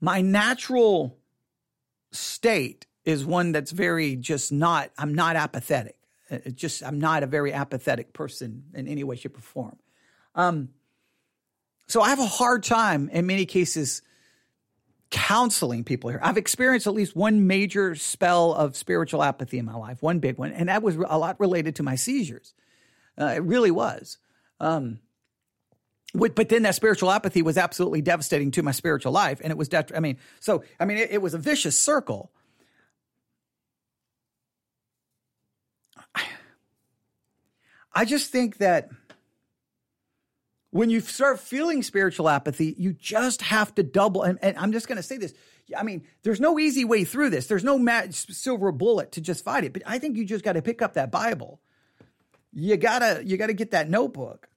my 0.00 0.20
natural 0.20 1.18
state 2.10 2.86
is 3.04 3.24
one 3.24 3.52
that's 3.52 3.70
very 3.70 4.16
just 4.16 4.52
not 4.52 4.90
I'm 4.96 5.14
not 5.14 5.36
apathetic. 5.36 5.96
It 6.30 6.54
just 6.54 6.82
I'm 6.82 6.98
not 6.98 7.22
a 7.22 7.26
very 7.26 7.52
apathetic 7.52 8.12
person 8.14 8.64
in 8.74 8.88
any 8.88 9.04
way 9.04 9.16
shape 9.16 9.36
or 9.36 9.40
form. 9.40 9.78
Um, 10.34 10.70
so 11.88 12.00
I 12.00 12.08
have 12.10 12.20
a 12.20 12.26
hard 12.26 12.62
time 12.62 13.08
in 13.10 13.26
many 13.26 13.46
cases 13.46 14.02
counseling 15.10 15.84
people 15.84 16.08
here. 16.10 16.18
I've 16.22 16.38
experienced 16.38 16.86
at 16.86 16.94
least 16.94 17.14
one 17.14 17.46
major 17.46 17.94
spell 17.94 18.54
of 18.54 18.76
spiritual 18.76 19.22
apathy 19.22 19.58
in 19.58 19.66
my 19.66 19.74
life, 19.74 20.02
one 20.02 20.18
big 20.18 20.38
one, 20.38 20.52
and 20.52 20.68
that 20.68 20.82
was 20.82 20.96
a 20.96 21.18
lot 21.18 21.38
related 21.38 21.76
to 21.76 21.82
my 21.82 21.96
seizures. 21.96 22.54
Uh, 23.20 23.26
it 23.26 23.42
really 23.42 23.70
was. 23.70 24.16
Um, 24.58 25.00
but 26.14 26.48
then 26.48 26.62
that 26.62 26.74
spiritual 26.74 27.10
apathy 27.10 27.42
was 27.42 27.56
absolutely 27.56 28.02
devastating 28.02 28.50
to 28.52 28.62
my 28.62 28.72
spiritual 28.72 29.12
life, 29.12 29.40
and 29.42 29.50
it 29.50 29.56
was. 29.56 29.68
I 29.94 30.00
mean, 30.00 30.18
so 30.40 30.62
I 30.78 30.84
mean, 30.84 30.98
it, 30.98 31.10
it 31.12 31.22
was 31.22 31.32
a 31.32 31.38
vicious 31.38 31.78
circle. 31.78 32.30
I 37.94 38.04
just 38.04 38.30
think 38.30 38.58
that 38.58 38.90
when 40.72 40.88
you 40.88 41.00
start 41.00 41.38
feeling 41.38 41.82
spiritual 41.82 42.30
apathy, 42.30 42.74
you 42.78 42.94
just 42.94 43.42
have 43.42 43.74
to 43.74 43.82
double. 43.82 44.22
And, 44.22 44.38
and 44.42 44.56
I'm 44.56 44.72
just 44.72 44.88
going 44.88 44.96
to 44.96 45.02
say 45.02 45.18
this. 45.18 45.34
I 45.76 45.82
mean, 45.82 46.04
there's 46.22 46.40
no 46.40 46.58
easy 46.58 46.86
way 46.86 47.04
through 47.04 47.28
this. 47.28 47.46
There's 47.46 47.62
no 47.62 47.78
silver 48.10 48.72
bullet 48.72 49.12
to 49.12 49.20
just 49.20 49.44
fight 49.44 49.64
it. 49.64 49.74
But 49.74 49.82
I 49.86 49.98
think 49.98 50.16
you 50.16 50.24
just 50.24 50.44
got 50.44 50.54
to 50.54 50.62
pick 50.62 50.80
up 50.80 50.94
that 50.94 51.12
Bible. 51.12 51.60
You 52.54 52.76
gotta, 52.78 53.22
you 53.24 53.36
gotta 53.36 53.54
get 53.54 53.70
that 53.70 53.88
notebook, 53.88 54.48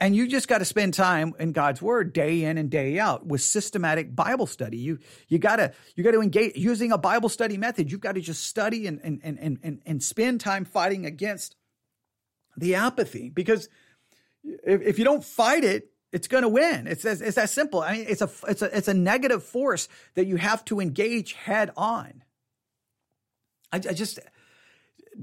and 0.00 0.16
you 0.16 0.26
just 0.26 0.48
got 0.48 0.58
to 0.58 0.64
spend 0.64 0.94
time 0.94 1.34
in 1.38 1.52
God's 1.52 1.82
Word 1.82 2.14
day 2.14 2.44
in 2.44 2.56
and 2.56 2.70
day 2.70 2.98
out 2.98 3.26
with 3.26 3.42
systematic 3.42 4.16
Bible 4.16 4.46
study. 4.46 4.78
You, 4.78 4.98
you 5.28 5.38
gotta, 5.38 5.72
you 5.96 6.04
gotta 6.04 6.20
engage 6.20 6.56
using 6.56 6.90
a 6.90 6.96
Bible 6.96 7.28
study 7.28 7.58
method. 7.58 7.92
You've 7.92 8.00
got 8.00 8.14
to 8.14 8.22
just 8.22 8.46
study 8.46 8.86
and 8.86 9.00
and 9.04 9.20
and 9.22 9.58
and 9.62 9.82
and 9.84 10.02
spend 10.02 10.40
time 10.40 10.64
fighting 10.64 11.04
against 11.04 11.56
the 12.56 12.74
apathy 12.74 13.28
because 13.28 13.68
if, 14.44 14.82
if 14.82 14.98
you 14.98 15.04
don't 15.04 15.24
fight 15.24 15.64
it, 15.64 15.90
it's 16.12 16.28
going 16.28 16.42
to 16.42 16.48
win. 16.48 16.86
It's, 16.86 17.04
it's 17.04 17.36
that 17.36 17.48
simple. 17.48 17.80
I 17.80 17.94
mean, 17.94 18.06
it's 18.06 18.20
a, 18.20 18.30
it's 18.46 18.62
a, 18.62 18.76
it's 18.76 18.88
a 18.88 18.94
negative 18.94 19.42
force 19.42 19.88
that 20.14 20.26
you 20.26 20.36
have 20.36 20.64
to 20.66 20.78
engage 20.78 21.32
head 21.32 21.70
on. 21.76 22.22
I, 23.72 23.76
I 23.76 23.94
just, 23.94 24.18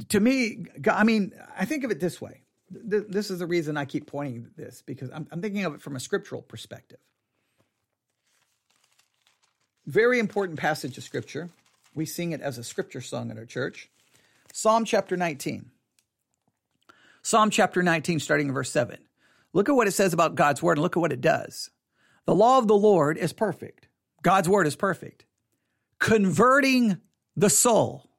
to 0.10 0.20
me, 0.20 0.66
I 0.92 1.04
mean, 1.04 1.34
I 1.58 1.66
think 1.66 1.84
of 1.84 1.92
it 1.92 2.00
this 2.00 2.20
way. 2.20 2.42
This 2.72 3.32
is 3.32 3.40
the 3.40 3.48
reason 3.48 3.78
I 3.78 3.86
keep 3.86 4.08
pointing 4.08 4.52
this 4.56 4.84
because 4.86 5.10
I'm, 5.12 5.28
I'm 5.32 5.42
thinking 5.42 5.66
of 5.66 5.74
it 5.74 5.82
from 5.82 5.96
a 5.96 6.00
scriptural 6.00 6.42
perspective. 6.42 7.00
Very 9.86 10.20
important 10.20 10.60
passage 10.60 10.98
of 10.98 11.04
scripture. 11.04 11.50
We 11.96 12.06
sing 12.06 12.32
it 12.32 12.42
as 12.42 12.60
a 12.60 12.64
scripture 12.64 13.02
song 13.02 13.32
in 13.32 13.40
our 13.40 13.46
church. 13.46 13.90
Psalm 14.54 14.86
chapter 14.86 15.18
19. 15.18 15.72
Psalm 17.24 17.50
chapter 17.50 17.82
19, 17.82 18.20
starting 18.20 18.48
in 18.48 18.54
verse 18.54 18.72
7. 18.72 19.00
Look 19.54 19.70
at 19.70 19.76
what 19.76 19.88
it 19.88 19.94
says 19.94 20.14
about 20.14 20.36
God's 20.36 20.62
word 20.62 20.78
and 20.78 20.84
look 20.84 20.96
at 20.96 21.00
what 21.00 21.12
it 21.12 21.22
does. 21.22 21.70
The 22.26 22.36
law 22.36 22.60
of 22.60 22.68
the 22.68 22.78
Lord 22.78 23.18
is 23.18 23.34
perfect. 23.34 23.88
God's 24.22 24.50
word 24.50 24.68
is 24.68 24.76
perfect, 24.76 25.26
converting 25.98 26.98
the 27.36 27.50
soul. 27.50 28.10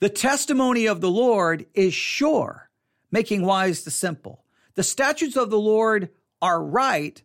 The 0.00 0.08
testimony 0.08 0.86
of 0.86 1.00
the 1.00 1.10
Lord 1.10 1.66
is 1.74 1.94
sure, 1.94 2.70
making 3.12 3.44
wise 3.44 3.84
the 3.84 3.90
simple. 3.90 4.44
The 4.74 4.82
statutes 4.82 5.36
of 5.36 5.50
the 5.50 5.60
Lord 5.60 6.10
are 6.42 6.62
right, 6.62 7.22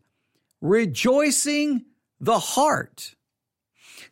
rejoicing 0.62 1.86
the 2.20 2.40
heart. 2.40 3.16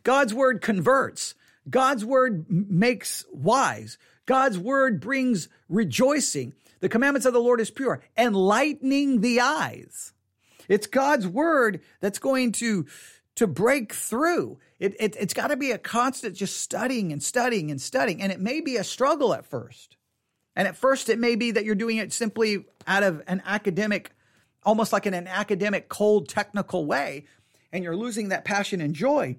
God's 0.03 0.33
word 0.33 0.61
converts. 0.61 1.35
God's 1.69 2.03
word 2.03 2.45
makes 2.49 3.25
wise. 3.31 3.97
God's 4.25 4.57
word 4.57 4.99
brings 4.99 5.49
rejoicing. 5.69 6.53
The 6.79 6.89
commandments 6.89 7.25
of 7.25 7.33
the 7.33 7.39
Lord 7.39 7.59
is 7.59 7.71
pure, 7.71 8.01
enlightening 8.17 9.21
the 9.21 9.39
eyes. 9.41 10.13
It's 10.67 10.87
God's 10.87 11.27
word 11.27 11.81
that's 12.01 12.19
going 12.19 12.51
to, 12.53 12.85
to 13.35 13.47
break 13.47 13.93
through. 13.93 14.59
It, 14.79 14.95
it, 14.99 15.15
it's 15.19 15.33
got 15.33 15.47
to 15.47 15.57
be 15.57 15.71
a 15.71 15.77
constant 15.77 16.35
just 16.35 16.59
studying 16.59 17.11
and 17.11 17.21
studying 17.21 17.71
and 17.71 17.81
studying. 17.81 18.21
And 18.21 18.31
it 18.31 18.39
may 18.39 18.61
be 18.61 18.77
a 18.77 18.83
struggle 18.83 19.33
at 19.33 19.45
first. 19.45 19.97
And 20.55 20.67
at 20.67 20.75
first, 20.75 21.09
it 21.09 21.19
may 21.19 21.35
be 21.35 21.51
that 21.51 21.65
you're 21.65 21.75
doing 21.75 21.97
it 21.97 22.11
simply 22.11 22.65
out 22.87 23.03
of 23.03 23.21
an 23.27 23.43
academic, 23.45 24.11
almost 24.63 24.91
like 24.91 25.05
in 25.05 25.13
an 25.13 25.27
academic, 25.27 25.87
cold, 25.87 26.27
technical 26.27 26.85
way, 26.85 27.25
and 27.71 27.83
you're 27.83 27.95
losing 27.95 28.29
that 28.29 28.43
passion 28.43 28.81
and 28.81 28.95
joy. 28.95 29.37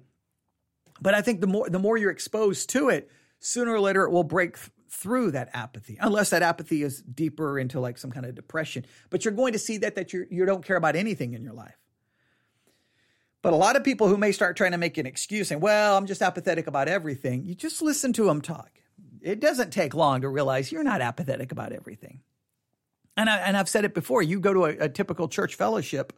But 1.01 1.13
I 1.13 1.21
think 1.21 1.41
the 1.41 1.47
more 1.47 1.69
the 1.69 1.79
more 1.79 1.97
you're 1.97 2.11
exposed 2.11 2.69
to 2.71 2.89
it, 2.89 3.09
sooner 3.39 3.71
or 3.71 3.79
later 3.79 4.03
it 4.03 4.11
will 4.11 4.23
break 4.23 4.57
through 4.89 5.31
that 5.31 5.49
apathy, 5.53 5.97
unless 5.99 6.29
that 6.31 6.41
apathy 6.41 6.83
is 6.83 7.01
deeper 7.01 7.59
into 7.59 7.79
like 7.79 7.97
some 7.97 8.11
kind 8.11 8.25
of 8.25 8.35
depression. 8.35 8.85
But 9.09 9.23
you're 9.23 9.33
going 9.33 9.53
to 9.53 9.59
see 9.59 9.77
that 9.77 9.95
that 9.95 10.13
you 10.13 10.25
you 10.29 10.45
don't 10.45 10.65
care 10.65 10.77
about 10.77 10.95
anything 10.95 11.33
in 11.33 11.43
your 11.43 11.53
life. 11.53 11.77
But 13.41 13.53
a 13.53 13.57
lot 13.57 13.75
of 13.75 13.83
people 13.83 14.07
who 14.07 14.17
may 14.17 14.31
start 14.31 14.57
trying 14.57 14.71
to 14.71 14.77
make 14.77 14.97
an 14.97 15.05
excuse 15.05 15.47
saying, 15.49 15.61
"Well, 15.61 15.97
I'm 15.97 16.05
just 16.05 16.21
apathetic 16.21 16.67
about 16.67 16.87
everything," 16.87 17.45
you 17.45 17.55
just 17.55 17.81
listen 17.81 18.13
to 18.13 18.25
them 18.25 18.41
talk. 18.41 18.71
It 19.21 19.39
doesn't 19.39 19.71
take 19.71 19.93
long 19.93 20.21
to 20.21 20.29
realize 20.29 20.71
you're 20.71 20.83
not 20.83 21.01
apathetic 21.01 21.51
about 21.51 21.71
everything. 21.71 22.21
And 23.17 23.29
I, 23.29 23.37
and 23.37 23.57
I've 23.57 23.69
said 23.69 23.83
it 23.85 23.93
before. 23.93 24.21
You 24.23 24.39
go 24.39 24.53
to 24.53 24.65
a, 24.65 24.85
a 24.85 24.89
typical 24.89 25.27
church 25.27 25.55
fellowship 25.55 26.13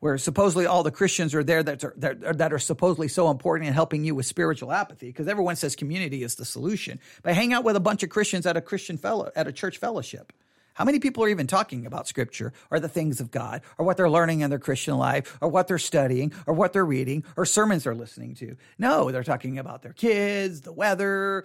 where 0.00 0.18
supposedly 0.18 0.66
all 0.66 0.82
the 0.82 0.90
Christians 0.90 1.34
are 1.34 1.44
there 1.44 1.62
that 1.62 1.84
are, 1.84 1.94
that 2.34 2.52
are 2.52 2.58
supposedly 2.58 3.08
so 3.08 3.30
important 3.30 3.68
in 3.68 3.74
helping 3.74 4.04
you 4.04 4.14
with 4.14 4.26
spiritual 4.26 4.72
apathy, 4.72 5.06
because 5.06 5.28
everyone 5.28 5.56
says 5.56 5.76
community 5.76 6.22
is 6.22 6.34
the 6.34 6.44
solution. 6.44 6.98
But 7.22 7.34
hang 7.34 7.52
out 7.52 7.64
with 7.64 7.76
a 7.76 7.80
bunch 7.80 8.02
of 8.02 8.10
Christians 8.10 8.46
at 8.46 8.56
a 8.56 8.60
Christian 8.60 8.96
fellow 8.96 9.30
at 9.36 9.46
a 9.46 9.52
church 9.52 9.78
fellowship. 9.78 10.32
How 10.80 10.86
many 10.86 10.98
people 10.98 11.22
are 11.24 11.28
even 11.28 11.46
talking 11.46 11.84
about 11.84 12.08
scripture 12.08 12.54
or 12.70 12.80
the 12.80 12.88
things 12.88 13.20
of 13.20 13.30
God 13.30 13.60
or 13.76 13.84
what 13.84 13.98
they're 13.98 14.08
learning 14.08 14.40
in 14.40 14.48
their 14.48 14.58
Christian 14.58 14.96
life 14.96 15.36
or 15.42 15.48
what 15.48 15.68
they're 15.68 15.76
studying 15.76 16.32
or 16.46 16.54
what 16.54 16.72
they're 16.72 16.86
reading 16.86 17.22
or 17.36 17.44
sermons 17.44 17.84
they're 17.84 17.94
listening 17.94 18.34
to? 18.36 18.56
No, 18.78 19.10
they're 19.10 19.22
talking 19.22 19.58
about 19.58 19.82
their 19.82 19.92
kids, 19.92 20.62
the 20.62 20.72
weather 20.72 21.44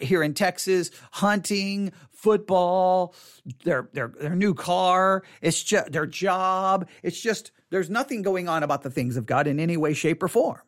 here 0.00 0.22
in 0.22 0.34
Texas, 0.34 0.92
hunting, 1.10 1.90
football, 2.12 3.16
their, 3.64 3.88
their, 3.92 4.06
their 4.06 4.36
new 4.36 4.54
car. 4.54 5.24
It's 5.42 5.64
just 5.64 5.90
their 5.90 6.06
job. 6.06 6.88
It's 7.02 7.20
just, 7.20 7.50
there's 7.70 7.90
nothing 7.90 8.22
going 8.22 8.48
on 8.48 8.62
about 8.62 8.82
the 8.82 8.90
things 8.90 9.16
of 9.16 9.26
God 9.26 9.48
in 9.48 9.58
any 9.58 9.78
way, 9.78 9.94
shape, 9.94 10.22
or 10.22 10.28
form 10.28 10.60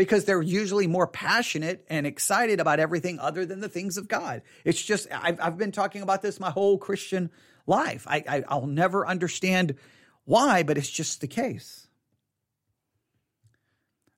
because 0.00 0.24
they're 0.24 0.40
usually 0.40 0.86
more 0.86 1.06
passionate 1.06 1.84
and 1.90 2.06
excited 2.06 2.58
about 2.58 2.80
everything 2.80 3.18
other 3.18 3.44
than 3.44 3.60
the 3.60 3.68
things 3.68 3.98
of 3.98 4.08
God. 4.08 4.40
It's 4.64 4.82
just, 4.82 5.06
I've, 5.12 5.38
I've 5.38 5.58
been 5.58 5.72
talking 5.72 6.00
about 6.00 6.22
this 6.22 6.40
my 6.40 6.48
whole 6.48 6.78
Christian 6.78 7.30
life. 7.66 8.06
I, 8.08 8.24
I, 8.26 8.44
I'll 8.48 8.66
never 8.66 9.06
understand 9.06 9.74
why, 10.24 10.62
but 10.62 10.78
it's 10.78 10.88
just 10.88 11.20
the 11.20 11.26
case. 11.26 11.86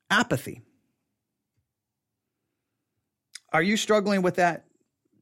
Apathy. 0.09 0.63
Are 3.53 3.61
you 3.61 3.77
struggling 3.77 4.23
with 4.23 4.37
that 4.37 4.67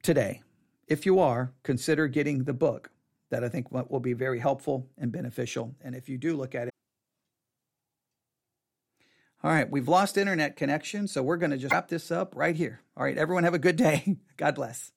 today? 0.03 0.43
If 0.89 1.07
you 1.07 1.21
are, 1.21 1.55
consider 1.63 2.07
getting 2.07 2.45
the 2.45 2.53
book 2.53 2.91
that 3.31 3.43
I 3.43 3.49
think 3.49 3.73
will 3.73 3.99
be 3.99 4.13
very 4.13 4.39
helpful 4.39 4.87
and 4.99 5.11
beneficial. 5.11 5.75
And 5.81 5.95
if 5.95 6.11
you 6.11 6.19
do 6.19 6.37
look 6.37 6.55
at 6.55 6.69
it, 6.69 6.70
all 9.43 9.51
right, 9.51 9.71
we've 9.71 9.89
lost 9.89 10.19
internet 10.19 10.57
connection, 10.57 11.09
so 11.09 11.23
we're 11.23 11.39
going 11.39 11.51
to 11.51 11.57
just 11.57 11.73
wrap 11.73 11.89
this 11.89 12.11
up 12.11 12.37
right 12.37 12.55
here. 12.55 12.83
All 12.97 13.05
right, 13.05 13.17
everyone 13.17 13.45
have 13.45 13.55
a 13.55 13.59
good 13.59 13.77
day. 13.77 14.19
God 14.37 14.55
bless. 14.55 14.93